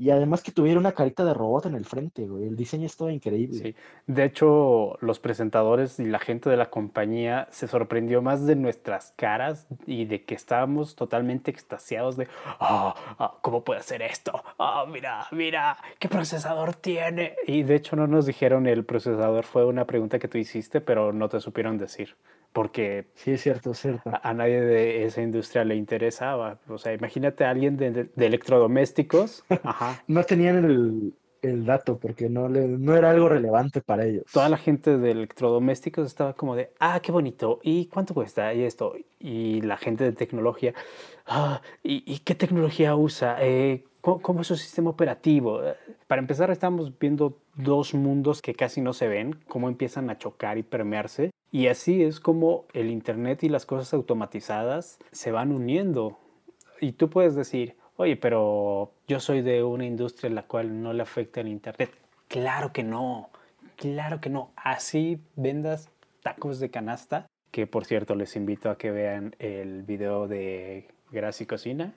y 0.00 0.10
además 0.10 0.42
que 0.42 0.50
tuviera 0.50 0.80
una 0.80 0.92
carita 0.92 1.24
de 1.26 1.34
robot 1.34 1.66
en 1.66 1.74
el 1.74 1.84
frente, 1.84 2.26
güey. 2.26 2.44
El 2.46 2.56
diseño 2.56 2.86
estaba 2.86 3.12
increíble. 3.12 3.58
Sí. 3.58 3.74
De 4.06 4.24
hecho, 4.24 4.96
los 5.02 5.20
presentadores 5.20 6.00
y 6.00 6.06
la 6.06 6.18
gente 6.18 6.48
de 6.48 6.56
la 6.56 6.70
compañía 6.70 7.46
se 7.50 7.68
sorprendió 7.68 8.22
más 8.22 8.46
de 8.46 8.56
nuestras 8.56 9.12
caras 9.16 9.66
y 9.86 10.06
de 10.06 10.24
que 10.24 10.34
estábamos 10.34 10.96
totalmente 10.96 11.50
extasiados 11.50 12.16
de, 12.16 12.28
"Ah, 12.58 12.94
ah, 13.18 13.34
¿cómo 13.42 13.62
puede 13.62 13.80
hacer 13.80 14.00
esto? 14.00 14.42
Ah, 14.58 14.86
mira, 14.90 15.26
mira, 15.32 15.76
¿qué 15.98 16.08
procesador 16.08 16.74
tiene? 16.74 17.34
Y 17.46 17.62
de 17.62 17.74
hecho 17.74 17.94
no 17.94 18.06
nos 18.06 18.24
dijeron 18.24 18.66
el 18.66 18.84
procesador, 18.86 19.44
fue 19.44 19.66
una 19.66 19.84
pregunta 19.84 20.18
que 20.18 20.28
tú 20.28 20.38
hiciste, 20.38 20.80
pero 20.80 21.12
no 21.12 21.28
te 21.28 21.40
supieron 21.40 21.76
decir, 21.76 22.16
porque 22.52 23.06
Sí, 23.14 23.32
es 23.32 23.42
cierto, 23.42 23.72
es 23.72 23.78
cierto. 23.80 24.08
a, 24.10 24.28
a 24.30 24.34
nadie 24.34 24.60
de 24.60 25.04
esa 25.04 25.22
industria 25.22 25.64
le 25.64 25.76
interesaba. 25.76 26.58
O 26.68 26.78
sea, 26.78 26.92
imagínate 26.92 27.44
a 27.44 27.50
alguien 27.50 27.76
de, 27.76 27.90
de 28.14 28.26
electrodomésticos. 28.26 29.44
Ajá. 29.64 29.89
No 30.06 30.24
tenían 30.24 30.64
el, 30.64 31.14
el 31.42 31.64
dato 31.64 31.98
porque 31.98 32.28
no, 32.28 32.48
le, 32.48 32.66
no 32.66 32.96
era 32.96 33.10
algo 33.10 33.28
relevante 33.28 33.80
para 33.80 34.06
ellos. 34.06 34.24
Toda 34.32 34.48
la 34.48 34.56
gente 34.56 34.98
de 34.98 35.10
electrodomésticos 35.10 36.06
estaba 36.06 36.34
como 36.34 36.56
de, 36.56 36.72
ah, 36.78 37.00
qué 37.00 37.12
bonito, 37.12 37.60
¿y 37.62 37.86
cuánto 37.86 38.14
cuesta? 38.14 38.52
Y 38.54 38.62
esto. 38.62 38.94
Y 39.18 39.60
la 39.62 39.76
gente 39.76 40.04
de 40.04 40.12
tecnología, 40.12 40.74
ah, 41.26 41.62
¿y, 41.82 42.02
y 42.06 42.20
qué 42.20 42.34
tecnología 42.34 42.94
usa? 42.94 43.36
Eh, 43.40 43.84
¿cómo, 44.00 44.40
es 44.40 44.46
su 44.46 44.56
sistema 44.56 44.90
operativo? 44.90 45.60
Para 46.06 46.20
empezar, 46.20 46.50
estamos 46.50 46.98
viendo 46.98 47.38
dos 47.54 47.94
mundos 47.94 48.42
que 48.42 48.54
casi 48.54 48.80
no 48.80 48.92
se 48.92 49.08
ven, 49.08 49.36
cómo 49.48 49.68
empiezan 49.68 50.10
a 50.10 50.18
chocar 50.18 50.58
y 50.58 50.62
permearse. 50.62 51.30
Y 51.52 51.66
así 51.66 52.02
es 52.02 52.20
como 52.20 52.66
el 52.72 52.90
Internet 52.90 53.42
y 53.42 53.48
las 53.48 53.66
cosas 53.66 53.92
automatizadas 53.92 54.98
se 55.10 55.32
van 55.32 55.52
uniendo. 55.52 56.18
Y 56.80 56.92
tú 56.92 57.10
puedes 57.10 57.34
decir, 57.34 57.76
oye, 58.00 58.16
pero 58.16 58.92
yo 59.06 59.20
soy 59.20 59.42
de 59.42 59.62
una 59.62 59.84
industria 59.84 60.28
en 60.28 60.34
la 60.34 60.44
cual 60.44 60.82
no 60.82 60.94
le 60.94 61.02
afecta 61.02 61.42
el 61.42 61.48
Internet. 61.48 61.90
Claro 62.28 62.72
que 62.72 62.82
no, 62.82 63.28
claro 63.76 64.22
que 64.22 64.30
no. 64.30 64.52
Así 64.56 65.20
vendas 65.36 65.90
tacos 66.22 66.60
de 66.60 66.70
canasta, 66.70 67.26
que 67.50 67.66
por 67.66 67.84
cierto 67.84 68.14
les 68.14 68.36
invito 68.36 68.70
a 68.70 68.78
que 68.78 68.90
vean 68.90 69.36
el 69.38 69.82
video 69.82 70.28
de 70.28 70.88
Gracia 71.10 71.44
y 71.44 71.46
Cocina. 71.46 71.94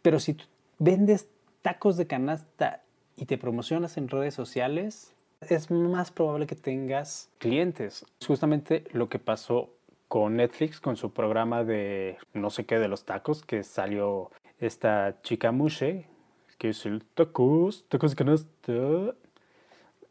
Pero 0.00 0.18
si 0.18 0.38
vendes 0.78 1.28
tacos 1.60 1.98
de 1.98 2.06
canasta 2.06 2.82
y 3.14 3.26
te 3.26 3.36
promocionas 3.36 3.98
en 3.98 4.08
redes 4.08 4.32
sociales, 4.32 5.14
es 5.42 5.70
más 5.70 6.10
probable 6.10 6.46
que 6.46 6.56
tengas 6.56 7.28
clientes. 7.36 8.06
Es 8.18 8.26
justamente 8.26 8.84
lo 8.92 9.10
que 9.10 9.18
pasó 9.18 9.68
con 10.08 10.36
Netflix, 10.36 10.80
con 10.80 10.96
su 10.96 11.12
programa 11.12 11.64
de 11.64 12.16
no 12.32 12.48
sé 12.48 12.64
qué 12.64 12.78
de 12.78 12.88
los 12.88 13.04
tacos, 13.04 13.42
que 13.42 13.62
salió 13.62 14.30
esta 14.58 15.20
chica 15.22 15.52
Mushe, 15.52 16.06
que 16.58 16.70
es 16.70 16.86
el 16.86 17.04
tacos, 17.04 17.84
tacos 17.88 18.12
de 18.12 18.16
canasta. 18.16 19.14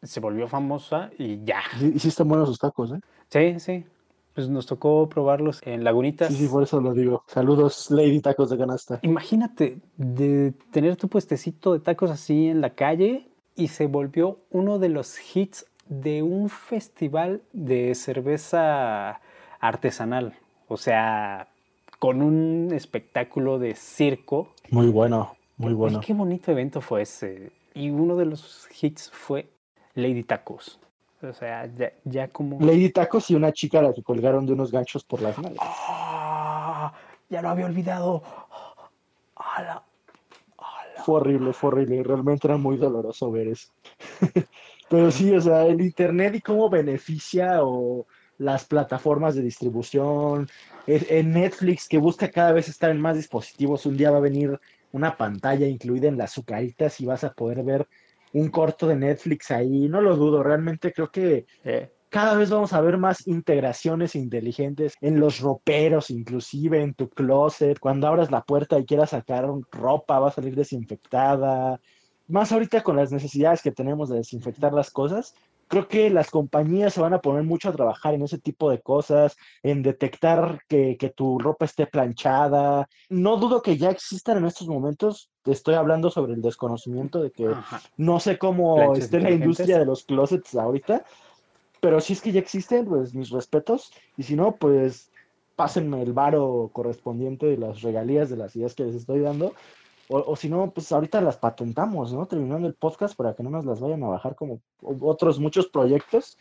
Se 0.01 0.19
volvió 0.19 0.47
famosa 0.47 1.11
y 1.17 1.43
ya. 1.43 1.61
Sí, 1.79 1.97
sí 1.97 2.07
están 2.09 2.27
buenos 2.27 2.49
sus 2.49 2.59
tacos, 2.59 2.91
¿eh? 2.91 2.99
Sí, 3.29 3.59
sí. 3.59 3.85
Pues 4.33 4.49
nos 4.49 4.65
tocó 4.65 5.07
probarlos 5.07 5.61
en 5.63 5.83
Lagunitas. 5.83 6.29
Sí, 6.29 6.35
sí, 6.35 6.47
por 6.47 6.63
eso 6.63 6.81
lo 6.81 6.93
digo. 6.93 7.23
Saludos, 7.27 7.91
Lady 7.91 8.19
Tacos 8.19 8.49
de 8.49 8.57
Canasta. 8.57 8.99
Imagínate 9.03 9.79
de 9.95 10.53
tener 10.71 10.95
tu 10.95 11.07
puestecito 11.07 11.73
de 11.73 11.79
tacos 11.79 12.09
así 12.09 12.47
en 12.47 12.59
la 12.59 12.71
calle 12.71 13.29
y 13.55 13.67
se 13.67 13.85
volvió 13.85 14.39
uno 14.49 14.79
de 14.79 14.89
los 14.89 15.35
hits 15.35 15.67
de 15.87 16.23
un 16.23 16.49
festival 16.49 17.43
de 17.53 17.93
cerveza 17.93 19.21
artesanal. 19.59 20.33
O 20.67 20.77
sea, 20.77 21.49
con 22.03 22.21
un 22.21 22.73
espectáculo 22.73 23.59
de 23.59 23.75
circo. 23.75 24.49
Muy 24.71 24.87
bueno, 24.87 25.37
muy 25.55 25.71
bueno. 25.71 26.01
qué 26.01 26.13
bonito 26.13 26.51
evento 26.51 26.81
fue 26.81 27.03
ese. 27.03 27.53
Y 27.73 27.91
uno 27.91 28.17
de 28.17 28.25
los 28.25 28.67
hits 28.81 29.09
fue 29.09 29.47
Lady 29.93 30.25
Tacos. 30.25 30.81
O 31.21 31.31
sea, 31.31 31.65
ya, 31.67 31.93
ya 32.03 32.27
como... 32.27 32.59
Lady 32.59 32.89
Tacos 32.89 33.31
y 33.31 33.35
una 33.35 33.53
chica 33.53 33.79
a 33.79 33.83
la 33.83 33.93
que 33.93 34.03
colgaron 34.03 34.45
de 34.45 34.51
unos 34.51 34.69
ganchos 34.69 35.05
por 35.05 35.21
las 35.21 35.39
nalgas. 35.39 35.65
¡Ah! 35.65 36.91
ya 37.29 37.41
lo 37.41 37.47
había 37.47 37.67
olvidado. 37.67 38.21
¡Hala! 39.37 39.81
¡Hala! 40.57 41.03
Fue 41.05 41.15
horrible, 41.15 41.53
fue 41.53 41.69
horrible. 41.69 42.03
Realmente 42.03 42.47
era 42.47 42.57
muy 42.57 42.75
doloroso 42.75 43.31
ver 43.31 43.47
eso. 43.47 43.71
Pero 44.89 45.09
sí, 45.09 45.33
o 45.33 45.39
sea, 45.39 45.65
el 45.67 45.79
Internet 45.79 46.35
y 46.35 46.41
cómo 46.41 46.69
beneficia 46.69 47.63
o 47.63 48.05
las 48.37 48.65
plataformas 48.65 49.35
de 49.35 49.41
distribución. 49.41 50.49
En 50.87 51.31
Netflix, 51.31 51.87
que 51.87 51.97
busca 51.97 52.29
cada 52.29 52.51
vez 52.51 52.67
estar 52.67 52.91
en 52.91 52.99
más 52.99 53.15
dispositivos. 53.15 53.85
Un 53.85 53.97
día 53.97 54.11
va 54.11 54.17
a 54.17 54.21
venir 54.21 54.59
una 54.91 55.15
pantalla 55.17 55.67
incluida 55.67 56.07
en 56.07 56.17
las 56.17 56.31
azucaritas 56.31 56.99
y 56.99 57.05
vas 57.05 57.23
a 57.23 57.33
poder 57.33 57.63
ver 57.63 57.87
un 58.33 58.49
corto 58.49 58.87
de 58.87 58.95
Netflix 58.95 59.51
ahí. 59.51 59.87
No 59.87 60.01
lo 60.01 60.15
dudo, 60.15 60.43
realmente 60.43 60.91
creo 60.91 61.11
que 61.11 61.45
cada 62.09 62.35
vez 62.35 62.51
vamos 62.51 62.73
a 62.73 62.81
ver 62.81 62.97
más 62.97 63.27
integraciones 63.27 64.15
inteligentes 64.15 64.93
en 65.01 65.19
los 65.19 65.39
roperos, 65.39 66.11
inclusive 66.11 66.79
en 66.81 66.93
tu 66.93 67.09
closet. 67.09 67.79
Cuando 67.79 68.07
abras 68.07 68.29
la 68.29 68.43
puerta 68.43 68.77
y 68.77 68.85
quieras 68.85 69.09
sacar 69.11 69.47
ropa, 69.71 70.19
va 70.19 70.27
a 70.27 70.31
salir 70.31 70.55
desinfectada. 70.55 71.79
Más 72.27 72.51
ahorita 72.51 72.83
con 72.83 72.97
las 72.97 73.11
necesidades 73.11 73.63
que 73.63 73.71
tenemos 73.71 74.09
de 74.09 74.17
desinfectar 74.17 74.73
las 74.73 74.91
cosas, 74.91 75.33
creo 75.73 75.87
que 75.87 76.09
las 76.11 76.29
compañías 76.29 76.93
se 76.93 77.01
van 77.01 77.15
a 77.15 77.21
poner 77.21 77.41
mucho 77.41 77.69
a 77.69 77.73
trabajar 77.73 78.13
en 78.13 78.21
ese 78.21 78.37
tipo 78.37 78.69
de 78.69 78.79
cosas, 78.79 79.35
en 79.63 79.81
detectar 79.81 80.61
que, 80.67 80.97
que 80.97 81.09
tu 81.09 81.39
ropa 81.39 81.65
esté 81.65 81.87
planchada. 81.87 82.87
No 83.09 83.37
dudo 83.37 83.63
que 83.63 83.75
ya 83.75 83.89
existan 83.89 84.37
en 84.37 84.45
estos 84.45 84.67
momentos. 84.67 85.31
Estoy 85.45 85.73
hablando 85.73 86.11
sobre 86.11 86.33
el 86.33 86.43
desconocimiento 86.43 87.23
de 87.23 87.31
que 87.31 87.47
ajá. 87.47 87.81
no 87.97 88.19
sé 88.19 88.37
cómo 88.37 88.93
esté 88.93 89.19
la 89.19 89.31
industria 89.31 89.79
de 89.79 89.85
los 89.85 90.03
closets 90.03 90.53
ahorita, 90.53 91.05
pero 91.81 91.99
si 91.99 92.13
es 92.13 92.21
que 92.21 92.31
ya 92.31 92.39
existen, 92.39 92.85
pues 92.85 93.15
mis 93.15 93.31
respetos. 93.31 93.91
Y 94.15 94.21
si 94.21 94.35
no, 94.35 94.51
pues 94.55 95.09
pásenme 95.55 96.03
el 96.03 96.13
varo 96.13 96.69
correspondiente 96.71 97.47
de 97.47 97.57
las 97.57 97.81
regalías 97.81 98.29
de 98.29 98.37
las 98.37 98.55
ideas 98.55 98.75
que 98.75 98.83
les 98.83 98.93
estoy 98.93 99.21
dando. 99.21 99.55
O, 100.09 100.17
o 100.31 100.35
si 100.35 100.49
no, 100.49 100.69
pues 100.71 100.91
ahorita 100.91 101.21
las 101.21 101.37
patentamos, 101.37 102.13
¿no? 102.13 102.25
Terminando 102.25 102.67
el 102.67 102.73
podcast 102.73 103.15
para 103.15 103.33
que 103.33 103.41
no 103.43 103.49
nos 103.49 103.65
las 103.65 103.79
vayan 103.79 104.03
a 104.03 104.07
bajar 104.09 104.35
como 104.35 104.59
otros 104.81 105.39
muchos 105.39 105.67
proyectos. 105.67 106.37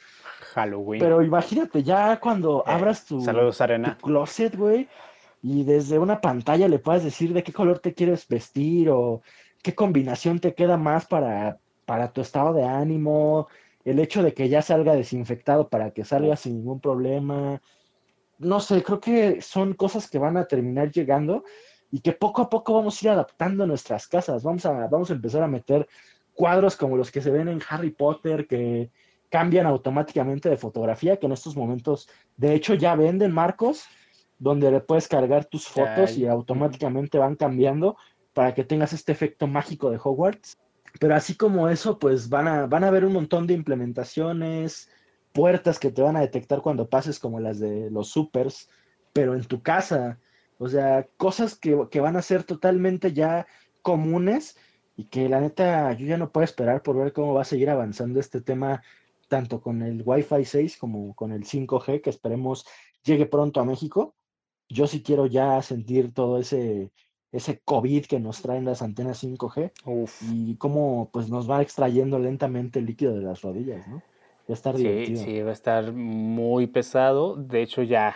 Halloween. 0.55 1.01
Pero 1.01 1.23
imagínate, 1.23 1.83
ya 1.83 2.19
cuando 2.19 2.65
Eh, 2.67 2.71
abras 2.73 3.07
tu, 3.07 3.21
Saludos, 3.21 3.59
tu 3.59 3.63
Arena. 3.65 3.97
closet, 4.03 4.57
güey, 4.57 4.89
y 5.43 5.63
desde 5.65 5.99
una 5.99 6.21
pantalla 6.21 6.67
le 6.69 6.79
puedas 6.81 7.05
decir 7.05 7.33
de 7.33 7.43
qué 7.43 7.53
color 7.53 7.79
te 7.79 7.95
quieres 7.95 8.27
vestir 8.29 8.91
o 8.91 9.23
qué 9.63 9.75
combinación 9.75 10.41
te 10.41 10.55
queda 10.55 10.77
más 10.77 11.07
para, 11.07 11.59
para 11.87 12.13
tu 12.13 12.21
estado 12.21 12.53
de 12.55 12.65
ánimo, 12.65 13.47
el 13.85 13.99
hecho 14.01 14.23
de 14.25 14.35
que 14.35 14.49
ya 14.49 14.61
salga 14.63 14.95
desinfectado 14.95 15.69
para 15.69 15.93
que 15.93 16.05
salga 16.05 16.37
sin 16.37 16.57
ningún 16.57 16.81
problema. 16.81 17.61
No 18.39 18.59
sé, 18.61 18.83
creo 18.83 18.99
que 19.01 19.41
son 19.41 19.75
cosas 19.75 20.11
que 20.11 20.19
van 20.19 20.37
a 20.37 20.47
terminar 20.47 20.91
llegando 20.91 21.45
y 21.93 22.01
que 22.01 22.13
poco 22.13 22.43
a 22.43 22.51
poco 22.51 22.75
vamos 22.75 23.01
a 23.01 23.07
ir 23.07 23.11
adaptando 23.11 23.67
nuestras 23.67 24.09
casas. 24.09 24.43
Vamos 24.43 24.65
a, 24.65 24.89
vamos 24.89 25.11
a 25.11 25.13
empezar 25.13 25.43
a 25.43 25.47
meter 25.47 25.87
cuadros 26.35 26.75
como 26.75 26.97
los 26.97 27.13
que 27.13 27.21
se 27.21 27.31
ven 27.31 27.49
en 27.49 27.61
Harry 27.69 27.91
Potter, 27.91 28.47
que 28.49 28.91
cambian 29.29 29.67
automáticamente 29.67 30.49
de 30.49 30.57
fotografía, 30.57 31.19
que 31.19 31.27
en 31.27 31.33
estos 31.33 31.55
momentos, 31.55 32.09
de 32.37 32.55
hecho, 32.55 32.75
ya 32.75 32.97
venden 32.97 33.31
marcos 33.31 33.85
donde 34.39 34.71
le 34.71 34.81
puedes 34.81 35.07
cargar 35.07 35.45
tus 35.45 35.69
fotos 35.69 36.17
y 36.17 36.27
automáticamente 36.27 37.19
van 37.19 37.37
cambiando 37.37 37.97
para 38.33 38.55
que 38.55 38.65
tengas 38.65 38.95
este 38.95 39.13
efecto 39.13 39.47
mágico 39.47 39.91
de 39.91 40.01
Hogwarts. 40.03 40.59
Pero 40.99 41.15
así 41.15 41.37
como 41.37 41.69
eso, 41.69 41.99
pues 41.99 42.29
van 42.31 42.49
a, 42.49 42.67
van 42.67 42.85
a 42.85 42.89
haber 42.89 43.05
un 43.05 43.13
montón 43.13 43.47
de 43.47 43.55
implementaciones, 43.55 44.91
puertas 45.33 45.79
que 45.79 45.93
te 45.93 46.03
van 46.03 46.17
a 46.17 46.21
detectar 46.21 46.63
cuando 46.63 46.89
pases 46.89 47.19
como 47.19 47.39
las 47.39 47.61
de 47.61 47.91
los 47.91 48.09
supers, 48.09 48.69
pero 49.13 49.35
en 49.35 49.45
tu 49.45 49.63
casa. 49.63 50.19
O 50.63 50.69
sea, 50.69 51.09
cosas 51.17 51.57
que, 51.57 51.77
que 51.91 52.01
van 52.01 52.15
a 52.17 52.23
ser 52.23 52.45
totalmente 52.45 53.13
ya 53.13 53.47
comunes 53.83 54.57
y 54.97 55.05
que 55.07 55.29
la 55.29 55.41
neta 55.41 55.93
yo 55.95 56.07
ya 56.07 56.17
no 56.17 56.31
puedo 56.31 56.45
esperar 56.45 56.83
por 56.83 56.97
ver 56.97 57.13
cómo 57.13 57.35
va 57.35 57.43
a 57.43 57.45
seguir 57.45 57.69
avanzando 57.69 58.21
este 58.21 58.41
tema 58.41 58.81
tanto 59.27 59.61
con 59.61 59.83
el 59.83 60.03
Wi-Fi 60.05 60.45
6 60.45 60.77
como 60.77 61.15
con 61.15 61.33
el 61.33 61.45
5G 61.45 62.01
que 62.01 62.11
esperemos 62.11 62.65
llegue 63.03 63.27
pronto 63.27 63.59
a 63.61 63.65
México. 63.65 64.15
Yo 64.69 64.87
sí 64.87 65.03
quiero 65.03 65.27
ya 65.27 65.61
sentir 65.63 66.15
todo 66.15 66.39
ese, 66.39 66.93
ese 67.33 67.61
COVID 67.65 68.05
que 68.07 68.21
nos 68.21 68.41
traen 68.41 68.65
las 68.65 68.83
antenas 68.83 69.25
5G 69.25 69.73
Uf. 69.87 70.23
y 70.31 70.55
cómo 70.59 71.11
pues 71.13 71.29
nos 71.29 71.51
va 71.51 71.61
extrayendo 71.61 72.21
lentamente 72.21 72.79
el 72.79 72.87
líquido 72.87 73.15
de 73.15 73.23
las 73.23 73.43
rodillas, 73.43 73.89
¿no? 73.89 73.97
Va 73.97 74.03
a 74.51 74.53
estar 74.53 74.77
Sí, 74.77 74.85
divertido. 74.85 75.25
sí, 75.25 75.43
va 75.43 75.51
a 75.51 75.55
estar 75.55 75.93
muy 75.93 76.69
pesado. 76.69 77.35
De 77.35 77.63
hecho, 77.63 77.83
ya 77.83 78.15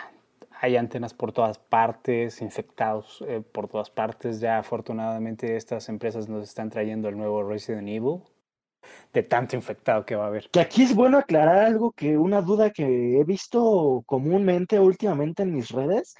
hay 0.59 0.75
antenas 0.75 1.13
por 1.13 1.31
todas 1.31 1.59
partes, 1.59 2.41
infectados 2.41 3.23
eh, 3.27 3.41
por 3.41 3.67
todas 3.67 3.89
partes. 3.89 4.39
Ya 4.39 4.57
afortunadamente 4.57 5.55
estas 5.55 5.89
empresas 5.89 6.27
nos 6.27 6.43
están 6.43 6.69
trayendo 6.69 7.09
el 7.09 7.17
nuevo 7.17 7.43
Resident 7.43 7.87
Evil. 7.87 8.21
De 9.11 9.21
tanto 9.21 9.55
infectado 9.55 10.05
que 10.05 10.15
va 10.15 10.25
a 10.25 10.27
haber. 10.27 10.49
Que 10.49 10.61
aquí 10.61 10.83
es 10.83 10.95
bueno 10.95 11.17
aclarar 11.17 11.57
algo 11.57 11.91
que 11.91 12.17
una 12.17 12.41
duda 12.41 12.71
que 12.71 13.19
he 13.19 13.23
visto 13.25 14.03
comúnmente 14.05 14.79
últimamente 14.79 15.43
en 15.43 15.53
mis 15.53 15.71
redes, 15.71 16.15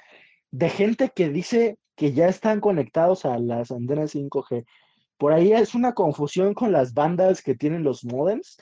de 0.50 0.68
gente 0.68 1.10
que 1.14 1.30
dice 1.30 1.78
que 1.96 2.12
ya 2.12 2.28
están 2.28 2.60
conectados 2.60 3.24
a 3.24 3.38
las 3.38 3.70
antenas 3.70 4.14
5G. 4.14 4.66
Por 5.16 5.32
ahí 5.32 5.52
es 5.52 5.74
una 5.74 5.94
confusión 5.94 6.52
con 6.52 6.70
las 6.70 6.92
bandas 6.92 7.42
que 7.42 7.54
tienen 7.54 7.84
los 7.84 8.04
modems, 8.04 8.58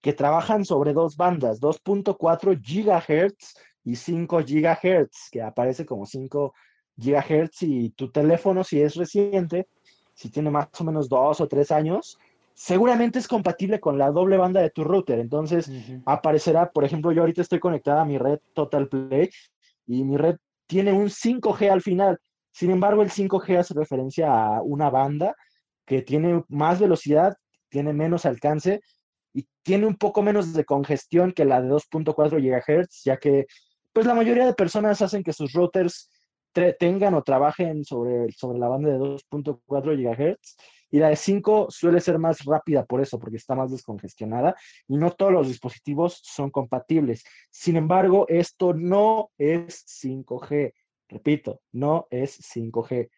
que 0.00 0.12
trabajan 0.12 0.64
sobre 0.64 0.92
dos 0.92 1.16
bandas, 1.16 1.60
2.4 1.60 2.58
GHz 2.58 3.54
y 3.84 3.96
5 3.96 4.38
GHz, 4.38 5.30
que 5.30 5.42
aparece 5.42 5.84
como 5.84 6.06
5 6.06 6.54
GHz 6.96 7.62
y 7.62 7.90
tu 7.90 8.10
teléfono, 8.10 8.64
si 8.64 8.80
es 8.80 8.94
reciente, 8.94 9.68
si 10.14 10.30
tiene 10.30 10.50
más 10.50 10.68
o 10.80 10.84
menos 10.84 11.08
dos 11.08 11.40
o 11.40 11.48
tres 11.48 11.70
años, 11.70 12.18
seguramente 12.54 13.18
es 13.18 13.28
compatible 13.28 13.80
con 13.80 13.98
la 13.98 14.10
doble 14.10 14.36
banda 14.36 14.62
de 14.62 14.70
tu 14.70 14.84
router. 14.84 15.18
Entonces 15.18 15.70
aparecerá, 16.06 16.70
por 16.70 16.84
ejemplo, 16.84 17.12
yo 17.12 17.22
ahorita 17.22 17.42
estoy 17.42 17.58
conectada 17.58 18.02
a 18.02 18.04
mi 18.04 18.16
red 18.16 18.38
Total 18.54 18.88
Play 18.88 19.28
y 19.86 20.04
mi 20.04 20.16
red 20.16 20.36
tiene 20.66 20.92
un 20.92 21.08
5G 21.08 21.70
al 21.70 21.82
final. 21.82 22.18
Sin 22.52 22.70
embargo, 22.70 23.02
el 23.02 23.10
5G 23.10 23.58
hace 23.58 23.74
referencia 23.74 24.32
a 24.32 24.62
una 24.62 24.88
banda 24.88 25.34
que 25.84 26.02
tiene 26.02 26.44
más 26.48 26.80
velocidad, 26.80 27.36
tiene 27.68 27.92
menos 27.92 28.24
alcance 28.24 28.80
y 29.34 29.46
tiene 29.62 29.86
un 29.86 29.96
poco 29.96 30.22
menos 30.22 30.54
de 30.54 30.64
congestión 30.64 31.32
que 31.32 31.44
la 31.44 31.60
de 31.60 31.68
2.4 31.68 32.38
GHz, 32.40 33.02
ya 33.04 33.16
que 33.16 33.46
pues 33.94 34.06
la 34.06 34.14
mayoría 34.14 34.44
de 34.44 34.54
personas 34.54 35.00
hacen 35.00 35.22
que 35.22 35.32
sus 35.32 35.52
routers 35.52 36.10
tengan 36.78 37.14
o 37.14 37.22
trabajen 37.22 37.84
sobre, 37.84 38.30
sobre 38.32 38.58
la 38.58 38.68
banda 38.68 38.90
de 38.90 38.98
2.4 38.98 39.62
GHz 39.66 40.56
y 40.90 40.98
la 40.98 41.08
de 41.08 41.16
5 41.16 41.68
suele 41.70 42.00
ser 42.00 42.18
más 42.18 42.44
rápida 42.44 42.84
por 42.84 43.00
eso, 43.00 43.18
porque 43.18 43.36
está 43.36 43.54
más 43.54 43.70
descongestionada 43.70 44.56
y 44.88 44.96
no 44.96 45.12
todos 45.12 45.32
los 45.32 45.48
dispositivos 45.48 46.20
son 46.22 46.50
compatibles. 46.50 47.24
Sin 47.50 47.76
embargo, 47.76 48.26
esto 48.28 48.74
no 48.74 49.30
es 49.38 49.84
5G. 49.86 50.72
Repito, 51.08 51.60
no 51.72 52.06
es 52.10 52.40
5G. 52.40 53.10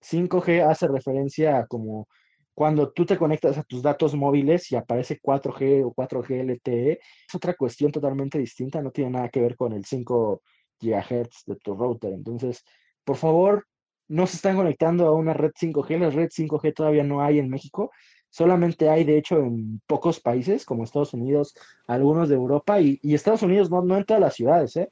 5G 0.00 0.68
hace 0.68 0.88
referencia 0.88 1.58
a 1.58 1.66
como 1.66 2.08
cuando 2.54 2.92
tú 2.92 3.04
te 3.04 3.18
conectas 3.18 3.58
a 3.58 3.64
tus 3.64 3.82
datos 3.82 4.14
móviles 4.14 4.70
y 4.70 4.76
aparece 4.76 5.20
4G 5.20 5.84
o 5.84 5.92
4G 5.92 6.44
LTE, 6.44 6.92
es 6.92 7.34
otra 7.34 7.54
cuestión 7.54 7.90
totalmente 7.90 8.38
distinta, 8.38 8.80
no 8.80 8.92
tiene 8.92 9.10
nada 9.10 9.28
que 9.28 9.40
ver 9.40 9.56
con 9.56 9.72
el 9.72 9.84
5 9.84 10.40
GHz 10.80 11.44
de 11.46 11.56
tu 11.56 11.74
router. 11.74 12.12
Entonces, 12.12 12.64
por 13.04 13.16
favor, 13.16 13.66
no 14.08 14.26
se 14.26 14.36
están 14.36 14.56
conectando 14.56 15.06
a 15.06 15.12
una 15.12 15.32
red 15.32 15.50
5G. 15.50 15.98
La 15.98 16.10
red 16.10 16.28
5G 16.28 16.74
todavía 16.74 17.04
no 17.04 17.22
hay 17.22 17.38
en 17.38 17.48
México. 17.48 17.90
Solamente 18.30 18.88
hay, 18.88 19.04
de 19.04 19.18
hecho, 19.18 19.38
en 19.38 19.80
pocos 19.86 20.20
países, 20.20 20.64
como 20.64 20.84
Estados 20.84 21.14
Unidos, 21.14 21.54
algunos 21.86 22.28
de 22.28 22.34
Europa 22.34 22.80
y, 22.80 22.98
Estados 23.02 23.42
Unidos, 23.42 23.70
no, 23.70 23.82
no 23.82 23.96
en 23.96 24.04
todas 24.04 24.20
las 24.20 24.34
ciudades, 24.34 24.76
¿eh? 24.76 24.88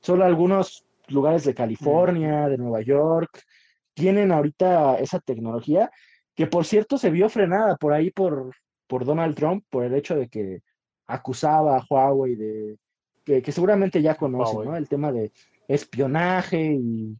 Solo 0.00 0.24
algunos 0.24 0.84
lugares 1.08 1.44
de 1.44 1.54
California, 1.54 2.48
de 2.48 2.56
Nueva 2.56 2.82
York, 2.82 3.42
tienen 3.94 4.32
ahorita 4.32 4.98
esa 4.98 5.20
tecnología 5.20 5.90
que 6.34 6.46
por 6.46 6.64
cierto 6.64 6.98
se 6.98 7.10
vio 7.10 7.28
frenada 7.28 7.76
por 7.76 7.92
ahí 7.92 8.10
por, 8.10 8.54
por 8.86 9.04
Donald 9.04 9.36
Trump, 9.36 9.64
por 9.70 9.84
el 9.84 9.94
hecho 9.94 10.16
de 10.16 10.28
que 10.28 10.62
acusaba 11.06 11.76
a 11.76 11.84
Huawei 11.88 12.34
de, 12.34 12.78
que, 13.24 13.52
seguramente 13.52 14.02
ya 14.02 14.16
conocen, 14.16 14.64
¿no? 14.64 14.76
El 14.76 14.88
tema 14.88 15.12
de 15.12 15.32
espionaje 15.68 16.74
y, 16.74 17.16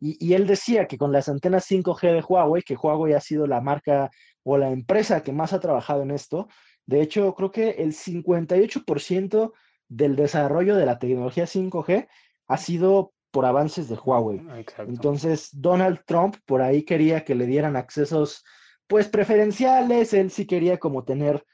y, 0.00 0.34
él 0.34 0.46
decía 0.46 0.86
que 0.86 0.98
con 0.98 1.12
las 1.12 1.28
antenas 1.28 1.70
5G 1.70 2.12
de 2.12 2.24
Huawei, 2.26 2.62
que 2.62 2.76
Huawei 2.76 3.14
ha 3.14 3.20
sido 3.20 3.46
la 3.46 3.60
marca 3.60 4.10
o 4.42 4.58
la 4.58 4.70
empresa 4.70 5.22
que 5.22 5.32
más 5.32 5.52
ha 5.52 5.60
trabajado 5.60 6.02
en 6.02 6.10
esto, 6.10 6.48
de 6.86 7.00
hecho 7.00 7.34
creo 7.34 7.50
que 7.50 7.70
el 7.70 7.92
58% 7.92 9.52
del 9.88 10.16
desarrollo 10.16 10.76
de 10.76 10.86
la 10.86 10.98
tecnología 10.98 11.44
5G 11.44 12.08
ha 12.48 12.56
sido 12.56 13.12
por 13.34 13.46
avances 13.46 13.88
de 13.88 13.96
Huawei. 13.96 14.40
Entonces, 14.86 15.48
Donald 15.52 15.98
Trump 16.06 16.36
por 16.46 16.62
ahí 16.62 16.84
quería 16.84 17.24
que 17.24 17.34
le 17.34 17.46
dieran 17.46 17.74
accesos, 17.74 18.44
pues, 18.86 19.08
preferenciales. 19.08 20.14
Él 20.14 20.30
sí 20.30 20.46
quería 20.46 20.78
como 20.78 21.02
tener 21.02 21.44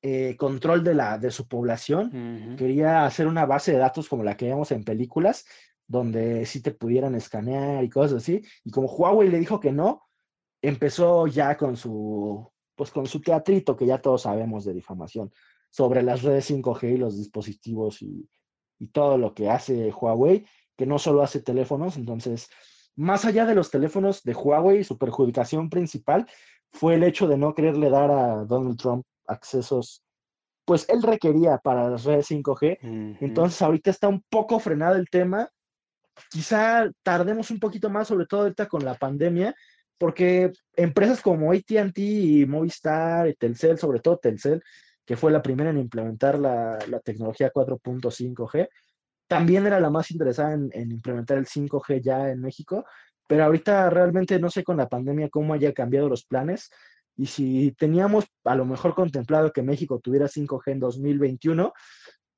eh, 0.00 0.36
control 0.36 0.84
de, 0.84 0.94
la, 0.94 1.18
de 1.18 1.32
su 1.32 1.48
población. 1.48 2.54
Quería 2.56 3.04
hacer 3.04 3.26
una 3.26 3.46
base 3.46 3.72
de 3.72 3.78
datos 3.78 4.08
como 4.08 4.22
la 4.22 4.36
que 4.36 4.46
vemos 4.46 4.70
en 4.70 4.84
películas, 4.84 5.44
donde 5.88 6.46
sí 6.46 6.62
te 6.62 6.70
pudieran 6.70 7.16
escanear 7.16 7.82
y 7.82 7.90
cosas 7.90 8.22
así. 8.22 8.40
Y 8.62 8.70
como 8.70 8.86
Huawei 8.86 9.28
le 9.28 9.40
dijo 9.40 9.58
que 9.58 9.72
no, 9.72 10.04
empezó 10.62 11.26
ya 11.26 11.56
con 11.56 11.76
su, 11.76 12.48
pues, 12.76 12.92
con 12.92 13.06
su 13.06 13.20
teatrito 13.20 13.76
que 13.76 13.86
ya 13.86 13.98
todos 13.98 14.22
sabemos 14.22 14.64
de 14.64 14.72
difamación 14.72 15.32
sobre 15.68 16.00
las 16.04 16.22
redes 16.22 16.48
5G 16.48 16.94
y 16.94 16.96
los 16.96 17.18
dispositivos 17.18 18.02
y, 18.02 18.30
y 18.78 18.86
todo 18.86 19.18
lo 19.18 19.34
que 19.34 19.50
hace 19.50 19.90
Huawei 19.90 20.46
que 20.76 20.86
no 20.86 20.98
solo 20.98 21.22
hace 21.22 21.40
teléfonos. 21.40 21.96
Entonces, 21.96 22.48
más 22.96 23.24
allá 23.24 23.44
de 23.46 23.54
los 23.54 23.70
teléfonos 23.70 24.22
de 24.22 24.34
Huawei, 24.34 24.84
su 24.84 24.98
perjudicación 24.98 25.70
principal 25.70 26.26
fue 26.70 26.94
el 26.94 27.04
hecho 27.04 27.26
de 27.28 27.38
no 27.38 27.54
quererle 27.54 27.90
dar 27.90 28.10
a 28.10 28.44
Donald 28.44 28.78
Trump 28.78 29.04
accesos, 29.26 30.02
pues 30.64 30.88
él 30.88 31.02
requería 31.02 31.58
para 31.58 31.88
las 31.88 32.04
redes 32.04 32.30
5G. 32.30 33.18
Entonces, 33.20 33.60
ahorita 33.62 33.90
está 33.90 34.08
un 34.08 34.22
poco 34.28 34.58
frenado 34.58 34.96
el 34.96 35.08
tema. 35.08 35.48
Quizá 36.30 36.90
tardemos 37.02 37.50
un 37.50 37.58
poquito 37.58 37.90
más, 37.90 38.08
sobre 38.08 38.26
todo 38.26 38.42
ahorita 38.42 38.66
con 38.66 38.84
la 38.84 38.94
pandemia, 38.94 39.54
porque 39.98 40.52
empresas 40.74 41.20
como 41.20 41.52
ATT 41.52 41.98
y 41.98 42.46
Movistar 42.46 43.28
y 43.28 43.34
Telcel, 43.34 43.78
sobre 43.78 44.00
todo 44.00 44.18
Telcel, 44.18 44.62
que 45.04 45.16
fue 45.16 45.30
la 45.30 45.42
primera 45.42 45.70
en 45.70 45.78
implementar 45.78 46.38
la, 46.38 46.78
la 46.88 47.00
tecnología 47.00 47.52
4.5G, 47.52 48.68
también 49.26 49.66
era 49.66 49.80
la 49.80 49.90
más 49.90 50.10
interesada 50.10 50.52
en, 50.52 50.90
implementar 50.90 51.38
el 51.38 51.46
5G 51.46 52.02
ya 52.02 52.30
en 52.30 52.40
México, 52.40 52.84
pero 53.26 53.44
ahorita 53.44 53.90
realmente 53.90 54.38
no 54.38 54.50
sé 54.50 54.62
con 54.62 54.76
la 54.76 54.88
pandemia 54.88 55.30
cómo 55.30 55.54
haya 55.54 55.72
cambiado 55.72 56.08
los 56.08 56.24
planes 56.24 56.70
y 57.16 57.26
si 57.26 57.72
teníamos 57.72 58.26
a 58.44 58.54
lo 58.54 58.64
mejor 58.64 58.94
contemplado 58.94 59.52
que 59.52 59.62
México 59.62 60.00
tuviera 60.00 60.26
5G 60.26 60.72
en 60.72 60.80
2021, 60.80 61.72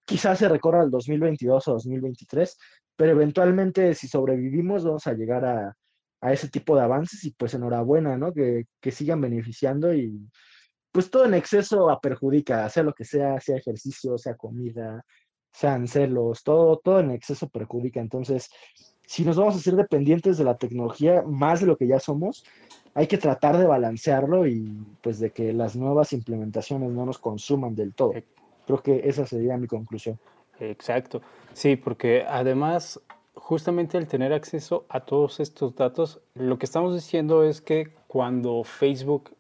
quizás 0.05 0.39
se 0.39 0.49
recorra 0.49 0.83
al 0.83 0.91
2022 0.91 1.69
o 1.69 1.73
2023, 1.73 2.57
pero 2.95 3.13
eventualmente 3.13 3.95
si 3.95 4.09
sobrevivimos 4.09 4.85
vamos 4.85 5.07
a 5.07 5.15
llegar 5.15 5.45
a, 5.45 5.77
ese 6.33 6.49
tipo 6.49 6.75
de 6.75 6.83
avances 6.83 7.23
y 7.25 7.31
pues 7.33 7.55
enhorabuena, 7.55 8.17
¿no? 8.17 8.33
Que, 8.33 8.67
sigan 8.91 9.21
beneficiando 9.21 9.95
y 9.95 10.29
pues 10.91 11.11
todo 11.11 11.25
en 11.25 11.35
exceso 11.35 11.89
a 11.91 12.01
perjudica, 12.01 12.69
sea 12.69 12.83
lo 12.83 12.95
que 12.95 13.05
sea, 13.05 13.39
sea 13.41 13.59
ejercicio, 13.59 14.19
sea 14.19 14.35
comida, 14.35 15.05
sean 15.57 15.89
celos, 15.89 16.45
todo, 16.45 16.77
todo 16.77 17.01
en 17.01 17.11
exceso 17.11 17.49
perjudica. 17.49 17.99
Entonces, 17.99 18.51
si 19.07 19.25
nos 19.25 19.37
vamos 19.39 19.57
a 19.57 19.59
ser 19.59 19.75
dependientes 19.75 20.37
de 20.37 20.45
la 20.45 20.59
tecnología 20.59 21.23
más 21.23 21.61
de 21.61 21.67
lo 21.67 21.79
que 21.79 21.87
ya 21.87 21.99
somos, 21.99 22.45
hay 22.93 23.07
que 23.07 23.17
tratar 23.17 23.57
de 23.57 23.67
balancearlo 23.67 24.47
y 24.47 24.77
pues 25.01 25.19
de 25.19 25.31
que 25.31 25.55
las 25.55 25.75
nuevas 25.75 26.13
implementaciones 26.13 26.91
no 26.93 27.07
nos 27.07 27.19
consuman 27.19 27.75
del 27.75 27.95
todo. 27.95 28.13
Creo 28.67 28.83
que 28.83 29.09
esa 29.09 29.25
sería 29.25 29.57
mi 29.57 29.67
conclusión. 29.67 30.19
Exacto. 30.61 31.23
Sí, 31.55 31.77
porque 31.77 32.27
además, 32.29 33.01
justamente 33.35 33.97
al 33.97 34.09
tener 34.09 34.35
acceso 34.35 34.85
a 34.91 35.01
todos 35.01 35.41
estos 35.41 35.75
datos, 35.75 36.21
lo 36.35 36.59
que 36.59 36.67
estamos 36.67 36.95
diciendo 36.95 37.45
es 37.45 37.63
que 37.63 37.95
cuando 38.09 38.63
Facebook 38.63 39.31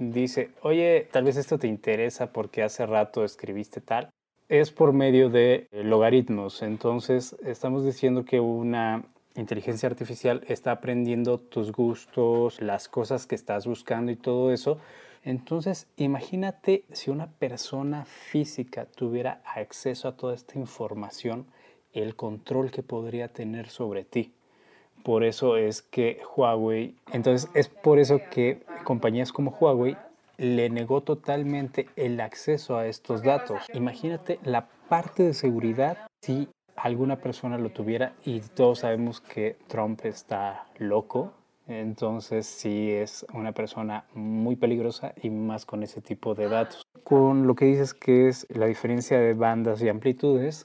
dice, 0.00 0.50
oye, 0.62 1.08
tal 1.12 1.24
vez 1.24 1.36
esto 1.36 1.58
te 1.58 1.68
interesa 1.68 2.32
porque 2.32 2.64
hace 2.64 2.86
rato 2.86 3.24
escribiste 3.24 3.80
tal, 3.80 4.10
es 4.50 4.72
por 4.72 4.92
medio 4.92 5.30
de 5.30 5.68
logaritmos. 5.70 6.62
Entonces, 6.62 7.36
estamos 7.46 7.84
diciendo 7.84 8.24
que 8.24 8.40
una 8.40 9.04
inteligencia 9.36 9.88
artificial 9.88 10.42
está 10.48 10.72
aprendiendo 10.72 11.38
tus 11.38 11.70
gustos, 11.70 12.60
las 12.60 12.88
cosas 12.88 13.28
que 13.28 13.36
estás 13.36 13.64
buscando 13.68 14.10
y 14.10 14.16
todo 14.16 14.52
eso. 14.52 14.78
Entonces, 15.22 15.86
imagínate 15.96 16.82
si 16.90 17.12
una 17.12 17.30
persona 17.30 18.04
física 18.04 18.86
tuviera 18.86 19.40
acceso 19.44 20.08
a 20.08 20.16
toda 20.16 20.34
esta 20.34 20.58
información, 20.58 21.46
el 21.92 22.16
control 22.16 22.72
que 22.72 22.82
podría 22.82 23.28
tener 23.28 23.68
sobre 23.68 24.02
ti. 24.02 24.32
Por 25.04 25.22
eso 25.22 25.56
es 25.58 25.80
que 25.80 26.20
Huawei, 26.36 26.96
entonces 27.12 27.48
es 27.54 27.68
por 27.68 28.00
eso 28.00 28.20
que 28.32 28.64
compañías 28.82 29.32
como 29.32 29.52
Huawei 29.52 29.96
le 30.40 30.70
negó 30.70 31.02
totalmente 31.02 31.88
el 31.96 32.18
acceso 32.18 32.78
a 32.78 32.86
estos 32.86 33.22
datos. 33.22 33.60
Imagínate 33.74 34.40
la 34.42 34.68
parte 34.88 35.22
de 35.22 35.34
seguridad 35.34 36.08
si 36.22 36.48
alguna 36.76 37.16
persona 37.16 37.58
lo 37.58 37.68
tuviera 37.70 38.14
y 38.24 38.40
todos 38.40 38.78
sabemos 38.78 39.20
que 39.20 39.58
Trump 39.68 40.00
está 40.04 40.66
loco, 40.78 41.34
entonces 41.68 42.46
sí 42.46 42.90
es 42.90 43.26
una 43.34 43.52
persona 43.52 44.06
muy 44.14 44.56
peligrosa 44.56 45.12
y 45.22 45.28
más 45.28 45.66
con 45.66 45.82
ese 45.82 46.00
tipo 46.00 46.34
de 46.34 46.48
datos. 46.48 46.84
Con 47.04 47.46
lo 47.46 47.54
que 47.54 47.66
dices 47.66 47.92
que 47.92 48.28
es 48.28 48.46
la 48.48 48.64
diferencia 48.64 49.20
de 49.20 49.34
bandas 49.34 49.82
y 49.82 49.90
amplitudes, 49.90 50.64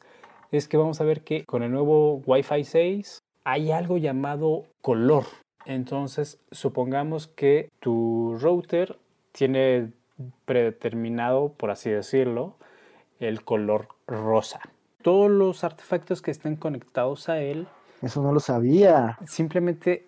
es 0.51 0.69
que 0.69 0.77
vamos 0.77 1.01
a 1.01 1.03
ver 1.03 1.21
que 1.21 1.43
con 1.43 1.63
el 1.63 1.71
nuevo 1.71 2.21
Wi-Fi 2.25 2.63
6 2.63 3.19
hay 3.43 3.71
algo 3.71 3.97
llamado 3.97 4.63
color. 4.81 5.25
Entonces, 5.65 6.39
supongamos 6.51 7.27
que 7.27 7.69
tu 7.79 8.37
router 8.39 8.97
tiene 9.35 9.91
predeterminado, 10.45 11.53
por 11.53 11.69
así 11.69 11.89
decirlo, 11.89 12.55
el 13.19 13.43
color 13.43 13.89
rosa. 14.07 14.61
Todos 15.01 15.29
los 15.29 15.63
artefactos 15.63 16.21
que 16.21 16.31
estén 16.31 16.55
conectados 16.55 17.27
a 17.29 17.41
él. 17.41 17.67
Eso 18.01 18.21
no 18.23 18.31
lo 18.31 18.39
sabía. 18.39 19.17
Simplemente 19.27 20.07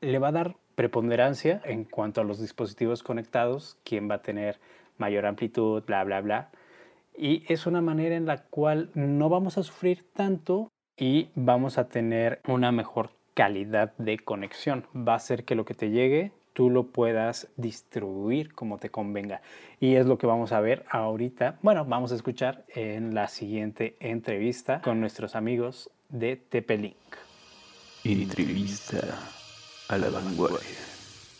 le 0.00 0.18
va 0.18 0.28
a 0.28 0.32
dar 0.32 0.56
preponderancia 0.74 1.60
en 1.64 1.84
cuanto 1.84 2.20
a 2.20 2.24
los 2.24 2.40
dispositivos 2.40 3.02
conectados, 3.02 3.78
quién 3.84 4.08
va 4.08 4.16
a 4.16 4.22
tener 4.22 4.60
mayor 4.98 5.26
amplitud, 5.26 5.82
bla, 5.84 6.04
bla, 6.04 6.20
bla. 6.20 6.50
Y 7.16 7.44
es 7.52 7.66
una 7.66 7.80
manera 7.80 8.16
en 8.16 8.26
la 8.26 8.44
cual 8.44 8.90
no 8.94 9.28
vamos 9.28 9.58
a 9.58 9.62
sufrir 9.62 10.04
tanto 10.12 10.68
y 10.96 11.30
vamos 11.34 11.78
a 11.78 11.88
tener 11.88 12.40
una 12.46 12.70
mejor 12.70 13.10
calidad 13.34 13.96
de 13.96 14.18
conexión. 14.18 14.86
Va 14.94 15.14
a 15.14 15.16
hacer 15.16 15.44
que 15.44 15.54
lo 15.54 15.64
que 15.64 15.74
te 15.74 15.90
llegue 15.90 16.32
tú 16.58 16.70
lo 16.70 16.88
puedas 16.88 17.46
distribuir 17.56 18.52
como 18.52 18.78
te 18.78 18.90
convenga. 18.90 19.42
Y 19.78 19.94
es 19.94 20.06
lo 20.06 20.18
que 20.18 20.26
vamos 20.26 20.50
a 20.50 20.60
ver 20.60 20.84
ahorita. 20.90 21.56
Bueno, 21.62 21.84
vamos 21.84 22.10
a 22.10 22.16
escuchar 22.16 22.64
en 22.74 23.14
la 23.14 23.28
siguiente 23.28 23.94
entrevista 24.00 24.80
con 24.82 24.98
nuestros 24.98 25.36
amigos 25.36 25.88
de 26.08 26.36
TP-Link. 26.36 26.96
Entrevista 28.02 28.98
a 29.88 29.98
la 29.98 30.10
vanguardia. 30.10 30.58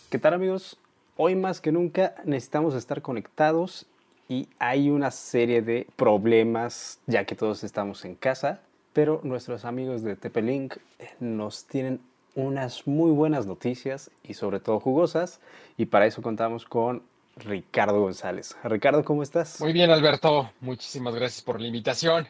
¿Qué 0.08 0.20
tal 0.20 0.34
amigos? 0.34 0.78
Hoy 1.16 1.34
más 1.34 1.60
que 1.60 1.72
nunca 1.72 2.14
necesitamos 2.24 2.76
estar 2.76 3.02
conectados 3.02 3.88
y 4.28 4.48
hay 4.60 4.88
una 4.88 5.10
serie 5.10 5.62
de 5.62 5.88
problemas 5.96 7.00
ya 7.08 7.24
que 7.24 7.34
todos 7.34 7.64
estamos 7.64 8.04
en 8.04 8.14
casa, 8.14 8.60
pero 8.92 9.20
nuestros 9.24 9.64
amigos 9.64 10.04
de 10.04 10.14
TP-Link 10.14 10.76
nos 11.18 11.66
tienen 11.66 11.98
unas 12.38 12.86
muy 12.86 13.10
buenas 13.10 13.46
noticias 13.46 14.10
y 14.22 14.34
sobre 14.34 14.60
todo 14.60 14.78
jugosas. 14.78 15.40
Y 15.76 15.86
para 15.86 16.06
eso 16.06 16.22
contamos 16.22 16.64
con 16.64 17.02
Ricardo 17.36 18.00
González. 18.00 18.56
Ricardo, 18.62 19.04
¿cómo 19.04 19.22
estás? 19.22 19.60
Muy 19.60 19.72
bien, 19.72 19.90
Alberto. 19.90 20.50
Muchísimas 20.60 21.14
gracias 21.14 21.42
por 21.42 21.60
la 21.60 21.66
invitación. 21.66 22.28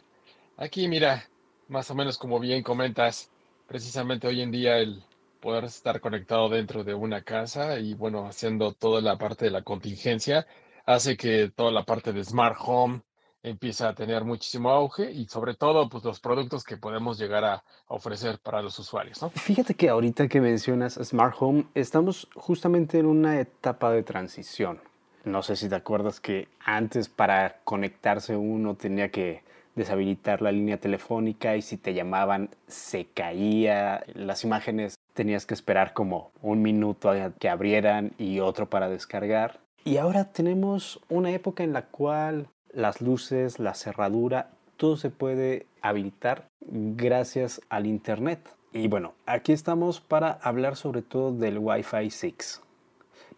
Aquí, 0.56 0.88
mira, 0.88 1.28
más 1.68 1.90
o 1.90 1.94
menos 1.94 2.16
como 2.16 2.40
bien 2.40 2.62
comentas, 2.62 3.30
precisamente 3.66 4.26
hoy 4.26 4.40
en 4.40 4.50
día 4.50 4.78
el 4.78 5.02
poder 5.40 5.64
estar 5.64 6.00
conectado 6.00 6.48
dentro 6.48 6.84
de 6.84 6.94
una 6.94 7.22
casa 7.22 7.78
y 7.78 7.94
bueno, 7.94 8.26
haciendo 8.26 8.72
toda 8.72 9.02
la 9.02 9.18
parte 9.18 9.44
de 9.44 9.50
la 9.50 9.62
contingencia, 9.62 10.46
hace 10.86 11.18
que 11.18 11.52
toda 11.54 11.70
la 11.70 11.84
parte 11.84 12.14
de 12.14 12.24
smart 12.24 12.56
home, 12.58 13.02
empieza 13.48 13.88
a 13.88 13.94
tener 13.94 14.24
muchísimo 14.24 14.70
auge 14.70 15.10
y 15.10 15.26
sobre 15.26 15.54
todo 15.54 15.88
pues 15.88 16.04
los 16.04 16.20
productos 16.20 16.64
que 16.64 16.76
podemos 16.76 17.18
llegar 17.18 17.44
a 17.44 17.62
ofrecer 17.88 18.38
para 18.38 18.62
los 18.62 18.78
usuarios. 18.78 19.22
¿no? 19.22 19.30
Fíjate 19.30 19.74
que 19.74 19.88
ahorita 19.88 20.28
que 20.28 20.40
mencionas 20.40 20.94
Smart 21.02 21.34
Home, 21.40 21.66
estamos 21.74 22.28
justamente 22.34 22.98
en 22.98 23.06
una 23.06 23.40
etapa 23.40 23.90
de 23.90 24.02
transición. 24.02 24.80
No 25.24 25.42
sé 25.42 25.56
si 25.56 25.68
te 25.68 25.74
acuerdas 25.74 26.20
que 26.20 26.48
antes 26.64 27.08
para 27.08 27.58
conectarse 27.64 28.36
uno 28.36 28.76
tenía 28.76 29.10
que 29.10 29.42
deshabilitar 29.74 30.42
la 30.42 30.52
línea 30.52 30.78
telefónica 30.78 31.56
y 31.56 31.62
si 31.62 31.76
te 31.76 31.94
llamaban 31.94 32.50
se 32.66 33.06
caía, 33.06 34.04
las 34.14 34.44
imágenes 34.44 34.96
tenías 35.14 35.46
que 35.46 35.54
esperar 35.54 35.94
como 35.94 36.32
un 36.42 36.62
minuto 36.62 37.10
a 37.10 37.32
que 37.32 37.48
abrieran 37.48 38.12
y 38.18 38.40
otro 38.40 38.68
para 38.68 38.88
descargar. 38.88 39.60
Y 39.84 39.96
ahora 39.96 40.32
tenemos 40.32 41.00
una 41.08 41.30
época 41.30 41.64
en 41.64 41.72
la 41.72 41.86
cual 41.86 42.48
las 42.72 43.00
luces, 43.00 43.58
la 43.58 43.74
cerradura, 43.74 44.50
todo 44.76 44.96
se 44.96 45.10
puede 45.10 45.66
habilitar 45.82 46.48
gracias 46.60 47.60
al 47.68 47.86
Internet. 47.86 48.48
Y 48.72 48.88
bueno, 48.88 49.14
aquí 49.26 49.52
estamos 49.52 50.00
para 50.00 50.32
hablar 50.42 50.76
sobre 50.76 51.02
todo 51.02 51.32
del 51.32 51.58
Wi-Fi 51.58 52.10
6. 52.10 52.62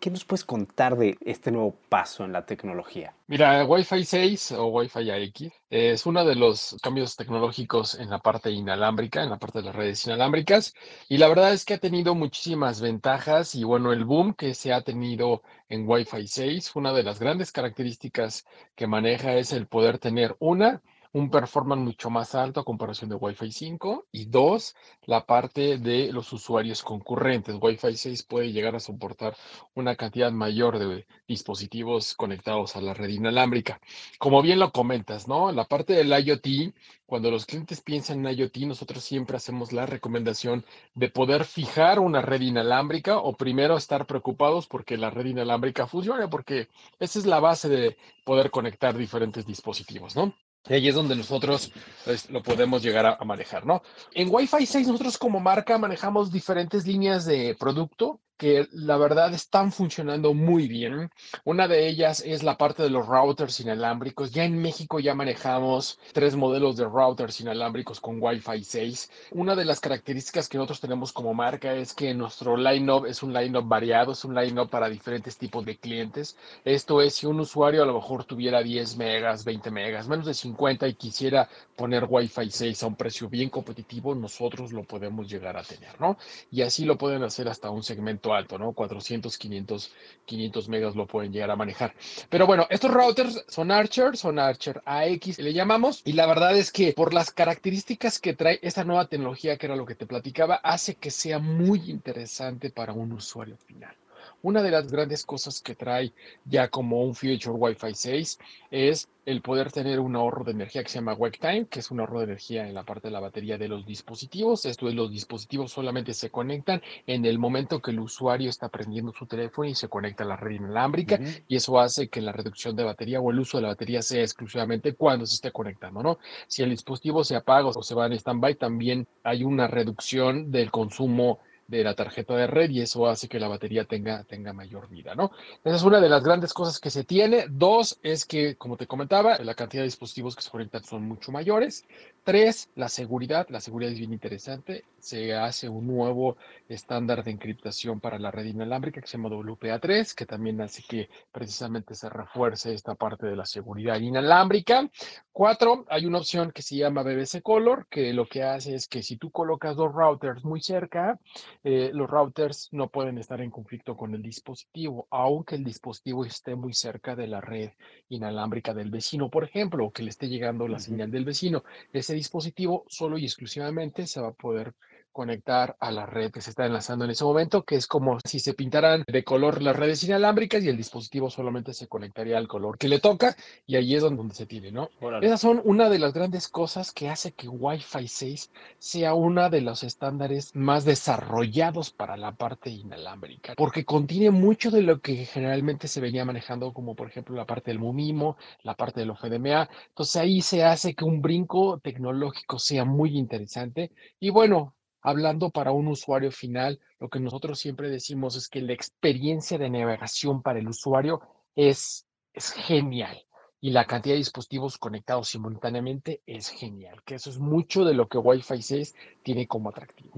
¿Qué 0.01 0.11
nos 0.11 0.24
puedes 0.24 0.46
contar 0.46 0.96
de 0.96 1.18
este 1.20 1.53
nuevo 1.53 1.76
paso 1.90 2.24
en 2.24 2.32
la 2.32 2.46
tecnología? 2.46 3.14
Mira, 3.26 3.66
Wi-Fi 3.66 4.03
6 4.03 4.53
o 4.53 4.68
Wi-Fi 4.68 5.11
AX 5.11 5.53
es 5.68 6.07
uno 6.07 6.24
de 6.24 6.36
los 6.36 6.74
cambios 6.82 7.16
tecnológicos 7.16 7.96
en 7.96 8.09
la 8.09 8.18
parte 8.18 8.51
inalámbrica, 8.51 9.22
en 9.22 9.28
la 9.28 9.38
parte 9.38 9.59
de 9.59 9.66
las 9.66 9.76
redes 9.76 10.07
inalámbricas, 10.07 10.72
y 11.07 11.18
la 11.18 11.28
verdad 11.28 11.53
es 11.53 11.66
que 11.66 11.74
ha 11.74 11.78
tenido 11.78 12.14
muchísimas 12.14 12.80
ventajas 12.80 13.55
y 13.55 13.62
bueno, 13.62 13.92
el 13.92 14.07
boom 14.07 14.32
que 14.32 14.55
se 14.55 14.72
ha 14.72 14.80
tenido 14.80 15.42
en 15.68 15.86
Wi-Fi 15.86 16.26
6, 16.26 16.76
una 16.76 16.94
de 16.94 17.03
las 17.03 17.20
grandes 17.20 17.53
características 17.53 18.46
que 18.74 18.86
maneja 18.86 19.34
es 19.34 19.53
el 19.53 19.66
poder 19.66 19.98
tener 19.98 20.34
una 20.38 20.80
un 21.12 21.28
performance 21.30 21.82
mucho 21.82 22.08
más 22.08 22.34
alto 22.34 22.61
a 22.61 22.64
comparación 22.64 23.11
de 23.11 23.16
Wi-Fi 23.16 23.50
5 23.50 24.06
y 24.12 24.26
dos, 24.26 24.76
la 25.06 25.26
parte 25.26 25.78
de 25.78 26.12
los 26.12 26.32
usuarios 26.32 26.82
concurrentes. 26.82 27.56
Wi-Fi 27.61 27.96
6 27.96 28.22
puede 28.24 28.52
llegar 28.52 28.76
a 28.76 28.80
soportar 28.80 29.36
una 29.74 29.96
cantidad 29.96 30.30
mayor 30.30 30.78
de 30.78 31.06
dispositivos 31.26 32.14
conectados 32.14 32.76
a 32.76 32.80
la 32.80 32.94
red 32.94 33.08
inalámbrica. 33.08 33.80
Como 34.18 34.40
bien 34.40 34.61
lo 34.61 34.70
comentas, 34.70 35.26
¿no? 35.26 35.50
La 35.50 35.64
parte 35.64 35.94
del 35.94 36.12
IoT, 36.12 36.74
cuando 37.06 37.30
los 37.32 37.44
clientes 37.44 37.80
piensan 37.80 38.24
en 38.24 38.38
IoT, 38.38 38.58
nosotros 38.58 39.02
siempre 39.02 39.36
hacemos 39.36 39.72
la 39.72 39.86
recomendación 39.86 40.64
de 40.94 41.08
poder 41.08 41.44
fijar 41.44 41.98
una 41.98 42.22
red 42.22 42.40
inalámbrica 42.40 43.18
o 43.18 43.36
primero 43.36 43.76
estar 43.76 44.06
preocupados 44.06 44.68
porque 44.68 44.96
la 44.96 45.11
red 45.11 45.26
inalámbrica 45.26 45.88
funcione, 45.88 46.28
porque 46.28 46.68
esa 47.00 47.18
es 47.18 47.26
la 47.26 47.40
base 47.40 47.68
de 47.68 47.96
poder 48.24 48.52
conectar 48.52 48.96
diferentes 48.96 49.44
dispositivos, 49.44 50.14
¿no? 50.14 50.34
Y 50.68 50.74
ahí 50.74 50.88
es 50.88 50.94
donde 50.94 51.16
nosotros 51.16 51.72
pues, 52.04 52.30
lo 52.30 52.42
podemos 52.42 52.82
llegar 52.82 53.06
a, 53.06 53.14
a, 53.14 53.24
manejar, 53.24 53.64
¿no? 53.64 53.82
En 54.12 54.28
Wi-Fi 54.30 54.66
6 54.66 54.88
nosotros 54.88 55.16
como 55.18 55.40
marca 55.40 55.78
manejamos 55.78 56.30
diferentes 56.30 56.86
líneas 56.86 57.24
de 57.24 57.56
producto 57.58 58.20
que 58.41 58.66
la 58.72 58.97
verdad 58.97 59.34
están 59.34 59.70
funcionando 59.70 60.32
muy 60.32 60.66
bien. 60.66 61.11
Una 61.45 61.68
de 61.68 61.86
ellas 61.88 62.22
es 62.24 62.43
la 62.43 62.57
parte 62.57 62.82
de 62.82 62.88
los 62.88 63.07
routers 63.07 63.61
inalámbricos. 63.61 64.30
Ya 64.30 64.45
en 64.45 64.57
México 64.57 64.99
ya 64.99 65.14
manejamos 65.14 65.99
tres 66.14 66.36
modelos 66.36 66.78
de 66.78 66.86
routers 66.86 67.38
inalámbricos 67.43 68.01
con 68.01 68.16
Wi-Fi 68.18 68.64
6. 68.64 69.11
Una 69.32 69.55
de 69.55 69.66
las 69.66 69.80
características 69.80 70.49
que 70.49 70.57
nosotros 70.57 70.80
tenemos 70.80 71.12
como 71.12 71.34
marca 71.34 71.74
es 71.74 71.93
que 71.93 72.14
nuestro 72.14 72.57
line-up 72.57 73.05
es 73.05 73.22
un 73.22 73.34
line-up 73.34 73.68
variado, 73.68 74.12
es 74.12 74.24
un 74.24 74.34
line-up 74.34 74.70
para 74.70 74.88
diferentes 74.88 75.36
tipos 75.36 75.66
de 75.66 75.76
clientes. 75.76 76.38
Esto 76.64 77.03
es, 77.03 77.16
si 77.16 77.26
un 77.26 77.41
usuario 77.41 77.82
a 77.82 77.86
lo 77.86 77.93
mejor 77.93 78.24
tuviera 78.24 78.62
10 78.62 78.97
megas, 78.97 79.45
20 79.45 79.70
megas, 79.70 80.09
menos 80.09 80.24
de 80.24 80.32
50 80.32 80.88
y 80.88 80.95
quisiera 80.95 81.47
poner 81.76 82.07
Wi-Fi 82.09 82.51
6 82.51 82.84
a 82.84 82.86
un 82.86 82.97
precio 82.97 83.28
bien 83.28 83.51
competitivo, 83.51 84.14
nosotros 84.14 84.72
lo 84.72 84.84
podemos 84.84 85.28
llegar 85.28 85.59
a 85.59 85.62
tener, 85.62 86.01
¿no? 86.01 86.16
Y 86.51 86.62
así 86.62 86.86
lo 86.86 86.97
pueden 86.97 87.22
hacer 87.22 87.47
hasta 87.47 87.68
un 87.68 87.82
segmento 87.82 88.30
alto, 88.35 88.59
¿no? 88.59 88.72
400, 88.72 89.37
500, 89.37 89.93
500 90.24 90.68
megas 90.68 90.97
lo 90.97 91.07
pueden 91.07 91.33
llegar 91.33 91.51
a 91.51 91.57
manejar. 91.57 91.95
Pero 92.28 92.47
bueno, 92.47 92.66
estos 92.70 92.91
routers 92.91 93.45
son 93.49 93.70
Archer, 93.70 94.16
son 94.16 94.39
Archer 94.39 94.83
AX, 94.85 95.39
le 95.39 95.53
llamamos, 95.53 96.03
y 96.05 96.12
la 96.12 96.26
verdad 96.26 96.57
es 96.57 96.72
que 96.72 96.93
por 96.93 97.14
las 97.14 97.31
características 97.31 98.18
que 98.18 98.35
trae 98.35 98.59
esta 98.62 98.85
nueva 98.85 99.07
tecnología, 99.07 99.57
que 99.57 99.66
era 99.66 99.76
lo 99.76 99.87
que 99.87 99.95
te 99.95 100.07
platicaba, 100.07 100.57
hace 100.57 100.95
que 100.95 101.11
sea 101.11 101.39
muy 101.39 101.91
interesante 101.91 102.70
para 102.70 102.93
un 102.93 103.12
usuario 103.12 103.57
final. 103.57 103.95
Una 104.43 104.62
de 104.62 104.70
las 104.70 104.91
grandes 104.91 105.26
cosas 105.26 105.61
que 105.61 105.74
trae 105.74 106.12
ya 106.45 106.68
como 106.68 107.03
un 107.03 107.14
feature 107.14 107.57
Wi-Fi 107.57 107.95
6 107.95 108.38
es 108.70 109.09
el 109.26 109.43
poder 109.43 109.70
tener 109.70 110.01
un 110.01 110.16
ahorro 110.16 110.45
de 110.45 110.53
energía 110.53 110.82
que 110.82 110.88
se 110.88 110.97
llama 110.99 111.12
Wake 111.12 111.38
Time, 111.38 111.66
que 111.66 111.80
es 111.80 111.91
un 111.91 112.01
ahorro 112.01 112.20
de 112.20 112.24
energía 112.24 112.66
en 112.66 112.74
la 112.74 112.84
parte 112.84 113.09
de 113.09 113.12
la 113.12 113.20
batería 113.20 113.59
de 113.59 113.68
los 113.68 113.84
dispositivos. 113.84 114.64
Esto 114.64 114.88
es, 114.88 114.95
los 114.95 115.11
dispositivos 115.11 115.70
solamente 115.70 116.14
se 116.14 116.30
conectan 116.30 116.80
en 117.07 117.26
el 117.26 117.38
momento 117.38 117.80
que 117.82 117.91
el 117.91 118.01
usuario 118.01 118.49
está 118.49 118.68
prendiendo 118.70 119.12
su 119.12 119.26
teléfono 119.26 119.68
y 119.68 119.74
se 119.74 119.88
conecta 119.88 120.24
a 120.24 120.26
la 120.26 120.36
red 120.36 120.53
inalámbrica, 120.53 121.16
uh 121.16 121.18
-huh. 121.18 121.43
y 121.47 121.57
eso 121.57 121.78
hace 121.78 122.09
que 122.09 122.22
la 122.22 122.32
reducción 122.32 122.74
de 122.74 122.84
batería 122.84 123.20
o 123.20 123.30
el 123.30 123.41
uso 123.41 123.59
de 123.59 123.62
la 123.62 123.68
batería 123.68 124.01
sea 124.01 124.22
exclusivamente 124.22 124.95
cuando 124.95 125.26
se 125.26 125.34
esté 125.34 125.53
conectando, 125.53 126.03
¿no? 126.03 126.18
Si 126.49 126.62
el 126.62 126.70
dispositivo 126.70 127.22
se 127.22 127.36
apaga 127.36 127.68
o 127.68 127.82
se 127.82 127.95
va 127.95 128.07
en 128.07 128.14
stand-by, 128.14 128.55
también 128.55 129.07
hay 129.22 129.45
una 129.45 129.68
reducción 129.68 130.51
del 130.51 130.70
consumo 130.70 131.41
de 131.71 131.85
la 131.85 131.95
tarjeta 131.95 132.35
de 132.35 132.49
red 132.49 132.68
y 132.71 132.81
eso 132.81 133.07
hace 133.07 133.29
que 133.29 133.39
la 133.39 133.47
batería 133.47 133.85
tenga, 133.85 134.25
tenga 134.25 134.53
mayor 134.53 134.89
vida, 134.89 135.14
¿no? 135.14 135.31
Esa 135.64 135.77
es 135.77 135.83
una 135.85 136.01
de 136.01 136.09
las 136.09 136.25
grandes 136.25 136.53
cosas 136.53 136.81
que 136.81 136.91
se 136.91 137.05
tiene. 137.05 137.47
Dos, 137.49 137.99
es 138.03 138.27
que, 138.27 138.57
como 138.57 138.77
te 138.77 138.89
comentaba, 138.89 139.39
la 139.39 139.55
cantidad 139.55 139.83
de 139.83 139.87
dispositivos 139.87 140.35
que 140.35 140.43
se 140.43 140.51
conectan 140.51 140.83
son 140.83 141.05
mucho 141.05 141.31
mayores. 141.31 141.87
Tres, 142.23 142.71
la 142.75 142.89
seguridad. 142.89 143.47
La 143.49 143.61
seguridad 143.61 143.93
es 143.93 143.99
bien 143.99 144.12
interesante. 144.12 144.85
Se 144.99 145.35
hace 145.35 145.71
un 145.71 145.87
nuevo 145.87 146.37
estándar 146.68 147.25
de 147.25 147.31
encriptación 147.31 148.01
para 148.01 148.18
la 148.18 148.31
red 148.31 148.45
inalámbrica 148.45 149.01
que 149.01 149.07
se 149.07 149.16
llama 149.16 149.31
WPA3, 149.31 150.14
que 150.14 150.27
también 150.27 150.61
hace 150.61 150.83
que 150.87 151.09
precisamente 151.33 151.95
se 151.95 152.11
refuerce 152.11 152.75
esta 152.75 152.95
parte 152.95 153.27
de 153.27 153.35
la 153.35 153.47
seguridad 153.47 153.99
inalámbrica. 153.99 154.91
Cuatro, 155.33 155.87
hay 155.89 156.05
una 156.05 156.18
opción 156.18 156.53
que 156.53 156.61
se 156.61 156.77
llama 156.77 157.03
BBC 157.03 157.41
Color, 157.43 157.87
que 157.89 158.12
lo 158.12 158.29
que 158.29 158.43
hace 158.43 158.75
es 158.75 158.87
que 158.87 159.03
si 159.03 159.16
tú 159.16 159.31
colocas 159.31 159.75
dos 159.75 159.91
routers 159.91 160.45
muy 160.45 160.61
cerca, 160.61 161.18
eh, 161.64 161.91
los 161.95 162.11
routers 162.11 162.68
no 162.73 162.89
pueden 162.91 163.16
estar 163.16 163.41
en 163.41 163.51
conflicto 163.51 163.97
con 163.97 164.14
el 164.14 164.21
dispositivo, 164.21 165.07
aunque 165.11 165.55
el 165.55 165.64
dispositivo 165.64 166.27
esté 166.27 166.55
muy 166.55 166.75
cerca 166.75 167.16
de 167.16 167.27
la 167.27 167.41
red 167.41 167.71
inalámbrica 168.11 168.75
del 168.75 168.91
vecino, 168.91 169.31
por 169.31 169.45
ejemplo, 169.45 169.87
o 169.87 169.93
que 169.93 170.03
le 170.03 170.11
esté 170.11 170.29
llegando 170.29 170.68
la 170.68 170.75
uh 170.75 170.77
-huh. 170.77 170.85
señal 170.85 171.11
del 171.11 171.25
vecino. 171.25 171.64
Ese 172.11 172.16
dispositivo 172.16 172.84
solo 172.88 173.18
y 173.18 173.24
exclusivamente 173.24 174.04
se 174.04 174.20
va 174.20 174.30
a 174.30 174.32
poder 174.32 174.74
conectar 175.12 175.76
a 175.80 175.90
la 175.90 176.06
red 176.06 176.30
que 176.30 176.40
se 176.40 176.50
está 176.50 176.66
enlazando 176.66 177.04
en 177.04 177.11
ese 177.11 177.24
momento, 177.24 177.64
que 177.64 177.76
es 177.76 177.86
como 177.86 178.18
si 178.24 178.38
se 178.38 178.54
pintaran 178.54 179.04
de 179.06 179.24
color 179.24 179.62
las 179.62 179.76
redes 179.76 180.04
inalámbricas 180.04 180.62
y 180.62 180.68
el 180.68 180.76
dispositivo 180.76 181.30
solamente 181.30 181.74
se 181.74 181.88
conectaría 181.88 182.38
al 182.38 182.48
color 182.48 182.78
que 182.78 182.88
le 182.88 183.00
toca 183.00 183.36
y 183.66 183.76
ahí 183.76 183.94
es 183.94 184.02
donde 184.02 184.34
se 184.34 184.46
tiene, 184.46 184.70
¿no? 184.70 184.90
Órale. 185.00 185.26
Esas 185.26 185.40
son 185.40 185.61
una 185.64 185.88
de 185.88 185.98
las 185.98 186.12
grandes 186.12 186.48
cosas 186.48 186.92
que 186.92 187.08
hace 187.08 187.32
que 187.32 187.48
Wi-Fi 187.48 188.06
6 188.06 188.50
sea 188.78 189.14
uno 189.14 189.48
de 189.48 189.61
los 189.61 189.82
estándares 189.82 190.54
más 190.54 190.84
desarrollados 190.84 191.90
para 191.90 192.16
la 192.16 192.32
parte 192.32 192.70
inalámbrica, 192.70 193.54
porque 193.56 193.84
contiene 193.84 194.30
mucho 194.30 194.70
de 194.70 194.82
lo 194.82 195.00
que 195.00 195.24
generalmente 195.24 195.88
se 195.88 196.00
venía 196.00 196.24
manejando, 196.24 196.72
como 196.72 196.94
por 196.94 197.08
ejemplo 197.08 197.36
la 197.36 197.46
parte 197.46 197.70
del 197.70 197.78
MUMIMO, 197.78 198.36
la 198.62 198.74
parte 198.74 199.00
del 199.00 199.11
OFDMA. 199.11 199.68
Entonces 199.88 200.16
ahí 200.16 200.42
se 200.42 200.64
hace 200.64 200.94
que 200.94 201.04
un 201.04 201.22
brinco 201.22 201.78
tecnológico 201.78 202.58
sea 202.58 202.84
muy 202.84 203.16
interesante 203.16 203.92
y 204.18 204.30
bueno, 204.30 204.74
hablando 205.03 205.51
para 205.51 205.72
un 205.72 205.88
usuario 205.88 206.30
final, 206.30 206.80
lo 206.98 207.09
que 207.09 207.20
nosotros 207.20 207.59
siempre 207.59 207.90
decimos 207.90 208.36
es 208.36 208.48
que 208.48 208.61
la 208.61 208.72
experiencia 208.72 209.59
de 209.59 209.70
navegación 209.70 210.42
para 210.42 210.59
el 210.59 210.68
usuario 210.68 211.20
es, 211.57 212.07
genial 212.34 213.18
y 213.61 213.70
la 213.70 213.86
cantidad 213.86 214.14
de 214.14 214.18
dispositivos 214.18 214.78
conectados 214.78 215.28
simultáneamente 215.28 216.22
es 216.26 216.48
genial, 216.48 217.03
que 217.05 217.16
eso 217.16 217.28
es 217.28 217.38
mucho 217.38 217.84
de 217.84 217.92
lo 217.92 218.09
que 218.09 218.18
Wi-Fi 218.18 218.62
6 218.62 218.94
tiene 219.22 219.46
como 219.46 219.68
atractivo. 219.68 220.11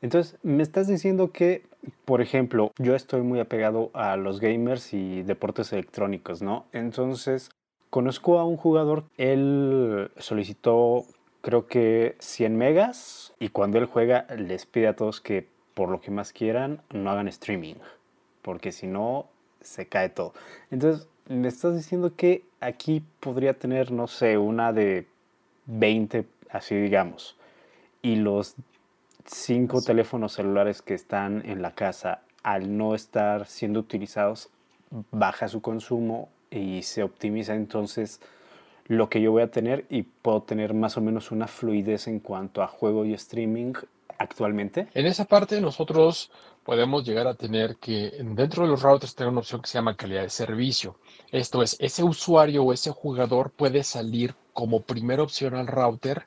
Entonces, 0.00 0.38
me 0.42 0.62
estás 0.62 0.86
diciendo 0.86 1.32
que, 1.32 1.66
por 2.04 2.20
ejemplo, 2.20 2.70
yo 2.78 2.94
estoy 2.94 3.22
muy 3.22 3.40
apegado 3.40 3.90
a 3.94 4.16
los 4.16 4.38
gamers 4.38 4.94
y 4.94 5.22
deportes 5.22 5.72
electrónicos, 5.72 6.40
¿no? 6.40 6.66
Entonces, 6.72 7.50
conozco 7.90 8.38
a 8.38 8.44
un 8.44 8.56
jugador, 8.56 9.04
él 9.16 10.10
solicitó 10.18 11.04
creo 11.40 11.66
que 11.66 12.16
100 12.18 12.56
megas 12.56 13.34
y 13.38 13.50
cuando 13.50 13.78
él 13.78 13.86
juega 13.86 14.26
les 14.36 14.66
pide 14.66 14.88
a 14.88 14.96
todos 14.96 15.20
que 15.20 15.46
por 15.74 15.88
lo 15.88 16.00
que 16.00 16.10
más 16.10 16.32
quieran 16.32 16.82
no 16.90 17.10
hagan 17.10 17.28
streaming, 17.28 17.76
porque 18.42 18.72
si 18.72 18.86
no 18.86 19.26
se 19.60 19.86
cae 19.86 20.08
todo. 20.08 20.34
Entonces, 20.70 21.08
me 21.28 21.48
estás 21.48 21.76
diciendo 21.76 22.14
que 22.16 22.44
aquí 22.60 23.02
podría 23.20 23.54
tener, 23.54 23.92
no 23.92 24.06
sé, 24.06 24.38
una 24.38 24.72
de 24.72 25.06
20, 25.66 26.26
así 26.50 26.74
digamos, 26.74 27.36
y 28.02 28.16
los 28.16 28.56
cinco 29.26 29.82
teléfonos 29.82 30.32
celulares 30.32 30.82
que 30.82 30.94
están 30.94 31.44
en 31.44 31.62
la 31.62 31.74
casa, 31.74 32.22
al 32.42 32.76
no 32.76 32.94
estar 32.94 33.46
siendo 33.46 33.80
utilizados, 33.80 34.48
baja 35.10 35.48
su 35.48 35.60
consumo 35.60 36.30
y 36.50 36.82
se 36.82 37.02
optimiza 37.02 37.54
entonces 37.54 38.20
lo 38.88 39.08
que 39.08 39.20
yo 39.20 39.30
voy 39.32 39.42
a 39.42 39.50
tener 39.50 39.86
y 39.90 40.02
puedo 40.02 40.42
tener 40.42 40.74
más 40.74 40.96
o 40.96 41.00
menos 41.00 41.30
una 41.30 41.46
fluidez 41.46 42.08
en 42.08 42.20
cuanto 42.20 42.62
a 42.62 42.66
juego 42.66 43.04
y 43.04 43.12
streaming 43.14 43.74
actualmente. 44.18 44.88
En 44.94 45.06
esa 45.06 45.26
parte 45.26 45.60
nosotros 45.60 46.30
podemos 46.64 47.04
llegar 47.04 47.26
a 47.26 47.34
tener 47.34 47.76
que 47.76 48.12
dentro 48.20 48.64
de 48.64 48.70
los 48.70 48.82
routers 48.82 49.14
tener 49.14 49.30
una 49.30 49.40
opción 49.40 49.62
que 49.62 49.68
se 49.68 49.78
llama 49.78 49.96
calidad 49.96 50.22
de 50.22 50.30
servicio. 50.30 50.98
Esto 51.30 51.62
es, 51.62 51.76
ese 51.78 52.02
usuario 52.02 52.64
o 52.64 52.72
ese 52.72 52.90
jugador 52.90 53.52
puede 53.52 53.84
salir 53.84 54.34
como 54.54 54.82
primera 54.82 55.22
opción 55.22 55.54
al 55.54 55.66
router 55.66 56.26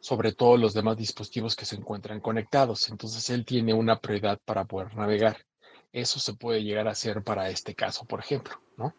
sobre 0.00 0.32
todos 0.32 0.60
los 0.60 0.74
demás 0.74 0.98
dispositivos 0.98 1.56
que 1.56 1.64
se 1.64 1.76
encuentran 1.76 2.20
conectados. 2.20 2.90
Entonces 2.90 3.28
él 3.30 3.46
tiene 3.46 3.72
una 3.72 3.98
prioridad 3.98 4.38
para 4.44 4.64
poder 4.64 4.94
navegar. 4.94 5.38
Eso 5.90 6.20
se 6.20 6.34
puede 6.34 6.62
llegar 6.62 6.86
a 6.86 6.90
hacer 6.90 7.22
para 7.22 7.48
este 7.48 7.74
caso, 7.74 8.04
por 8.04 8.20
ejemplo, 8.20 8.60
¿no? 8.76 8.94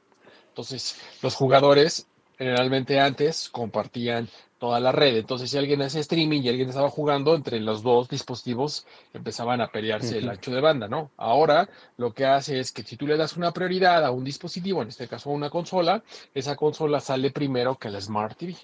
Entonces, 0.48 1.00
los 1.22 1.36
jugadores 1.36 2.08
generalmente 2.38 3.00
antes 3.00 3.50
compartían 3.50 4.30
toda 4.58 4.80
la 4.80 4.92
red. 4.92 5.18
Entonces, 5.18 5.50
si 5.50 5.58
alguien 5.58 5.82
hacía 5.82 6.02
streaming 6.02 6.42
y 6.42 6.50
alguien 6.50 6.70
estaba 6.70 6.90
jugando, 6.90 7.36
entre 7.36 7.60
los 7.60 7.84
dos 7.84 8.08
dispositivos 8.08 8.86
empezaban 9.14 9.62
a 9.62 9.68
pelearse 9.68 10.18
el 10.18 10.30
ancho 10.30 10.52
de 10.52 10.62
banda, 10.62 10.88
¿no? 10.88 11.12
Ahora 11.18 11.70
lo 11.98 12.14
que 12.14 12.26
hace 12.26 12.60
es 12.60 12.72
que 12.72 12.84
si 12.84 12.98
tú 12.98 13.06
le 13.06 13.18
das 13.18 13.38
una 13.38 13.52
prioridad 13.52 14.04
a 14.06 14.12
un 14.12 14.24
dispositivo, 14.24 14.82
en 14.82 14.90
este 14.90 15.08
caso 15.08 15.30
a 15.30 15.34
una 15.34 15.50
consola, 15.50 16.04
esa 16.34 16.56
consola 16.56 17.00
sale 17.00 17.32
primero 17.32 17.76
que 17.78 17.90
la 17.90 18.02
Smart 18.02 18.38
TV, 18.38 18.56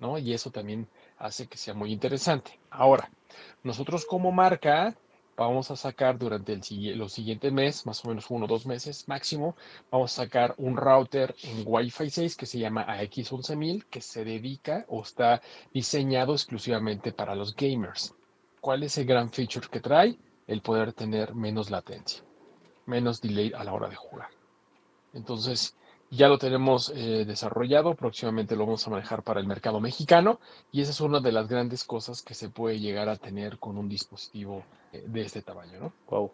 ¿no? 0.00 0.18
Y 0.18 0.32
eso 0.32 0.50
también 0.50 0.86
hace 1.18 1.46
que 1.46 1.56
sea 1.56 1.74
muy 1.74 1.92
interesante. 1.92 2.58
Ahora, 2.70 3.10
nosotros 3.62 4.04
como 4.04 4.30
marca 4.30 4.94
vamos 5.46 5.70
a 5.70 5.76
sacar 5.76 6.18
durante 6.18 6.52
el, 6.52 6.98
los 6.98 7.12
siguientes 7.12 7.52
meses, 7.52 7.86
más 7.86 8.04
o 8.04 8.08
menos 8.08 8.26
uno 8.30 8.46
o 8.46 8.48
dos 8.48 8.66
meses 8.66 9.06
máximo, 9.06 9.56
vamos 9.90 10.12
a 10.12 10.24
sacar 10.24 10.54
un 10.58 10.76
router 10.76 11.34
en 11.42 11.62
Wi-Fi 11.64 12.10
6 12.10 12.36
que 12.36 12.46
se 12.46 12.58
llama 12.58 12.86
AX11000, 12.86 13.84
que 13.88 14.00
se 14.00 14.24
dedica 14.24 14.84
o 14.88 15.02
está 15.02 15.40
diseñado 15.72 16.32
exclusivamente 16.32 17.12
para 17.12 17.34
los 17.34 17.54
gamers. 17.54 18.14
¿Cuál 18.60 18.82
es 18.82 18.98
el 18.98 19.06
gran 19.06 19.30
feature 19.30 19.68
que 19.70 19.80
trae? 19.80 20.18
El 20.46 20.62
poder 20.62 20.92
tener 20.92 21.34
menos 21.34 21.70
latencia, 21.70 22.24
menos 22.86 23.20
delay 23.20 23.52
a 23.54 23.62
la 23.62 23.72
hora 23.72 23.88
de 23.88 23.96
jugar. 23.96 24.30
Entonces, 25.12 25.76
ya 26.10 26.28
lo 26.28 26.38
tenemos 26.38 26.90
eh, 26.94 27.24
desarrollado, 27.26 27.94
próximamente 27.94 28.56
lo 28.56 28.64
vamos 28.64 28.86
a 28.86 28.90
manejar 28.90 29.22
para 29.22 29.40
el 29.40 29.46
mercado 29.46 29.78
mexicano 29.78 30.40
y 30.72 30.80
esa 30.80 30.90
es 30.90 31.00
una 31.00 31.20
de 31.20 31.32
las 31.32 31.48
grandes 31.48 31.84
cosas 31.84 32.22
que 32.22 32.34
se 32.34 32.48
puede 32.48 32.80
llegar 32.80 33.08
a 33.08 33.16
tener 33.16 33.58
con 33.58 33.76
un 33.76 33.88
dispositivo 33.88 34.64
de 34.92 35.20
este 35.20 35.42
tamaño, 35.42 35.78
¿no? 35.80 35.92
Wow. 36.08 36.30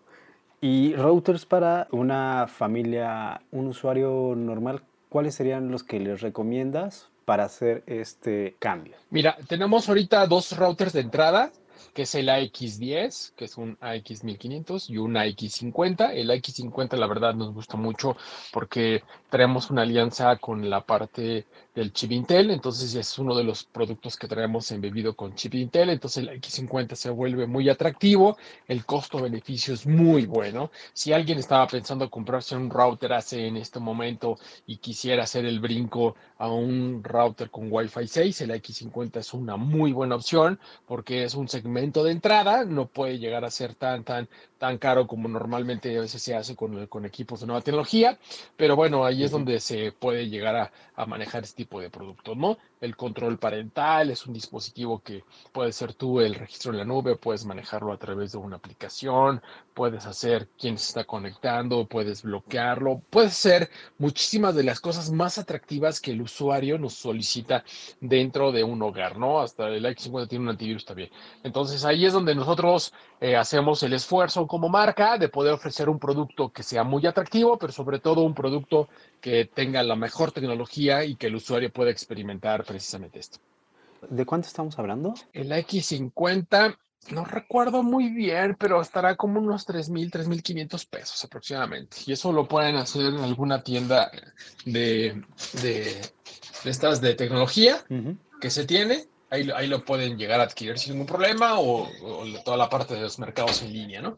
Y 0.61 0.94
routers 0.94 1.44
para 1.44 1.88
una 1.90 2.46
familia, 2.48 3.42
un 3.50 3.66
usuario 3.66 4.34
normal, 4.36 4.82
¿cuáles 5.09 5.34
serían 5.34 5.70
los 5.70 5.82
que 5.82 6.00
les 6.00 6.20
recomiendas 6.22 7.11
para 7.24 7.44
hacer 7.44 7.82
este 7.86 8.57
cambio? 8.59 8.96
Mira, 9.11 9.36
tenemos 9.46 9.88
ahorita 9.88 10.26
dos 10.26 10.57
routers 10.57 10.92
de 10.92 11.00
entrada, 11.00 11.52
que 11.92 12.02
es 12.02 12.14
el 12.14 12.28
AX10, 12.28 13.32
que 13.36 13.44
es 13.44 13.57
un 13.57 13.76
AX1500 13.78 14.90
y 14.90 14.98
un 14.98 15.14
AX50. 15.14 16.12
El 16.14 16.30
AX50 16.30 16.96
la 16.96 17.07
verdad 17.07 17.34
nos 17.34 17.52
gusta 17.52 17.76
mucho 17.76 18.16
porque 18.52 19.02
traemos 19.35 19.68
una 19.68 19.82
alianza 19.82 20.37
con 20.37 20.70
la 20.70 20.82
parte 20.82 21.45
del 21.74 21.93
chip 21.93 22.12
Intel, 22.12 22.53
entonces 22.53 22.95
es 22.95 23.18
uno 23.18 23.35
de 23.35 23.43
los 23.43 23.64
productos 23.64 24.16
que 24.16 24.28
traemos 24.28 24.70
embebido 24.70 25.16
con 25.16 25.35
chip 25.35 25.55
Intel, 25.55 25.91
entonces 25.91 26.22
el 26.22 26.41
X50 26.41 26.95
se 26.95 27.11
vuelve 27.11 27.49
muy 27.49 27.68
atractivo, 27.68 28.39
el 28.68 28.87
costo-beneficio 28.87 29.74
es 29.74 29.89
muy 29.89 30.26
bueno. 30.26 30.70
Si 30.93 31.12
alguien 31.12 31.41
estaba 31.41 31.66
pensando 31.66 32.09
comprarse 32.09 32.55
un 32.55 32.70
router 32.70 33.12
hace 33.12 33.49
en 33.49 33.57
este 33.57 33.80
momento 33.80 34.39
y 34.68 34.76
quisiera 34.76 35.24
hacer 35.24 35.45
el 35.47 35.59
brinco 35.59 36.14
a 36.39 36.49
un 36.49 37.03
router 37.03 37.51
con 37.51 37.66
Wi-Fi 37.72 38.07
6, 38.07 38.41
el 38.43 38.51
X50 38.53 39.16
es 39.16 39.35
una 39.35 39.57
muy 39.57 39.91
buena 39.91 40.14
opción 40.14 40.61
porque 40.87 41.24
es 41.24 41.35
un 41.35 41.49
segmento 41.49 42.05
de 42.05 42.12
entrada, 42.12 42.64
no 42.64 42.87
puede 42.87 43.18
llegar 43.18 43.45
a 43.45 43.51
ser 43.51 43.74
tan, 43.74 44.05
tan, 44.05 44.28
tan 44.59 44.78
caro 44.78 45.09
como 45.09 45.28
normalmente 45.28 45.99
a 45.99 46.03
veces 46.03 46.22
se 46.22 46.37
hace 46.37 46.55
con, 46.55 46.87
con 46.87 47.05
equipos 47.05 47.41
de 47.41 47.47
nueva 47.47 47.62
tecnología, 47.62 48.16
pero 48.57 48.76
bueno, 48.76 49.05
ahí 49.05 49.24
es 49.25 49.31
donde 49.31 49.61
se 49.61 49.93
puede 49.93 50.29
llegar 50.29 50.57
a, 50.57 50.72
a 50.95 51.07
manejar 51.07 51.45
este 51.45 51.57
tipo 51.64 51.81
de 51.81 51.91
productos, 51.91 52.37
¿no? 52.37 52.59
El 52.81 52.97
control 52.97 53.39
parental 53.39 54.11
es 54.11 54.27
un 54.27 54.35
dispositivo 54.35 55.03
que 55.03 55.25
puede 55.53 55.72
ser 55.72 55.95
tú 55.95 56.20
el 56.20 56.35
registro 56.35 56.72
en 56.72 56.79
la 56.79 56.85
nube, 56.85 57.16
puedes 57.16 57.45
manejarlo 57.45 57.93
a 57.93 57.99
través 57.99 58.33
de 58.33 58.39
una 58.39 58.57
aplicación, 58.57 59.43
puedes 59.75 60.07
hacer 60.07 60.49
quién 60.59 60.79
se 60.79 60.89
está 60.89 61.05
conectando, 61.05 61.87
puedes 61.87 62.22
bloquearlo, 62.22 63.03
puedes 63.11 63.33
hacer 63.33 63.70
muchísimas 63.99 64.55
de 64.55 64.62
las 64.62 64.81
cosas 64.81 65.11
más 65.11 65.37
atractivas 65.39 66.01
que 66.01 66.12
el 66.12 66.22
usuario 66.22 66.79
nos 66.79 66.95
solicita 66.95 67.64
dentro 68.01 68.53
de 68.53 68.64
un 68.64 68.81
hogar, 68.83 69.18
¿no? 69.18 69.41
Hasta 69.41 69.68
el 69.68 69.85
X50 69.85 70.29
tiene 70.29 70.45
un 70.45 70.51
antivirus 70.51 70.85
también. 70.85 71.11
Entonces 71.43 71.85
ahí 71.85 72.07
es 72.07 72.12
donde 72.12 72.35
nosotros 72.35 72.95
eh, 73.20 73.37
hacemos 73.37 73.83
el 73.83 73.93
esfuerzo 73.93 74.47
como 74.47 74.68
marca 74.68 75.18
de 75.18 75.29
poder 75.29 75.55
ofrecer 75.55 75.89
un 75.89 75.99
producto 75.99 76.51
que 76.51 76.62
sea 76.62 76.85
muy 76.85 77.07
atractivo, 77.07 77.59
pero 77.59 77.72
sobre 77.72 77.99
todo 77.99 78.22
un 78.22 78.35
producto 78.35 78.89
que 79.20 79.45
tenga 79.45 79.83
la 79.83 79.97
mejor 79.97 80.33
tecnología 80.33 81.05
y 81.05 81.16
que 81.16 81.27
el 81.27 81.37
usuario 81.37 81.72
pueda 81.72 81.91
experimentar 81.91 82.64
precisamente 82.64 83.18
esto. 83.18 83.39
¿De 84.09 84.27
cuánto 84.27 84.49
estamos 84.49 84.79
hablando? 84.79 85.14
El 85.33 85.51
X50, 85.51 86.77
no 87.11 87.24
recuerdo 87.24 87.82
muy 87.82 88.09
bien, 88.11 88.57
pero 88.59 88.80
estará 88.80 89.16
como 89.16 89.40
unos 89.40 89.66
3.000, 89.66 90.11
3.500 90.11 90.88
pesos 90.88 91.24
aproximadamente. 91.24 91.98
Y 92.07 92.12
eso 92.12 92.32
lo 92.32 92.46
pueden 92.46 92.76
hacer 92.76 93.07
en 93.07 93.18
alguna 93.18 93.62
tienda 93.62 94.11
de, 94.64 95.22
de, 95.62 96.00
de 96.64 96.70
estas 96.70 97.00
de 97.00 97.14
tecnología 97.14 97.84
que 98.40 98.50
se 98.50 98.64
tiene. 98.64 99.05
Ahí, 99.30 99.48
ahí 99.55 99.66
lo 99.66 99.84
pueden 99.84 100.16
llegar 100.16 100.40
a 100.40 100.44
adquirir 100.44 100.78
sin 100.78 100.92
ningún 100.92 101.07
problema 101.07 101.59
o, 101.59 101.88
o 102.02 102.24
toda 102.44 102.57
la 102.57 102.68
parte 102.68 102.94
de 102.94 103.00
los 103.00 103.18
mercados 103.18 103.62
en 103.62 103.72
línea, 103.72 104.00
¿no? 104.00 104.16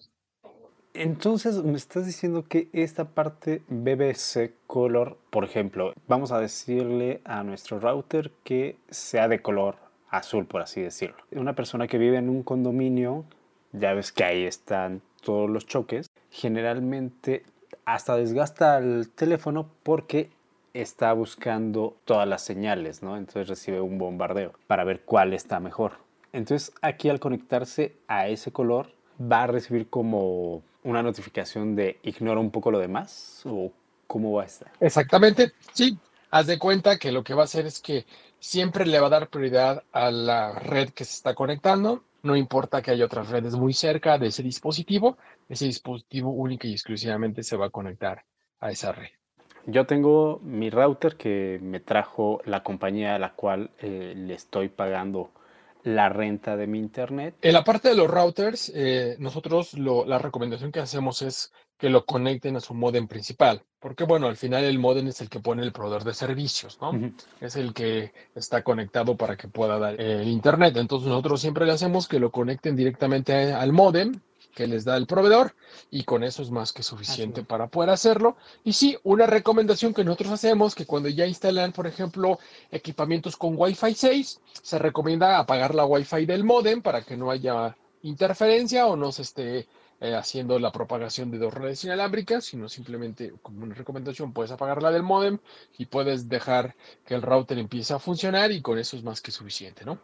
Entonces 0.92 1.62
me 1.62 1.76
estás 1.76 2.06
diciendo 2.06 2.46
que 2.48 2.70
esta 2.72 3.04
parte 3.10 3.62
BBC 3.68 4.54
Color, 4.66 5.18
por 5.30 5.44
ejemplo, 5.44 5.92
vamos 6.06 6.32
a 6.32 6.40
decirle 6.40 7.20
a 7.24 7.42
nuestro 7.42 7.78
router 7.78 8.32
que 8.44 8.78
sea 8.88 9.28
de 9.28 9.42
color 9.42 9.85
azul, 10.10 10.46
por 10.46 10.62
así 10.62 10.80
decirlo. 10.80 11.16
Una 11.32 11.54
persona 11.54 11.86
que 11.86 11.98
vive 11.98 12.18
en 12.18 12.28
un 12.28 12.42
condominio, 12.42 13.24
ya 13.72 13.94
ves 13.94 14.12
que 14.12 14.24
ahí 14.24 14.44
están 14.44 15.02
todos 15.22 15.50
los 15.50 15.66
choques, 15.66 16.08
generalmente 16.30 17.44
hasta 17.84 18.16
desgasta 18.16 18.78
el 18.78 19.10
teléfono 19.10 19.70
porque 19.82 20.30
está 20.74 21.12
buscando 21.12 21.96
todas 22.04 22.28
las 22.28 22.42
señales, 22.42 23.02
¿no? 23.02 23.16
Entonces 23.16 23.48
recibe 23.48 23.80
un 23.80 23.98
bombardeo 23.98 24.52
para 24.66 24.84
ver 24.84 25.02
cuál 25.02 25.32
está 25.32 25.60
mejor. 25.60 25.92
Entonces 26.32 26.72
aquí 26.82 27.08
al 27.08 27.20
conectarse 27.20 27.96
a 28.08 28.28
ese 28.28 28.52
color 28.52 28.92
va 29.20 29.44
a 29.44 29.46
recibir 29.46 29.88
como 29.88 30.62
una 30.84 31.02
notificación 31.02 31.74
de 31.74 31.98
ignora 32.02 32.40
un 32.40 32.50
poco 32.50 32.70
lo 32.70 32.78
demás 32.78 33.42
o 33.46 33.72
cómo 34.06 34.32
va 34.32 34.42
a 34.42 34.46
estar. 34.46 34.70
Exactamente, 34.80 35.52
sí. 35.72 35.98
Haz 36.36 36.48
de 36.48 36.58
cuenta 36.58 36.98
que 36.98 37.12
lo 37.12 37.24
que 37.24 37.32
va 37.32 37.40
a 37.40 37.44
hacer 37.44 37.64
es 37.64 37.80
que 37.80 38.04
siempre 38.38 38.84
le 38.84 39.00
va 39.00 39.06
a 39.06 39.08
dar 39.08 39.30
prioridad 39.30 39.84
a 39.90 40.10
la 40.10 40.52
red 40.58 40.90
que 40.90 41.06
se 41.06 41.14
está 41.14 41.34
conectando. 41.34 42.04
No 42.22 42.36
importa 42.36 42.82
que 42.82 42.90
haya 42.90 43.06
otras 43.06 43.30
redes 43.30 43.54
muy 43.54 43.72
cerca 43.72 44.18
de 44.18 44.26
ese 44.26 44.42
dispositivo, 44.42 45.16
ese 45.48 45.64
dispositivo 45.64 46.28
única 46.32 46.68
y 46.68 46.72
exclusivamente 46.72 47.42
se 47.42 47.56
va 47.56 47.68
a 47.68 47.70
conectar 47.70 48.22
a 48.60 48.70
esa 48.70 48.92
red. 48.92 49.08
Yo 49.64 49.86
tengo 49.86 50.38
mi 50.42 50.68
router 50.68 51.16
que 51.16 51.58
me 51.62 51.80
trajo 51.80 52.42
la 52.44 52.62
compañía 52.62 53.14
a 53.14 53.18
la 53.18 53.32
cual 53.32 53.70
eh, 53.78 54.12
le 54.14 54.34
estoy 54.34 54.68
pagando 54.68 55.30
la 55.86 56.08
renta 56.08 56.56
de 56.56 56.66
mi 56.66 56.78
internet. 56.78 57.36
En 57.42 57.52
la 57.52 57.62
parte 57.62 57.88
de 57.88 57.94
los 57.94 58.10
routers, 58.10 58.72
eh, 58.74 59.14
nosotros 59.20 59.74
lo, 59.74 60.04
la 60.04 60.18
recomendación 60.18 60.72
que 60.72 60.80
hacemos 60.80 61.22
es 61.22 61.52
que 61.78 61.90
lo 61.90 62.04
conecten 62.04 62.56
a 62.56 62.60
su 62.60 62.74
modem 62.74 63.06
principal, 63.06 63.62
porque 63.78 64.02
bueno, 64.02 64.26
al 64.26 64.36
final 64.36 64.64
el 64.64 64.80
modem 64.80 65.06
es 65.06 65.20
el 65.20 65.28
que 65.28 65.38
pone 65.38 65.62
el 65.62 65.70
proveedor 65.70 66.02
de 66.02 66.14
servicios, 66.14 66.78
¿no? 66.80 66.90
Es 67.40 67.54
el 67.54 67.72
que 67.72 68.12
está 68.34 68.62
conectado 68.62 69.16
para 69.16 69.36
que 69.36 69.46
pueda 69.46 69.78
dar 69.78 70.00
eh, 70.00 70.22
el 70.22 70.28
internet. 70.28 70.76
Entonces 70.76 71.08
nosotros 71.08 71.40
siempre 71.40 71.66
le 71.66 71.72
hacemos 71.72 72.08
que 72.08 72.18
lo 72.18 72.32
conecten 72.32 72.74
directamente 72.74 73.52
al 73.52 73.72
modem 73.72 74.20
que 74.56 74.66
les 74.66 74.86
da 74.86 74.96
el 74.96 75.06
proveedor 75.06 75.54
y 75.90 76.04
con 76.04 76.24
eso 76.24 76.42
es 76.42 76.50
más 76.50 76.72
que 76.72 76.82
suficiente 76.82 77.44
para 77.44 77.66
poder 77.66 77.90
hacerlo. 77.90 78.38
Y 78.64 78.72
sí, 78.72 78.96
una 79.04 79.26
recomendación 79.26 79.92
que 79.92 80.02
nosotros 80.02 80.32
hacemos, 80.32 80.74
que 80.74 80.86
cuando 80.86 81.10
ya 81.10 81.26
instalan, 81.26 81.72
por 81.72 81.86
ejemplo, 81.86 82.38
equipamientos 82.70 83.36
con 83.36 83.54
Wi-Fi 83.54 83.94
6, 83.94 84.40
se 84.62 84.78
recomienda 84.78 85.38
apagar 85.38 85.74
la 85.74 85.84
Wi-Fi 85.84 86.24
del 86.24 86.42
modem 86.42 86.80
para 86.80 87.02
que 87.02 87.18
no 87.18 87.30
haya 87.30 87.76
interferencia 88.02 88.86
o 88.86 88.96
no 88.96 89.12
se 89.12 89.22
esté 89.22 89.68
eh, 90.00 90.14
haciendo 90.14 90.58
la 90.58 90.72
propagación 90.72 91.30
de 91.30 91.36
dos 91.36 91.52
redes 91.52 91.84
inalámbricas, 91.84 92.46
sino 92.46 92.70
simplemente 92.70 93.34
como 93.42 93.62
una 93.62 93.74
recomendación 93.74 94.32
puedes 94.32 94.52
apagar 94.52 94.82
la 94.82 94.90
del 94.90 95.02
modem 95.02 95.38
y 95.76 95.84
puedes 95.84 96.30
dejar 96.30 96.74
que 97.04 97.14
el 97.14 97.20
router 97.20 97.58
empiece 97.58 97.92
a 97.92 97.98
funcionar 97.98 98.52
y 98.52 98.62
con 98.62 98.78
eso 98.78 98.96
es 98.96 99.04
más 99.04 99.20
que 99.20 99.32
suficiente, 99.32 99.84
¿no? 99.84 99.98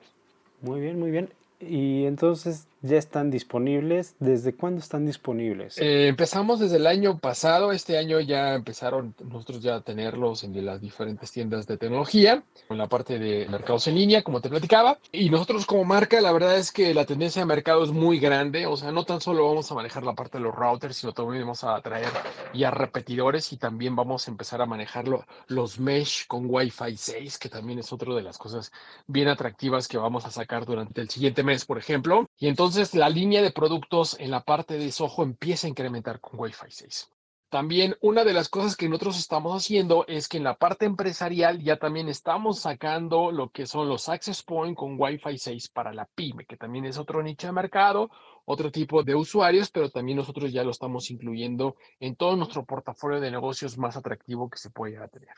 Muy 0.60 0.80
bien, 0.82 1.00
muy 1.00 1.10
bien. 1.10 1.30
Y 1.58 2.04
entonces 2.04 2.66
ya 2.82 2.98
están 2.98 3.30
disponibles. 3.30 4.16
¿Desde 4.18 4.54
cuándo 4.54 4.80
están 4.80 5.06
disponibles? 5.06 5.78
Eh, 5.78 6.08
empezamos 6.08 6.60
desde 6.60 6.76
el 6.76 6.86
año 6.86 7.18
pasado, 7.18 7.72
este 7.72 7.96
año 7.96 8.20
ya 8.20 8.54
empezaron 8.54 9.14
nosotros 9.24 9.62
ya 9.62 9.76
a 9.76 9.80
tenerlos 9.80 10.44
en 10.44 10.64
las 10.64 10.80
diferentes 10.80 11.30
tiendas 11.30 11.66
de 11.66 11.78
tecnología, 11.78 12.42
en 12.68 12.78
la 12.78 12.88
parte 12.88 13.18
de 13.18 13.46
mercados 13.48 13.86
en 13.86 13.94
línea, 13.94 14.22
como 14.22 14.40
te 14.40 14.48
platicaba. 14.48 14.98
Y 15.12 15.30
nosotros 15.30 15.64
como 15.64 15.84
marca, 15.84 16.20
la 16.20 16.32
verdad 16.32 16.58
es 16.58 16.72
que 16.72 16.92
la 16.92 17.06
tendencia 17.06 17.40
de 17.40 17.46
mercado 17.46 17.84
es 17.84 17.90
muy 17.90 18.18
grande, 18.18 18.66
o 18.66 18.76
sea, 18.76 18.92
no 18.92 19.04
tan 19.04 19.20
solo 19.20 19.48
vamos 19.48 19.70
a 19.70 19.74
manejar 19.74 20.02
la 20.02 20.14
parte 20.14 20.38
de 20.38 20.44
los 20.44 20.54
routers, 20.54 20.96
sino 20.96 21.12
también 21.12 21.42
vamos 21.42 21.64
a 21.64 21.80
traer 21.80 22.08
ya 22.52 22.70
repetidores 22.70 23.52
y 23.52 23.56
también 23.56 23.94
vamos 23.96 24.26
a 24.26 24.30
empezar 24.30 24.60
a 24.60 24.66
manejarlo 24.66 25.24
los 25.46 25.78
mesh 25.78 26.26
con 26.26 26.46
Wi-Fi 26.48 26.96
6, 26.96 27.38
que 27.38 27.48
también 27.48 27.78
es 27.78 27.92
otra 27.92 28.14
de 28.14 28.22
las 28.22 28.38
cosas 28.38 28.72
bien 29.06 29.28
atractivas 29.28 29.86
que 29.86 29.98
vamos 29.98 30.24
a 30.26 30.30
sacar 30.30 30.66
durante 30.66 31.00
el 31.00 31.08
siguiente 31.08 31.42
mes, 31.42 31.64
por 31.64 31.78
ejemplo. 31.78 32.28
Y 32.38 32.48
entonces 32.48 32.94
la 32.94 33.08
línea 33.08 33.42
de 33.42 33.52
productos 33.52 34.16
en 34.18 34.30
la 34.30 34.42
parte 34.42 34.78
de 34.78 34.90
Soho 34.90 35.22
empieza 35.22 35.66
a 35.66 35.70
incrementar 35.70 36.20
con 36.20 36.40
Wi-Fi 36.40 36.70
6. 36.70 37.08
También 37.52 37.96
una 38.00 38.24
de 38.24 38.32
las 38.32 38.48
cosas 38.48 38.76
que 38.76 38.88
nosotros 38.88 39.18
estamos 39.18 39.54
haciendo 39.54 40.06
es 40.08 40.26
que 40.26 40.38
en 40.38 40.44
la 40.44 40.56
parte 40.56 40.86
empresarial 40.86 41.60
ya 41.60 41.76
también 41.76 42.08
estamos 42.08 42.60
sacando 42.60 43.30
lo 43.30 43.50
que 43.50 43.66
son 43.66 43.90
los 43.90 44.08
Access 44.08 44.42
Point 44.42 44.74
con 44.74 44.98
Wi-Fi 44.98 45.36
6 45.36 45.68
para 45.68 45.92
la 45.92 46.06
pyme, 46.06 46.46
que 46.46 46.56
también 46.56 46.86
es 46.86 46.96
otro 46.96 47.22
nicho 47.22 47.48
de 47.48 47.52
mercado, 47.52 48.10
otro 48.46 48.72
tipo 48.72 49.02
de 49.02 49.14
usuarios, 49.14 49.70
pero 49.70 49.90
también 49.90 50.16
nosotros 50.16 50.50
ya 50.50 50.64
lo 50.64 50.70
estamos 50.70 51.10
incluyendo 51.10 51.76
en 52.00 52.16
todo 52.16 52.36
nuestro 52.36 52.64
portafolio 52.64 53.20
de 53.20 53.30
negocios 53.30 53.76
más 53.76 53.98
atractivo 53.98 54.48
que 54.48 54.56
se 54.56 54.70
puede 54.70 54.92
llegar 54.92 55.08
a 55.08 55.10
tener. 55.10 55.34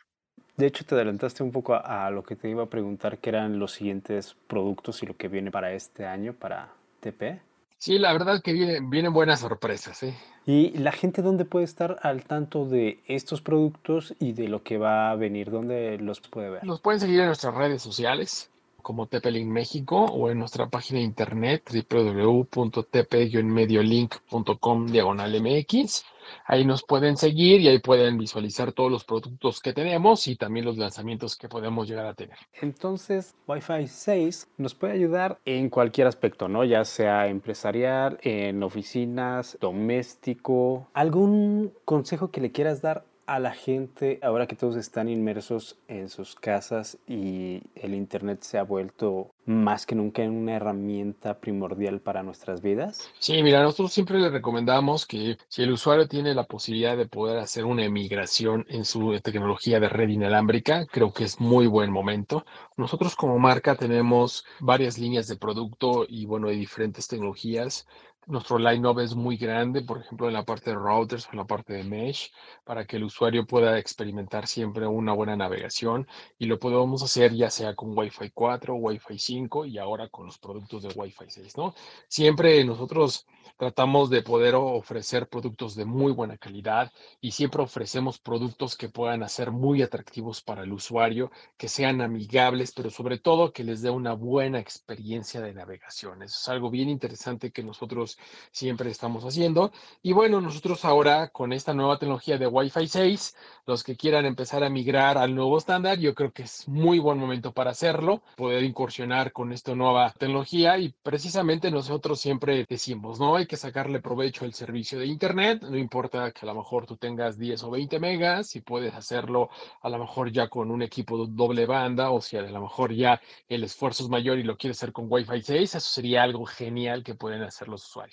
De 0.57 0.67
hecho, 0.69 0.85
te 0.85 0.95
adelantaste 0.95 1.43
un 1.43 1.51
poco 1.51 1.75
a, 1.75 2.07
a 2.07 2.11
lo 2.13 2.23
que 2.23 2.37
te 2.37 2.49
iba 2.49 2.63
a 2.63 2.67
preguntar, 2.67 3.19
que 3.19 3.31
eran 3.31 3.59
los 3.59 3.73
siguientes 3.73 4.37
productos 4.47 5.03
y 5.03 5.07
lo 5.07 5.17
que 5.17 5.27
viene 5.27 5.51
para 5.51 5.73
este 5.73 6.07
año, 6.07 6.33
para 6.33 6.73
TP. 7.05 7.41
Sí, 7.77 7.99
la 7.99 8.13
verdad 8.15 8.41
que 8.43 8.55
vienen, 8.55 8.89
vienen 8.89 9.13
buenas 9.13 9.41
sorpresas. 9.41 10.03
¿eh? 10.03 10.15
¿Y 10.47 10.71
la 10.79 10.91
gente 10.91 11.21
dónde 11.21 11.45
puede 11.45 11.67
estar 11.67 11.99
al 12.03 12.25
tanto 12.25 12.65
de 12.65 13.03
estos 13.07 13.43
productos 13.43 14.15
y 14.19 14.33
de 14.33 14.49
lo 14.49 14.63
que 14.63 14.79
va 14.79 15.11
a 15.11 15.17
venir? 15.17 15.51
¿Dónde 15.51 15.99
los 15.99 16.21
puede 16.21 16.49
ver? 16.49 16.65
Nos 16.65 16.81
pueden 16.81 17.01
seguir 17.01 17.21
en 17.21 17.27
nuestras 17.27 17.55
redes 17.55 17.83
sociales 17.83 18.51
como 18.85 19.09
TP-Link 19.09 19.49
México 19.49 20.05
o 20.05 20.31
en 20.31 20.39
nuestra 20.39 20.69
página 20.69 21.01
de 21.01 21.07
internet 21.07 21.69
www.tp-mediolink.com 21.91 24.87
diagonal 24.87 25.43
MX. 25.43 26.05
Ahí 26.47 26.65
nos 26.65 26.85
pueden 26.85 27.17
seguir 27.17 27.61
y 27.61 27.67
ahí 27.69 27.81
pueden 27.81 28.19
visualizar 28.19 28.73
todos 28.73 28.91
los 28.91 29.05
productos 29.05 29.61
que 29.61 29.73
tenemos 29.73 30.29
y 30.29 30.37
también 30.37 30.65
los 30.65 30.79
lanzamientos 30.79 31.37
que 31.37 31.49
podemos 31.49 31.89
llegar 31.89 32.07
a 32.07 32.15
tener. 32.15 32.39
Entonces, 32.61 33.35
Wi-Fi 33.47 33.89
6 33.89 34.49
nos 34.59 34.75
puede 34.75 34.93
ayudar 34.93 35.41
en 35.45 35.71
cualquier 35.71 36.07
aspecto, 36.07 36.49
¿no? 36.49 36.65
Ya 36.65 36.85
sea 36.85 37.27
empresarial, 37.27 38.19
en 38.23 38.63
oficinas, 38.63 39.59
doméstico. 39.61 40.89
¿Algún 40.95 41.73
consejo 41.85 42.31
que 42.31 42.41
le 42.41 42.53
quieras 42.53 42.81
dar 42.83 43.05
a 43.27 43.39
la 43.39 43.53
gente 43.53 44.19
ahora 44.23 44.47
que 44.47 44.57
todos 44.57 44.77
están 44.77 45.09
inmersos 45.09 45.77
en 45.89 46.09
sus 46.09 46.35
casas 46.35 46.99
y 47.07 47.63
el 47.75 47.95
Internet 47.95 48.43
se 48.43 48.59
ha 48.59 48.63
vuelto 48.63 49.31
más 49.47 49.87
que 49.87 49.95
nunca 49.95 50.23
una 50.23 50.57
herramienta 50.57 51.39
primordial 51.39 52.01
para 52.01 52.23
nuestras 52.23 52.63
vidas? 52.63 53.11
Sí, 53.19 53.43
mira, 53.43 53.63
nosotros 53.63 53.93
siempre 53.93 54.19
le 54.19 54.31
recomendamos 54.31 55.07
que 55.07 55.37
si 55.49 55.63
el 55.63 55.73
usuario 55.73 56.09
tiene 56.09 56.35
la 56.35 56.45
posibilidad 56.45 56.97
de 56.97 57.07
poder 57.07 57.39
hacer 57.39 57.65
una 57.65 57.85
emigración 57.85 58.65
en 58.69 58.85
su 58.85 59.19
tecnología 59.21 59.81
de 59.81 59.89
red 59.89 60.09
inalámbrica, 60.09 60.87
creo 60.87 61.13
que 61.13 61.25
es 61.25 61.41
muy 61.41 61.67
buen 61.67 61.91
momento. 61.91 62.45
Nosotros 62.77 63.17
como 63.17 63.39
marca 63.39 63.77
tenemos 63.77 64.45
varias 64.61 64.99
líneas 64.99 65.29
de 65.29 65.37
producto 65.37 66.07
y 66.09 66.27
bueno, 66.27 66.49
de 66.49 66.55
diferentes 66.55 67.09
tecnologías. 67.09 67.87
Nuestro 68.27 68.59
line-up 68.59 69.01
es 69.01 69.15
muy 69.15 69.37
grande, 69.37 69.83
por 69.83 70.01
ejemplo, 70.01 70.29
en 70.29 70.35
la 70.35 70.45
parte 70.45 70.71
de 70.71 70.77
routers 70.77 71.27
o 71.27 71.33
en 71.33 71.39
la 71.39 71.45
parte 71.45 71.75
de 71.75 71.85
mesh, 71.85 72.33
para 72.65 72.87
que 72.87 72.97
el 72.97 73.05
usuario 73.05 73.47
pueda 73.47 73.79
experimentar 73.79 74.47
siempre 74.47 74.87
una 74.87 75.13
buena 75.13 75.37
navegación 75.37 76.07
y 76.39 76.47
lo 76.47 76.59
podemos 76.59 77.03
hacer 77.03 77.35
ya 77.35 77.51
sea 77.51 77.75
con 77.75 77.97
Wi-Fi 77.97 78.31
4, 78.31 78.75
Wi-Fi 78.77 79.19
5 79.19 79.67
y 79.67 79.77
ahora 79.77 80.09
con 80.09 80.25
los 80.25 80.39
productos 80.39 80.83
de 80.83 80.89
Wi-Fi 80.95 81.27
6, 81.29 81.57
¿no? 81.59 81.75
Siempre 82.09 82.65
nosotros 82.65 83.27
tratamos 83.59 84.09
de 84.09 84.23
poder 84.23 84.55
ofrecer 84.55 85.29
productos 85.29 85.75
de 85.75 85.85
muy 85.85 86.13
buena 86.13 86.39
calidad 86.39 86.93
y 87.21 87.33
siempre 87.33 87.63
ofrecemos 87.63 88.19
productos 88.19 88.77
que 88.77 88.89
puedan 88.89 89.23
hacer 89.23 89.51
muy 89.51 89.83
atractivos 89.83 90.43
para 90.43 90.63
el 90.63 90.73
usuario, 90.73 91.31
que 91.57 91.69
sean 91.69 92.01
amigables, 92.01 92.73
pero 92.73 92.91
sobre 92.91 93.19
todo 93.19 93.53
que 93.53 93.65
les 93.65 93.83
dé 93.83 93.91
una 93.91 94.15
buena 94.15 94.59
experiencia 94.59 95.41
de 95.41 95.55
navegación. 95.55 96.23
Eso 96.23 96.39
es 96.41 96.49
algo 96.49 96.71
bien 96.71 96.89
interesante 96.89 97.53
que 97.53 97.63
nosotros 97.63 98.14
siempre 98.51 98.91
estamos 98.91 99.25
haciendo. 99.25 99.73
Y 100.03 100.13
bueno, 100.13 100.41
nosotros 100.41 100.85
ahora 100.85 101.29
con 101.29 101.53
esta 101.53 101.75
nueva 101.75 101.99
tecnología 101.99 102.39
de 102.39 102.47
Wi-Fi 102.47 102.87
6, 102.87 103.37
los 103.67 103.83
que 103.83 103.97
quieran 103.97 104.27
empezar 104.27 104.63
a 104.65 104.71
migrar 104.71 105.19
al 105.19 105.35
nuevo 105.35 105.59
estándar, 105.59 105.99
yo 105.99 106.15
creo 106.15 106.33
que 106.33 106.43
es 106.43 106.69
muy 106.69 106.99
buen 106.99 107.19
momento 107.19 107.53
para 107.53 107.71
hacerlo, 107.71 108.23
poder 108.37 108.63
incursionar 108.63 109.33
con 109.33 109.53
esta 109.53 109.75
nueva 109.75 110.13
tecnología 110.19 110.79
y 110.79 110.95
precisamente 111.03 111.71
nosotros 111.71 112.21
siempre 112.21 112.67
decimos, 112.69 113.19
¿no? 113.21 113.37
Hay 113.37 113.47
que 113.47 113.57
sacarle 113.57 114.01
provecho 114.01 114.45
al 114.45 114.55
servicio 114.55 114.99
de 114.99 115.07
Internet, 115.07 115.63
no 115.63 115.77
importa 115.77 116.31
que 116.33 116.47
a 116.47 116.47
lo 116.47 116.55
mejor 116.55 116.87
tú 116.87 116.97
tengas 116.97 117.39
10 117.39 117.63
o 117.65 117.71
20 117.71 117.99
megas, 118.01 118.49
si 118.49 118.61
puedes 118.61 118.95
hacerlo 118.95 119.51
a 119.83 119.89
lo 119.89 119.99
mejor 119.99 120.31
ya 120.31 120.49
con 120.49 120.71
un 120.71 120.83
equipo 120.83 121.27
doble 121.27 121.67
banda 121.67 122.11
o 122.11 122.21
si 122.21 122.37
a 122.37 122.43
lo 122.43 122.61
mejor 122.61 122.93
ya 122.93 123.21
el 123.49 123.65
esfuerzo 123.65 124.05
es 124.05 124.09
mayor 124.09 124.39
y 124.39 124.43
lo 124.43 124.57
quieres 124.57 124.79
hacer 124.79 124.93
con 124.93 125.07
Wi-Fi 125.09 125.43
6, 125.43 125.75
eso 125.75 125.89
sería 125.89 126.23
algo 126.23 126.45
genial 126.45 127.03
que 127.03 127.15
pueden 127.15 127.43
hacer 127.43 127.69
los 127.69 127.85
usuarios. 127.87 128.04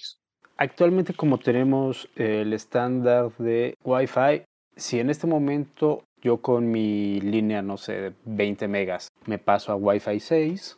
Actualmente 0.57 1.13
como 1.13 1.39
tenemos 1.39 2.07
el 2.15 2.53
estándar 2.53 3.31
de 3.37 3.75
Wi-Fi, 3.83 4.43
si 4.75 4.99
en 4.99 5.09
este 5.09 5.27
momento 5.27 6.03
yo 6.21 6.37
con 6.37 6.69
mi 6.69 7.19
línea, 7.19 7.61
no 7.61 7.77
sé, 7.77 7.93
de 7.93 8.13
20 8.25 8.67
megas, 8.67 9.07
me 9.25 9.39
paso 9.39 9.71
a 9.71 9.75
Wi-Fi 9.75 10.19
6, 10.19 10.77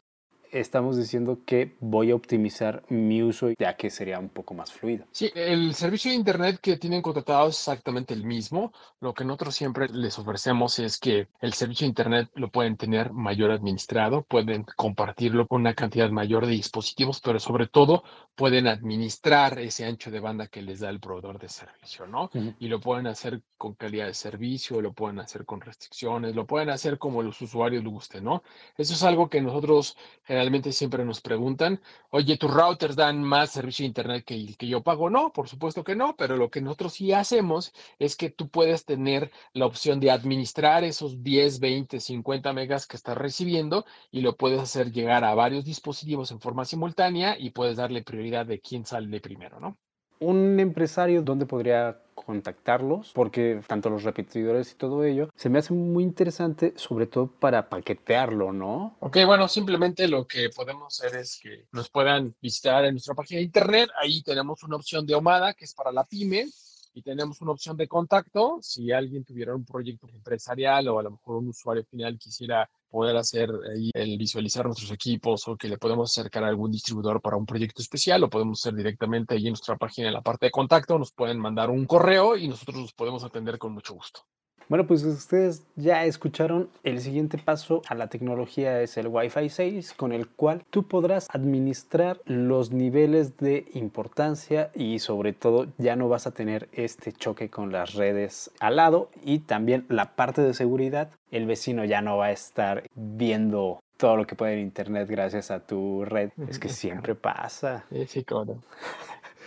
estamos 0.53 0.97
diciendo 0.97 1.39
que 1.45 1.75
voy 1.79 2.11
a 2.11 2.15
optimizar 2.15 2.83
mi 2.89 3.23
uso 3.23 3.49
ya 3.59 3.75
que 3.75 3.89
sería 3.89 4.19
un 4.19 4.29
poco 4.29 4.53
más 4.53 4.71
fluido. 4.71 5.05
Sí, 5.11 5.31
el 5.35 5.73
servicio 5.73 6.11
de 6.11 6.17
Internet 6.17 6.59
que 6.61 6.77
tienen 6.77 7.01
contratado 7.01 7.49
es 7.49 7.55
exactamente 7.57 8.13
el 8.13 8.23
mismo. 8.23 8.71
Lo 9.01 9.13
que 9.13 9.25
nosotros 9.25 9.55
siempre 9.55 9.87
les 9.89 10.17
ofrecemos 10.19 10.77
es 10.79 10.99
que 10.99 11.27
el 11.41 11.53
servicio 11.53 11.85
de 11.85 11.89
Internet 11.89 12.29
lo 12.35 12.49
pueden 12.49 12.77
tener 12.77 13.11
mayor 13.11 13.51
administrado, 13.51 14.21
pueden 14.23 14.65
compartirlo 14.75 15.47
con 15.47 15.61
una 15.61 15.73
cantidad 15.73 16.09
mayor 16.11 16.45
de 16.45 16.53
dispositivos, 16.53 17.19
pero 17.19 17.39
sobre 17.39 17.67
todo 17.67 18.03
pueden 18.35 18.67
administrar 18.67 19.59
ese 19.59 19.85
ancho 19.85 20.11
de 20.11 20.19
banda 20.19 20.47
que 20.47 20.61
les 20.61 20.79
da 20.79 20.89
el 20.89 20.99
proveedor 20.99 21.39
de 21.39 21.49
servicio, 21.49 22.05
¿no? 22.07 22.23
Uh 22.33 22.39
-huh. 22.39 22.55
Y 22.59 22.67
lo 22.67 22.79
pueden 22.79 23.07
hacer 23.07 23.41
con 23.57 23.73
calidad 23.75 24.07
de 24.07 24.13
servicio, 24.13 24.81
lo 24.81 24.93
pueden 24.93 25.19
hacer 25.19 25.45
con 25.45 25.61
restricciones, 25.61 26.35
lo 26.35 26.45
pueden 26.45 26.69
hacer 26.69 26.97
como 26.97 27.21
los 27.23 27.41
usuarios 27.41 27.83
les 27.83 27.93
guste, 27.93 28.21
¿no? 28.21 28.43
Eso 28.77 28.93
es 28.93 29.03
algo 29.03 29.29
que 29.29 29.41
nosotros 29.41 29.97
generalmente 30.23 30.42
generalmente 30.43 30.73
siempre 30.73 31.05
nos 31.05 31.21
preguntan, 31.21 31.79
oye, 32.09 32.37
¿tus 32.37 32.53
routers 32.53 32.97
dan 32.97 33.23
más 33.23 33.51
servicio 33.51 33.83
de 33.83 33.87
Internet 33.87 34.25
que 34.25 34.35
el 34.35 34.57
que 34.57 34.67
yo 34.67 34.83
pago? 34.83 35.09
No, 35.09 35.31
por 35.31 35.47
supuesto 35.47 35.85
que 35.85 35.95
no, 35.95 36.17
pero 36.17 36.35
lo 36.35 36.49
que 36.51 36.59
nosotros 36.59 36.93
sí 36.93 37.13
hacemos 37.13 37.71
es 37.97 38.17
que 38.17 38.29
tú 38.29 38.49
puedes 38.49 38.83
tener 38.83 39.31
la 39.53 39.65
opción 39.65 40.01
de 40.01 40.11
administrar 40.11 40.83
esos 40.83 41.23
10, 41.23 41.61
20, 41.61 42.01
50 42.01 42.51
megas 42.51 42.87
que 42.87 42.97
estás 42.97 43.17
recibiendo 43.17 43.85
y 44.11 44.19
lo 44.19 44.35
puedes 44.35 44.59
hacer 44.59 44.91
llegar 44.91 45.23
a 45.23 45.33
varios 45.33 45.63
dispositivos 45.63 46.31
en 46.31 46.41
forma 46.41 46.65
simultánea 46.65 47.37
y 47.39 47.51
puedes 47.51 47.77
darle 47.77 48.03
prioridad 48.03 48.45
de 48.45 48.59
quién 48.59 48.85
sale 48.85 49.21
primero, 49.21 49.61
¿no? 49.61 49.77
Un 50.19 50.59
empresario, 50.59 51.21
¿dónde 51.21 51.45
podría 51.45 51.99
contactarlos? 52.15 53.11
Porque 53.13 53.61
tanto 53.67 53.89
los 53.89 54.03
repetidores 54.03 54.71
y 54.71 54.75
todo 54.75 55.03
ello 55.03 55.29
se 55.35 55.49
me 55.49 55.59
hace 55.59 55.73
muy 55.73 56.03
interesante, 56.03 56.73
sobre 56.75 57.07
todo 57.07 57.27
para 57.27 57.69
paquetearlo, 57.69 58.53
¿no? 58.53 58.95
Ok, 58.99 59.17
bueno, 59.25 59.47
simplemente 59.47 60.07
lo 60.07 60.25
que 60.25 60.49
podemos 60.49 60.99
hacer 60.99 61.19
es 61.19 61.39
que 61.41 61.65
nos 61.71 61.89
puedan 61.89 62.35
visitar 62.41 62.85
en 62.85 62.93
nuestra 62.93 63.15
página 63.15 63.39
de 63.39 63.45
internet. 63.45 63.89
Ahí 64.01 64.21
tenemos 64.23 64.63
una 64.63 64.77
opción 64.77 65.05
de 65.05 65.15
Omada 65.15 65.53
que 65.53 65.65
es 65.65 65.73
para 65.73 65.91
la 65.91 66.03
pyme 66.03 66.47
y 66.93 67.01
tenemos 67.01 67.41
una 67.41 67.51
opción 67.51 67.75
de 67.75 67.87
contacto. 67.87 68.59
Si 68.61 68.91
alguien 68.91 69.25
tuviera 69.25 69.55
un 69.55 69.65
proyecto 69.65 70.07
empresarial 70.07 70.87
o 70.87 70.99
a 70.99 71.03
lo 71.03 71.11
mejor 71.11 71.37
un 71.37 71.49
usuario 71.49 71.83
final 71.85 72.17
quisiera 72.17 72.69
poder 72.89 73.17
hacer 73.17 73.49
ahí 73.73 73.89
el 73.93 74.17
visualizar 74.17 74.65
nuestros 74.65 74.91
equipos 74.91 75.47
o 75.47 75.57
que 75.57 75.67
le 75.67 75.79
podemos 75.79 76.11
acercar 76.11 76.43
a 76.43 76.47
algún 76.47 76.71
distribuidor 76.71 77.21
para 77.21 77.37
un 77.37 77.45
proyecto 77.45 77.81
especial, 77.81 78.21
lo 78.21 78.29
podemos 78.29 78.59
hacer 78.59 78.75
directamente 78.75 79.33
ahí 79.33 79.47
en 79.47 79.53
nuestra 79.53 79.77
página 79.77 80.09
en 80.09 80.13
la 80.13 80.21
parte 80.21 80.45
de 80.45 80.51
contacto, 80.51 80.99
nos 80.99 81.11
pueden 81.11 81.39
mandar 81.39 81.71
un 81.71 81.85
correo 81.85 82.37
y 82.37 82.47
nosotros 82.47 82.77
los 82.77 82.93
podemos 82.93 83.23
atender 83.23 83.57
con 83.57 83.73
mucho 83.73 83.95
gusto. 83.95 84.21
Bueno, 84.69 84.87
pues 84.87 85.03
ustedes 85.03 85.63
ya 85.75 86.05
escucharon, 86.05 86.69
el 86.83 86.99
siguiente 87.01 87.37
paso 87.37 87.81
a 87.87 87.95
la 87.95 88.07
tecnología 88.07 88.81
es 88.81 88.97
el 88.97 89.07
Wi-Fi 89.07 89.49
6, 89.49 89.93
con 89.93 90.11
el 90.11 90.27
cual 90.27 90.63
tú 90.69 90.87
podrás 90.87 91.27
administrar 91.31 92.21
los 92.25 92.71
niveles 92.71 93.37
de 93.37 93.65
importancia 93.73 94.71
y 94.73 94.99
sobre 94.99 95.33
todo 95.33 95.67
ya 95.77 95.95
no 95.95 96.09
vas 96.09 96.27
a 96.27 96.31
tener 96.31 96.69
este 96.71 97.11
choque 97.11 97.49
con 97.49 97.71
las 97.71 97.93
redes 97.93 98.51
al 98.59 98.77
lado 98.77 99.09
y 99.23 99.39
también 99.39 99.85
la 99.89 100.15
parte 100.15 100.41
de 100.41 100.53
seguridad, 100.53 101.09
el 101.31 101.45
vecino 101.45 101.83
ya 101.85 102.01
no 102.01 102.17
va 102.17 102.27
a 102.27 102.31
estar 102.31 102.83
viendo 102.95 103.81
todo 103.97 104.17
lo 104.17 104.27
que 104.27 104.35
puede 104.35 104.53
en 104.53 104.59
internet 104.59 105.07
gracias 105.09 105.51
a 105.51 105.59
tu 105.59 106.05
red. 106.05 106.31
Es 106.47 106.59
que 106.59 106.69
siempre 106.83 107.15
pasa. 107.15 107.85
Sí, 108.07 108.23
claro. 108.23 108.57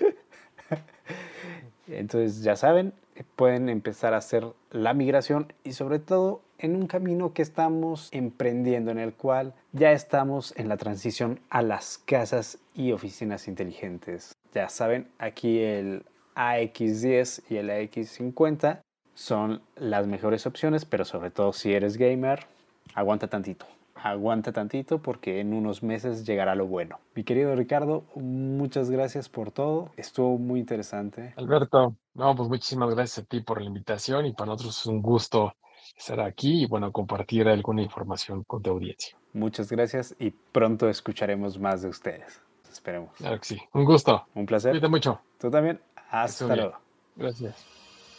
Entonces 1.89 2.43
ya 2.43 2.57
saben, 2.57 2.93
pueden 3.25 3.69
empezar 3.69 4.14
a 4.14 4.19
hacer 4.19 4.47
la 4.71 4.95
migración 4.95 5.53
y 5.64 5.73
sobre 5.73 5.99
todo 5.99 6.43
en 6.59 6.75
un 6.75 6.87
camino 6.87 7.33
que 7.33 7.43
estamos 7.43 8.09
emprendiendo 8.12 8.91
en 8.91 8.99
el 8.99 9.14
cual 9.14 9.55
ya 9.73 9.93
estamos 9.93 10.55
en 10.57 10.69
la 10.69 10.77
transición 10.77 11.41
a 11.51 11.62
las 11.62 11.99
casas 11.99 12.59
y 12.75 12.93
oficinas 12.93 13.49
inteligentes. 13.49 14.35
Ya 14.55 14.69
saben, 14.69 15.09
aquí 15.19 15.61
el 15.61 16.05
AX10 16.35 17.43
y 17.51 17.57
el 17.57 17.71
AX50 17.71 18.81
son 19.14 19.62
las 19.77 20.07
mejores 20.07 20.47
opciones, 20.47 20.85
pero 20.85 21.05
sobre 21.05 21.31
todo 21.31 21.53
si 21.53 21.73
eres 21.73 21.97
gamer, 21.97 22.47
aguanta 22.95 23.29
tantito 23.29 23.67
aguanta 24.03 24.53
tantito 24.53 25.01
porque 25.01 25.40
en 25.40 25.53
unos 25.53 25.82
meses 25.82 26.24
llegará 26.24 26.55
lo 26.55 26.66
bueno. 26.66 26.99
Mi 27.14 27.24
querido 27.24 27.55
Ricardo, 27.55 28.05
muchas 28.14 28.90
gracias 28.90 29.28
por 29.28 29.51
todo. 29.51 29.90
Estuvo 29.97 30.38
muy 30.38 30.61
interesante. 30.61 31.34
Alberto, 31.36 31.97
no, 32.14 32.34
pues 32.34 32.49
muchísimas 32.49 32.94
gracias 32.94 33.24
a 33.24 33.28
ti 33.28 33.40
por 33.40 33.61
la 33.61 33.66
invitación 33.66 34.26
y 34.26 34.32
para 34.32 34.53
nosotros 34.53 34.78
es 34.78 34.86
un 34.86 35.03
gusto 35.03 35.55
estar 35.97 36.20
aquí 36.20 36.64
y 36.64 36.66
bueno, 36.66 36.92
compartir 36.92 37.49
alguna 37.49 37.82
información 37.82 38.44
con 38.44 38.62
tu 38.62 38.70
audiencia. 38.70 39.16
Muchas 39.32 39.70
gracias 39.70 40.14
y 40.18 40.30
pronto 40.30 40.88
escucharemos 40.88 41.59
más 41.59 41.82
de 41.82 41.88
ustedes. 41.88 42.40
Esperemos. 42.70 43.11
Claro 43.16 43.38
que 43.38 43.44
sí. 43.44 43.59
Un 43.72 43.84
gusto. 43.84 44.26
Un 44.34 44.47
placer. 44.47 44.72
Cuídate 44.72 44.88
mucho. 44.88 45.20
Tú 45.38 45.51
también. 45.51 45.80
Hasta 46.11 46.55
luego. 46.55 46.78
Gracias. 47.16 47.64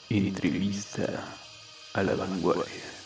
Entrevista 0.10 1.04
a 1.94 2.04
la 2.04 2.16
vanguardia. 2.16 2.97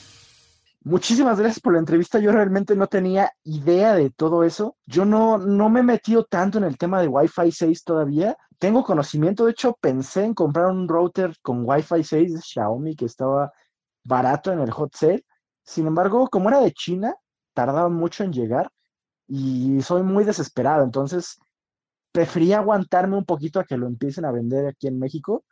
Muchísimas 0.84 1.40
gracias 1.40 1.60
por 1.60 1.74
la 1.74 1.80
entrevista. 1.80 2.18
Yo 2.18 2.32
realmente 2.32 2.76
no 2.76 2.88
tenía 2.88 3.32
idea 3.44 3.94
de 3.94 4.10
todo 4.10 4.44
eso. 4.44 4.78
Yo 4.88 5.06
no, 5.06 5.38
no 5.38 5.70
me 5.70 5.82
he 5.82 5.84
metido 5.84 6.26
tanto 6.26 6.58
en 6.58 6.64
el 6.64 6.78
tema 6.80 7.00
de 7.02 7.08
Wi-Fi 7.08 7.52
6 7.52 7.84
todavía. 7.84 8.36
Tengo 8.58 8.84
conocimiento, 8.84 9.46
de 9.46 9.52
hecho, 9.52 9.78
pensé 9.80 10.24
en 10.24 10.34
comprar 10.34 10.68
un 10.68 10.88
router 10.88 11.36
con 11.44 11.64
Wi-Fi 11.68 12.04
6 12.04 12.34
de 12.34 12.42
Xiaomi 12.42 12.96
que 12.96 13.06
estaba 13.06 13.52
barato 14.04 14.52
en 14.52 14.60
el 14.60 14.72
hot 14.72 14.96
sale. 14.96 15.24
Sin 15.64 15.86
embargo, 15.86 16.28
como 16.30 16.50
era 16.50 16.60
de 16.60 16.72
China, 16.72 17.16
tardaba 17.54 17.90
mucho 17.90 18.24
en 18.24 18.34
llegar 18.34 18.72
y 19.28 19.82
soy 19.84 20.02
muy 20.02 20.24
desesperado. 20.24 20.84
Entonces, 20.84 21.38
prefería 22.12 22.58
aguantarme 22.58 23.18
un 23.18 23.26
poquito 23.26 23.60
a 23.60 23.66
que 23.66 23.78
lo 23.78 23.86
empiecen 23.86 24.26
a 24.26 24.32
vender 24.32 24.66
aquí 24.66 24.88
en 24.88 24.98
México 24.98 25.46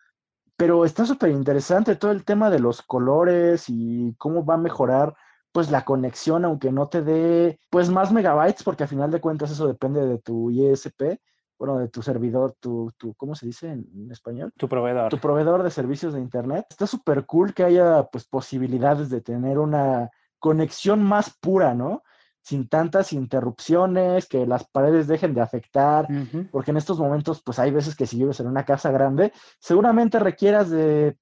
pero 0.60 0.84
está 0.84 1.05
súper 1.05 1.32
interesante 1.32 1.95
todo 1.95 2.12
el 2.12 2.26
tema 2.26 2.49
de 2.49 2.60
los 2.60 2.82
colores 2.82 3.70
y 3.70 4.14
cómo 4.18 4.43
va 4.43 4.55
a 4.55 4.57
mejorar 4.57 5.16
pues 5.53 5.72
la 5.72 5.86
conexión, 5.86 6.43
aunque 6.43 6.70
no 6.70 6.89
te 6.89 7.01
dé 7.01 7.62
pues 7.70 7.89
más 7.89 8.12
megabytes, 8.12 8.64
porque 8.64 8.84
a 8.84 8.88
final 8.88 9.10
de 9.10 9.22
cuentas 9.22 9.51
eso 9.51 9.68
depende 9.68 10.05
de 10.05 10.18
tu 10.18 10.51
ISP, 10.51 11.18
bueno, 11.57 11.80
de 11.80 11.88
tu 11.88 12.01
servidor, 12.01 12.57
tu, 12.60 12.91
tu 12.97 13.14
¿cómo 13.14 13.36
se 13.36 13.45
dice 13.45 13.70
en, 13.70 14.12
español? 14.12 14.51
Tu 14.57 14.68
proveedor. 14.68 15.10
Tu 15.10 15.18
proveedor 15.18 15.64
de 15.64 15.72
servicios 15.72 16.14
de 16.14 16.20
Internet. 16.20 16.66
Está 16.70 16.86
súper 16.88 17.26
cool 17.26 17.53
que 17.53 17.64
haya 17.64 18.03
pues 18.12 18.26
posibilidades 18.26 19.10
de 19.10 19.22
tener 19.22 19.60
una 19.60 20.10
conexión 20.39 21.01
más 21.01 21.38
pura, 21.39 21.74
¿no? 21.74 22.03
Sin 22.42 22.68
tantas 22.68 23.14
interrupciones, 23.14 24.28
que 24.28 24.46
las 24.46 24.68
paredes 24.68 25.08
dejen 25.08 25.34
de 25.34 25.42
afectar, 25.42 26.08
porque 26.52 26.72
en 26.72 26.78
estos 26.78 27.00
momentos, 27.00 27.42
pues 27.44 27.60
hay 27.60 27.72
veces 27.72 27.96
que 27.96 28.06
si 28.06 28.18
vives 28.18 28.40
en 28.40 28.48
una 28.48 28.66
casa 28.66 28.92
grande, 28.92 29.32
seguramente 29.60 30.20
requieras 30.20 30.70
de, 30.70 31.18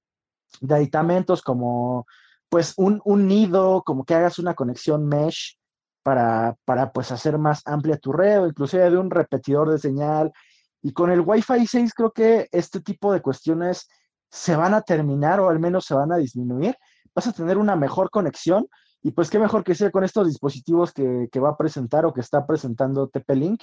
aditamentos 0.68 1.42
como, 1.42 2.06
pues, 2.48 2.74
un, 2.76 3.02
nido, 3.26 3.82
como 3.84 4.04
que 4.04 4.14
hagas 4.14 4.38
una 4.38 4.54
conexión 4.54 5.06
mesh 5.06 5.58
para, 6.02 6.56
para, 6.64 6.92
pues, 6.92 7.12
hacer 7.12 7.36
más 7.36 7.62
amplia 7.66 7.98
tu 7.98 8.12
red, 8.12 8.40
o 8.40 8.46
inclusive 8.46 8.88
de 8.88 8.96
un 8.96 9.10
repetidor 9.10 9.70
de 9.70 9.78
señal. 9.78 10.32
Y 10.80 10.92
con 10.92 11.10
el 11.10 11.20
Wi-Fi 11.20 11.66
6 11.66 11.92
creo 11.92 12.12
que 12.12 12.48
este 12.52 12.80
tipo 12.80 13.12
de 13.12 13.20
cuestiones 13.20 13.88
se 14.30 14.56
van 14.56 14.74
a 14.74 14.82
terminar 14.82 15.40
o 15.40 15.48
al 15.48 15.58
menos 15.58 15.84
se 15.84 15.94
van 15.94 16.12
a 16.12 16.16
disminuir. 16.16 16.76
Vas 17.14 17.26
a 17.26 17.32
tener 17.32 17.58
una 17.58 17.76
mejor 17.76 18.10
conexión 18.10 18.66
y 19.08 19.12
pues 19.12 19.30
qué 19.30 19.38
mejor 19.38 19.64
que 19.64 19.74
sea 19.74 19.90
con 19.90 20.04
estos 20.04 20.26
dispositivos 20.26 20.92
que, 20.92 21.40
va 21.40 21.48
a 21.48 21.56
presentar 21.56 22.04
o 22.04 22.12
que 22.12 22.20
está 22.20 22.46
presentando 22.46 23.08
TP-Link. 23.08 23.62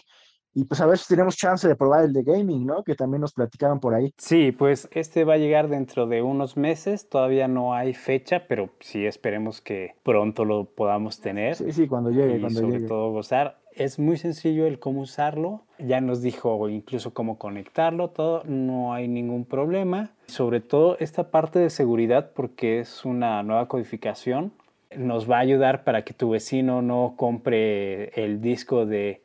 Y 0.55 0.63
pues 0.63 0.81
a 0.81 0.87
ver 0.87 0.97
si 0.97 1.07
tenemos 1.07 1.35
chance 1.35 1.67
de 1.67 1.75
probar 1.75 2.03
el 2.05 2.13
de 2.13 2.23
gaming, 2.23 2.65
¿no? 2.65 2.83
Que 2.83 2.95
también 2.95 3.21
nos 3.21 3.33
platicaban 3.33 3.79
por 3.79 3.93
ahí. 3.93 4.11
Sí, 4.17 4.51
pues 4.51 4.87
este 4.91 5.23
va 5.23 5.35
a 5.35 5.37
llegar 5.37 5.69
dentro 5.69 6.07
de 6.07 6.23
unos 6.23 6.57
meses. 6.57 7.09
Todavía 7.09 7.47
no 7.47 7.75
hay 7.75 7.93
fecha, 7.93 8.47
pero 8.47 8.71
sí 8.79 9.05
esperemos 9.05 9.61
que 9.61 9.93
pronto 10.01 10.45
lo 10.45 10.65
podamos 10.65 11.19
tener. 11.19 11.57
Sí, 11.57 11.71
sí, 11.71 11.87
cuando 11.87 12.09
llegue. 12.09 12.37
Y 12.37 12.49
sobre 12.49 12.79
todo 12.79 13.11
gozar. 13.11 13.59
Es 13.71 13.99
muy 13.99 14.17
sencillo 14.17 14.65
el 14.65 14.79
cómo 14.79 15.01
usarlo. 15.01 15.65
Ya 15.77 16.01
nos 16.01 16.23
dijo 16.23 16.69
incluso 16.69 17.13
cómo 17.13 17.37
conectarlo, 17.37 18.09
todo. 18.09 18.43
No 18.45 18.93
hay 18.93 19.07
ningún 19.07 19.45
problema. 19.45 20.09
Sobre 20.25 20.59
todo 20.59 20.97
esta 20.99 21.29
parte 21.29 21.59
de 21.59 21.69
seguridad 21.69 22.31
porque 22.33 22.79
es 22.79 23.05
una 23.05 23.43
nueva 23.43 23.67
codificación 23.67 24.53
nos 24.97 25.29
va 25.29 25.37
a 25.37 25.41
ayudar 25.41 25.83
para 25.83 26.03
que 26.03 26.13
tu 26.13 26.29
vecino 26.29 26.81
no 26.81 27.13
compre 27.17 28.09
el 28.21 28.41
disco 28.41 28.85
de 28.85 29.21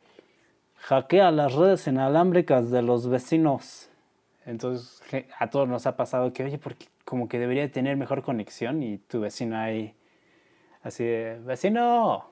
hackea 0.75 1.31
las 1.31 1.53
redes 1.53 1.87
inalámbricas 1.87 2.71
de 2.71 2.81
los 2.81 3.07
vecinos. 3.07 3.89
Entonces 4.45 5.01
a 5.39 5.49
todos 5.49 5.67
nos 5.67 5.85
ha 5.85 5.95
pasado 5.95 6.33
que, 6.33 6.43
oye, 6.43 6.57
porque 6.57 6.87
como 7.05 7.27
que 7.27 7.39
debería 7.39 7.71
tener 7.71 7.97
mejor 7.97 8.23
conexión 8.23 8.81
y 8.83 8.97
tu 8.97 9.19
vecino 9.21 9.57
ahí 9.57 9.93
así 10.83 11.03
de, 11.03 11.39
vecino, 11.45 12.31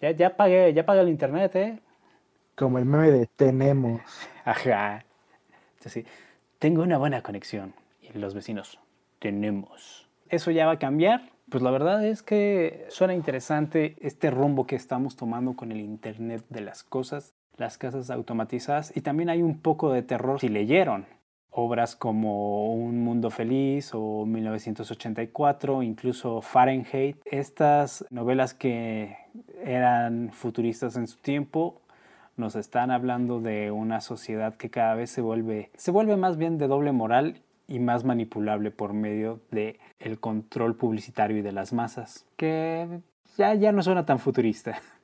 ya, 0.00 0.12
ya 0.12 0.36
pagué, 0.36 0.72
ya 0.72 0.84
pagué 0.86 1.00
el 1.00 1.08
internet, 1.08 1.56
¿eh? 1.56 1.78
Como 2.54 2.78
el 2.78 2.84
meme 2.84 3.10
de 3.10 3.26
tenemos. 3.26 4.00
Ajá. 4.44 5.04
Entonces, 5.76 6.06
tengo 6.58 6.82
una 6.82 6.98
buena 6.98 7.22
conexión. 7.22 7.72
Y 8.02 8.16
los 8.18 8.34
vecinos, 8.34 8.80
tenemos. 9.18 10.08
Eso 10.28 10.50
ya 10.50 10.66
va 10.66 10.72
a 10.72 10.78
cambiar 10.78 11.22
pues 11.50 11.62
la 11.62 11.70
verdad 11.70 12.04
es 12.04 12.22
que 12.22 12.86
suena 12.88 13.14
interesante 13.14 13.96
este 14.00 14.30
rumbo 14.30 14.66
que 14.66 14.76
estamos 14.76 15.16
tomando 15.16 15.54
con 15.54 15.72
el 15.72 15.80
Internet 15.80 16.44
de 16.48 16.60
las 16.60 16.84
cosas, 16.84 17.34
las 17.56 17.78
casas 17.78 18.10
automatizadas 18.10 18.96
y 18.96 19.00
también 19.00 19.30
hay 19.30 19.42
un 19.42 19.60
poco 19.60 19.92
de 19.92 20.02
terror 20.02 20.40
si 20.40 20.48
leyeron 20.48 21.06
obras 21.50 21.96
como 21.96 22.72
Un 22.72 23.02
Mundo 23.02 23.30
Feliz 23.30 23.90
o 23.92 24.24
1984, 24.26 25.82
incluso 25.82 26.40
Fahrenheit. 26.40 27.16
Estas 27.24 28.04
novelas 28.10 28.54
que 28.54 29.16
eran 29.64 30.30
futuristas 30.32 30.96
en 30.96 31.08
su 31.08 31.18
tiempo 31.18 31.80
nos 32.36 32.54
están 32.54 32.92
hablando 32.92 33.40
de 33.40 33.72
una 33.72 34.00
sociedad 34.00 34.54
que 34.54 34.70
cada 34.70 34.94
vez 34.94 35.10
se 35.10 35.20
vuelve, 35.20 35.70
se 35.74 35.90
vuelve 35.90 36.16
más 36.16 36.36
bien 36.36 36.58
de 36.58 36.68
doble 36.68 36.92
moral 36.92 37.42
y 37.68 37.78
más 37.78 38.02
manipulable 38.02 38.70
por 38.70 38.94
medio 38.94 39.40
de 39.50 39.78
el 40.00 40.18
control 40.18 40.74
publicitario 40.74 41.36
y 41.36 41.42
de 41.42 41.52
las 41.52 41.72
masas, 41.72 42.26
que 42.36 43.00
ya, 43.36 43.54
ya 43.54 43.70
no 43.70 43.82
suena 43.82 44.06
tan 44.06 44.18
futurista. 44.18 44.80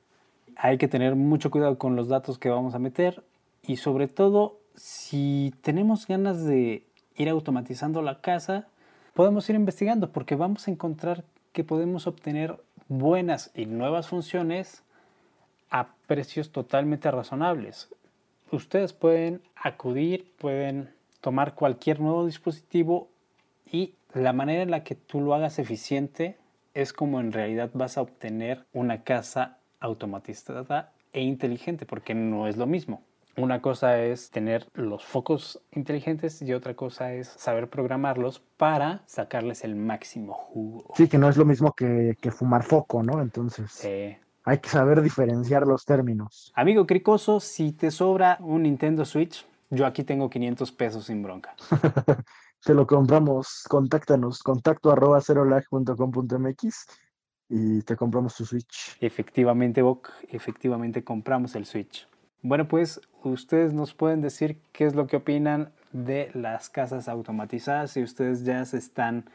hay 0.57 0.77
que 0.77 0.87
tener 0.87 1.15
mucho 1.15 1.51
cuidado 1.51 1.77
con 1.77 1.95
los 1.95 2.07
datos 2.07 2.37
que 2.37 2.49
vamos 2.49 2.75
a 2.75 2.79
meter 2.79 3.23
y 3.61 3.77
sobre 3.77 4.07
todo 4.07 4.59
si 4.75 5.53
tenemos 5.61 6.07
ganas 6.07 6.43
de 6.43 6.83
ir 7.15 7.29
automatizando 7.29 8.01
la 8.01 8.19
casa, 8.21 8.67
podemos 9.13 9.49
ir 9.49 9.55
investigando 9.55 10.11
porque 10.11 10.35
vamos 10.35 10.67
a 10.67 10.71
encontrar 10.71 11.23
que 11.53 11.63
podemos 11.63 12.07
obtener 12.07 12.59
buenas 12.87 13.51
y 13.55 13.65
nuevas 13.65 14.07
funciones 14.07 14.83
a 15.69 15.87
precios 16.07 16.51
totalmente 16.51 17.09
razonables. 17.09 17.89
Ustedes 18.51 18.93
pueden 18.93 19.41
acudir, 19.55 20.31
pueden 20.37 20.94
tomar 21.25 21.55
cualquier 21.55 22.01
nuevo 22.01 22.27
dispositivo 22.27 23.09
y 23.71 23.95
la 24.13 24.31
manera 24.31 24.61
en 24.61 24.69
la 24.69 24.83
que 24.83 24.93
tú 24.93 25.21
lo 25.21 25.33
hagas 25.33 25.57
eficiente 25.57 26.37
es 26.75 26.93
como 26.93 27.19
en 27.19 27.31
realidad 27.31 27.71
vas 27.73 27.97
a 27.97 28.03
obtener 28.03 28.67
una 28.73 29.03
casa 29.03 29.57
automatizada 29.79 30.93
e 31.13 31.21
inteligente, 31.23 31.87
porque 31.87 32.13
no 32.13 32.47
es 32.47 32.57
lo 32.57 32.67
mismo. 32.67 33.01
Una 33.37 33.59
cosa 33.59 34.03
es 34.03 34.29
tener 34.29 34.67
los 34.75 35.03
focos 35.03 35.59
inteligentes 35.71 36.43
y 36.43 36.53
otra 36.53 36.75
cosa 36.75 37.11
es 37.13 37.27
saber 37.27 37.71
programarlos 37.71 38.43
para 38.57 39.01
sacarles 39.07 39.63
el 39.63 39.75
máximo 39.75 40.31
jugo. 40.31 40.93
Sí, 40.95 41.07
que 41.07 41.17
no 41.17 41.27
es 41.27 41.37
lo 41.37 41.45
mismo 41.45 41.73
que, 41.73 42.15
que 42.21 42.29
fumar 42.29 42.61
foco, 42.61 43.01
¿no? 43.01 43.19
Entonces 43.19 43.71
Sí. 43.71 44.15
hay 44.43 44.59
que 44.59 44.69
saber 44.69 45.01
diferenciar 45.01 45.65
los 45.65 45.85
términos. 45.85 46.53
Amigo 46.55 46.85
Cricoso, 46.85 47.39
si 47.39 47.71
te 47.71 47.89
sobra 47.89 48.37
un 48.41 48.61
Nintendo 48.61 49.05
Switch, 49.05 49.43
yo 49.75 49.85
aquí 49.85 50.03
tengo 50.03 50.29
500 50.29 50.71
pesos 50.71 51.05
sin 51.05 51.21
bronca. 51.21 51.55
Te 52.63 52.73
lo 52.73 52.87
compramos, 52.87 53.63
contáctanos, 53.69 54.41
contacto 54.41 54.91
arroba 54.91 55.21
cerolag.com.mx 55.21 56.87
y 57.47 57.81
te 57.83 57.95
compramos 57.95 58.35
tu 58.35 58.43
Switch. 58.43 58.97
Efectivamente, 58.99 59.83
Bok, 59.83 60.09
efectivamente 60.29 61.03
compramos 61.03 61.53
el 61.55 61.67
Switch. 61.67 62.07
Bueno, 62.41 62.67
pues 62.67 63.01
ustedes 63.23 63.73
nos 63.73 63.93
pueden 63.93 64.21
decir 64.21 64.61
qué 64.71 64.85
es 64.85 64.95
lo 64.95 65.05
que 65.05 65.17
opinan 65.17 65.71
de 65.91 66.31
las 66.33 66.69
casas 66.69 67.07
automatizadas, 67.07 67.91
si 67.91 68.03
ustedes 68.03 68.43
ya 68.43 68.65
se 68.65 68.77
están 68.77 69.25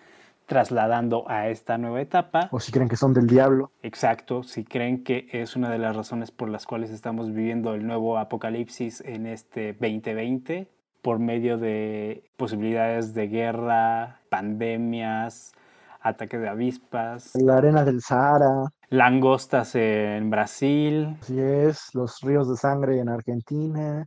trasladando 0.50 1.30
a 1.30 1.46
esta 1.46 1.78
nueva 1.78 2.00
etapa. 2.00 2.48
O 2.50 2.58
si 2.58 2.72
creen 2.72 2.88
que 2.88 2.96
son 2.96 3.14
del 3.14 3.28
diablo. 3.28 3.70
Exacto, 3.84 4.42
si 4.42 4.64
creen 4.64 5.04
que 5.04 5.28
es 5.30 5.54
una 5.54 5.70
de 5.70 5.78
las 5.78 5.94
razones 5.94 6.32
por 6.32 6.48
las 6.48 6.66
cuales 6.66 6.90
estamos 6.90 7.32
viviendo 7.32 7.72
el 7.72 7.86
nuevo 7.86 8.18
apocalipsis 8.18 9.00
en 9.02 9.28
este 9.28 9.74
2020, 9.74 10.66
por 11.02 11.20
medio 11.20 11.56
de 11.56 12.24
posibilidades 12.36 13.14
de 13.14 13.28
guerra, 13.28 14.22
pandemias, 14.28 15.52
ataques 16.00 16.40
de 16.40 16.48
avispas, 16.48 17.30
La 17.36 17.58
arena 17.58 17.84
del 17.84 18.00
Sahara, 18.00 18.72
langostas 18.88 19.76
en 19.76 20.30
Brasil. 20.30 21.16
así 21.22 21.38
es, 21.38 21.94
los 21.94 22.18
ríos 22.22 22.48
de 22.48 22.56
sangre 22.56 22.98
en 22.98 23.08
Argentina, 23.08 24.04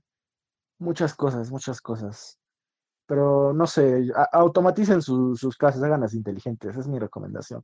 muchas 0.77 1.13
cosas, 1.13 1.51
muchas 1.51 1.79
cosas. 1.79 2.37
Pero 3.05 3.53
no 3.53 3.67
sé, 3.67 4.07
automaticen 4.31 5.01
su- 5.01 5.35
sus 5.35 5.57
casas, 5.57 5.83
háganlas 5.83 6.13
inteligentes, 6.13 6.71
esa 6.71 6.79
es 6.79 6.87
mi 6.87 6.99
recomendación. 6.99 7.63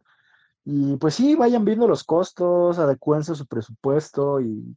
Y 0.65 0.97
pues 0.97 1.15
sí, 1.15 1.35
vayan 1.35 1.63
viendo 1.65 1.87
los 1.87 2.03
costos, 2.03 2.77
adecúense 2.79 3.31
a 3.31 3.35
su 3.35 3.45
presupuesto 3.45 4.41
y 4.41 4.75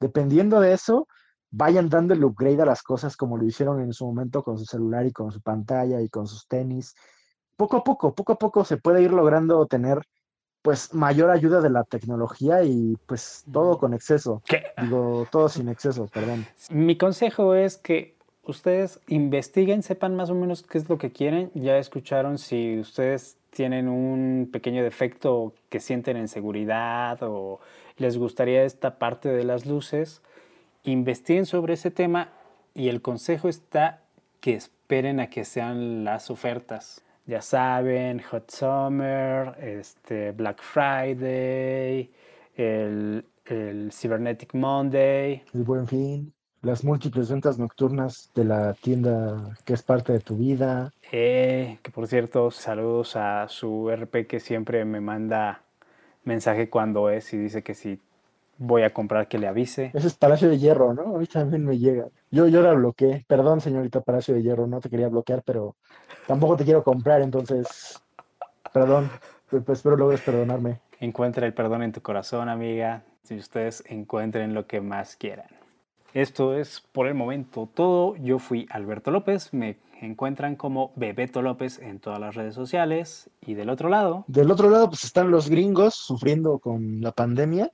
dependiendo 0.00 0.60
de 0.60 0.72
eso, 0.72 1.06
vayan 1.50 1.88
dando 1.88 2.14
el 2.14 2.24
upgrade 2.24 2.62
a 2.62 2.66
las 2.66 2.82
cosas 2.82 3.16
como 3.16 3.36
lo 3.36 3.44
hicieron 3.44 3.80
en 3.80 3.92
su 3.92 4.04
momento 4.06 4.42
con 4.42 4.58
su 4.58 4.64
celular 4.64 5.06
y 5.06 5.12
con 5.12 5.30
su 5.30 5.40
pantalla 5.40 6.00
y 6.00 6.08
con 6.08 6.26
sus 6.26 6.46
tenis. 6.48 6.94
Poco 7.56 7.76
a 7.78 7.84
poco, 7.84 8.14
poco 8.14 8.32
a 8.32 8.38
poco 8.38 8.64
se 8.64 8.76
puede 8.76 9.02
ir 9.02 9.12
logrando 9.12 9.64
tener 9.66 10.02
pues 10.62 10.92
mayor 10.92 11.30
ayuda 11.30 11.60
de 11.60 11.70
la 11.70 11.84
tecnología 11.84 12.62
y 12.64 12.96
pues 13.06 13.44
todo 13.50 13.78
con 13.78 13.94
exceso. 13.94 14.42
¿Qué? 14.46 14.62
Digo, 14.76 15.26
todo 15.30 15.48
sin 15.48 15.68
exceso, 15.68 16.06
perdón. 16.08 16.46
Mi 16.70 16.98
consejo 16.98 17.54
es 17.54 17.78
que 17.78 18.18
ustedes 18.50 19.00
investiguen, 19.08 19.82
sepan 19.82 20.16
más 20.16 20.30
o 20.30 20.34
menos 20.34 20.62
qué 20.62 20.78
es 20.78 20.88
lo 20.88 20.98
que 20.98 21.10
quieren. 21.10 21.50
Ya 21.54 21.78
escucharon 21.78 22.38
si 22.38 22.78
ustedes 22.78 23.38
tienen 23.50 23.88
un 23.88 24.48
pequeño 24.52 24.82
defecto 24.82 25.54
que 25.68 25.80
sienten 25.80 26.16
en 26.16 26.28
seguridad 26.28 27.18
o 27.22 27.60
les 27.96 28.18
gustaría 28.18 28.64
esta 28.64 28.98
parte 28.98 29.28
de 29.28 29.44
las 29.44 29.66
luces. 29.66 30.22
Investiguen 30.84 31.46
sobre 31.46 31.74
ese 31.74 31.90
tema 31.90 32.32
y 32.74 32.88
el 32.88 33.02
consejo 33.02 33.48
está 33.48 34.02
que 34.40 34.54
esperen 34.54 35.20
a 35.20 35.28
que 35.28 35.44
sean 35.44 36.04
las 36.04 36.30
ofertas. 36.30 37.04
Ya 37.26 37.42
saben, 37.42 38.20
Hot 38.30 38.50
Summer, 38.50 39.54
este, 39.60 40.32
Black 40.32 40.62
Friday, 40.62 42.10
el, 42.56 43.24
el 43.44 43.92
Cybernetic 43.92 44.54
Monday, 44.54 45.44
El 45.52 45.62
buen 45.62 45.86
fin, 45.86 46.32
las 46.62 46.84
múltiples 46.84 47.30
ventas 47.30 47.58
nocturnas 47.58 48.30
de 48.34 48.44
la 48.44 48.74
tienda 48.74 49.56
que 49.64 49.72
es 49.72 49.82
parte 49.82 50.12
de 50.12 50.20
tu 50.20 50.36
vida. 50.36 50.92
Eh, 51.12 51.78
que 51.82 51.90
por 51.90 52.06
cierto, 52.06 52.50
saludos 52.50 53.16
a 53.16 53.48
su 53.48 53.90
RP 53.90 54.26
que 54.26 54.40
siempre 54.40 54.84
me 54.84 55.00
manda 55.00 55.62
mensaje 56.24 56.68
cuando 56.68 57.08
es 57.10 57.32
y 57.32 57.38
dice 57.38 57.62
que 57.62 57.74
si 57.74 58.00
voy 58.58 58.82
a 58.82 58.92
comprar 58.92 59.26
que 59.26 59.38
le 59.38 59.48
avise. 59.48 59.90
Ese 59.94 60.06
es 60.06 60.14
Palacio 60.14 60.50
de 60.50 60.58
Hierro, 60.58 60.92
¿no? 60.92 61.16
A 61.16 61.18
mí 61.18 61.26
también 61.26 61.64
me 61.64 61.78
llega. 61.78 62.08
Yo, 62.30 62.46
yo 62.46 62.60
la 62.60 62.74
bloqueé. 62.74 63.24
Perdón, 63.26 63.60
señorita 63.62 64.02
Palacio 64.02 64.34
de 64.34 64.42
Hierro, 64.42 64.66
no 64.66 64.80
te 64.80 64.90
quería 64.90 65.08
bloquear, 65.08 65.42
pero 65.42 65.76
tampoco 66.26 66.58
te 66.58 66.64
quiero 66.64 66.84
comprar, 66.84 67.22
entonces, 67.22 67.98
perdón. 68.72 69.10
Pues, 69.48 69.64
pues 69.64 69.78
espero 69.78 69.96
logres 69.96 70.20
perdonarme. 70.20 70.80
Encuentra 71.00 71.46
el 71.46 71.54
perdón 71.54 71.82
en 71.82 71.92
tu 71.92 72.02
corazón, 72.02 72.50
amiga, 72.50 73.02
si 73.24 73.36
ustedes 73.36 73.82
encuentren 73.88 74.52
lo 74.52 74.66
que 74.66 74.82
más 74.82 75.16
quieran. 75.16 75.59
Esto 76.12 76.56
es 76.56 76.80
por 76.92 77.06
el 77.06 77.14
momento 77.14 77.68
todo. 77.72 78.16
Yo 78.16 78.38
fui 78.38 78.66
Alberto 78.70 79.10
López. 79.10 79.52
Me 79.52 79.78
encuentran 80.00 80.56
como 80.56 80.92
Bebeto 80.96 81.40
López 81.40 81.78
en 81.78 82.00
todas 82.00 82.18
las 82.18 82.34
redes 82.34 82.54
sociales. 82.54 83.30
Y 83.40 83.54
del 83.54 83.70
otro 83.70 83.88
lado, 83.88 84.24
Del 84.26 84.50
otro 84.50 84.70
lado, 84.70 84.88
pues 84.88 85.04
están 85.04 85.30
los 85.30 85.48
gringos 85.48 85.94
sufriendo 85.94 86.58
con 86.58 87.00
la 87.00 87.12
pandemia. 87.12 87.70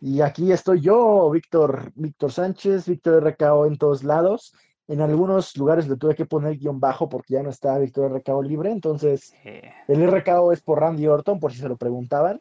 Y 0.00 0.20
aquí 0.20 0.52
estoy 0.52 0.80
yo, 0.80 1.28
Víctor, 1.30 1.92
Víctor 1.94 2.30
Sánchez, 2.30 2.88
Víctor 2.88 3.24
RKO 3.24 3.66
en 3.66 3.78
todos 3.78 4.04
lados. 4.04 4.54
En 4.86 5.00
algunos 5.00 5.56
lugares 5.56 5.88
le 5.88 5.96
tuve 5.96 6.14
que 6.14 6.24
poner 6.24 6.56
guion 6.56 6.80
bajo 6.80 7.08
porque 7.08 7.34
ya 7.34 7.42
no 7.42 7.50
está 7.50 7.78
Víctor 7.78 8.12
RKO 8.12 8.42
libre. 8.42 8.70
Entonces, 8.70 9.34
eh, 9.44 9.72
el 9.88 10.06
RKO 10.06 10.52
es 10.52 10.60
por 10.60 10.80
Randy 10.80 11.06
Orton, 11.06 11.40
por 11.40 11.52
si 11.52 11.58
se 11.58 11.68
lo 11.68 11.76
preguntaban. 11.76 12.40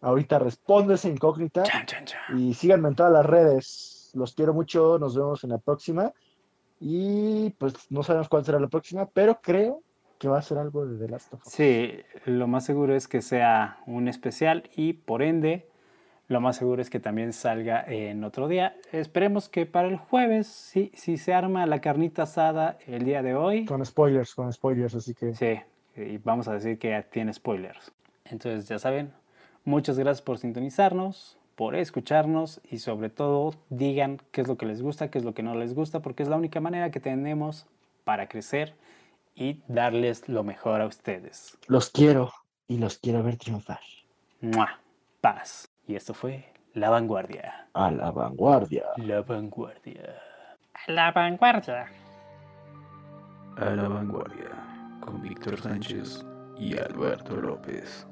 Ahorita 0.00 0.38
responde 0.38 0.94
esa 0.94 1.08
incógnita. 1.08 1.62
chan, 1.62 1.86
chan, 1.86 2.04
chan. 2.04 2.38
Y 2.38 2.54
síganme 2.54 2.88
en 2.88 2.94
todas 2.94 3.12
las 3.12 3.24
redes. 3.24 3.95
Los 4.16 4.34
quiero 4.34 4.52
mucho. 4.54 4.98
Nos 4.98 5.16
vemos 5.16 5.44
en 5.44 5.50
la 5.50 5.58
próxima. 5.58 6.12
Y 6.80 7.50
pues 7.58 7.74
no 7.90 8.02
sabemos 8.02 8.28
cuál 8.28 8.44
será 8.44 8.60
la 8.60 8.68
próxima, 8.68 9.06
pero 9.06 9.40
creo 9.40 9.82
que 10.18 10.28
va 10.28 10.38
a 10.38 10.42
ser 10.42 10.58
algo 10.58 10.86
de 10.86 10.98
The 10.98 11.10
Last 11.10 11.32
of 11.34 11.46
Us. 11.46 11.52
Sí, 11.52 11.92
lo 12.24 12.46
más 12.46 12.64
seguro 12.64 12.94
es 12.94 13.08
que 13.08 13.22
sea 13.22 13.78
un 13.86 14.08
especial 14.08 14.68
y 14.74 14.94
por 14.94 15.22
ende 15.22 15.68
lo 16.28 16.40
más 16.40 16.56
seguro 16.56 16.82
es 16.82 16.90
que 16.90 16.98
también 16.98 17.32
salga 17.32 17.84
en 17.86 18.24
otro 18.24 18.48
día. 18.48 18.76
Esperemos 18.90 19.48
que 19.48 19.64
para 19.64 19.88
el 19.88 19.96
jueves, 19.96 20.48
si, 20.48 20.90
si 20.94 21.18
se 21.18 21.32
arma 21.32 21.66
la 21.66 21.80
carnita 21.80 22.24
asada 22.24 22.78
el 22.86 23.04
día 23.04 23.22
de 23.22 23.34
hoy, 23.34 23.64
Con 23.64 23.84
spoilers, 23.84 24.34
con 24.34 24.52
spoilers, 24.52 24.94
así 24.96 25.14
que 25.14 25.34
sí, 25.34 25.60
y 25.94 26.18
vamos 26.18 26.48
a 26.48 26.54
decir 26.54 26.78
que 26.78 27.04
tiene 27.10 27.32
spoilers. 27.32 27.92
Entonces 28.24 28.68
ya 28.68 28.78
saben, 28.78 29.12
muchas 29.64 29.98
gracias 29.98 30.22
por 30.22 30.38
sintonizarnos, 30.38 31.38
por 31.56 31.74
escucharnos 31.74 32.60
y 32.70 32.78
sobre 32.78 33.08
todo 33.08 33.54
digan 33.70 34.20
qué 34.30 34.42
es 34.42 34.48
lo 34.48 34.56
que 34.56 34.66
les 34.66 34.82
gusta, 34.82 35.10
qué 35.10 35.18
es 35.18 35.24
lo 35.24 35.34
que 35.34 35.42
no 35.42 35.54
les 35.54 35.74
gusta, 35.74 36.00
porque 36.00 36.22
es 36.22 36.28
la 36.28 36.36
única 36.36 36.60
manera 36.60 36.90
que 36.90 37.00
tenemos 37.00 37.66
para 38.04 38.28
crecer 38.28 38.74
y 39.34 39.62
darles 39.66 40.28
lo 40.28 40.44
mejor 40.44 40.80
a 40.80 40.86
ustedes. 40.86 41.58
los 41.66 41.90
quiero 41.90 42.32
y 42.68 42.78
los 42.78 42.98
quiero 42.98 43.22
ver 43.22 43.36
triunfar. 43.36 43.80
¡Mua! 44.40 44.78
Paz. 45.20 45.68
Y 45.86 45.94
esto 45.96 46.14
fue 46.14 46.44
La 46.74 46.90
Vanguardia. 46.90 47.68
A 47.72 47.90
la 47.90 48.10
vanguardia. 48.10 48.84
La 48.96 49.22
Vanguardia. 49.22 50.14
La 50.86 51.10
Vanguardia. 51.10 51.86
A 53.56 53.70
la 53.70 53.88
vanguardia 53.88 54.50
con 55.00 55.22
Víctor 55.22 55.58
Sánchez 55.60 56.24
y 56.58 56.76
Alberto 56.76 57.36
López. 57.36 58.06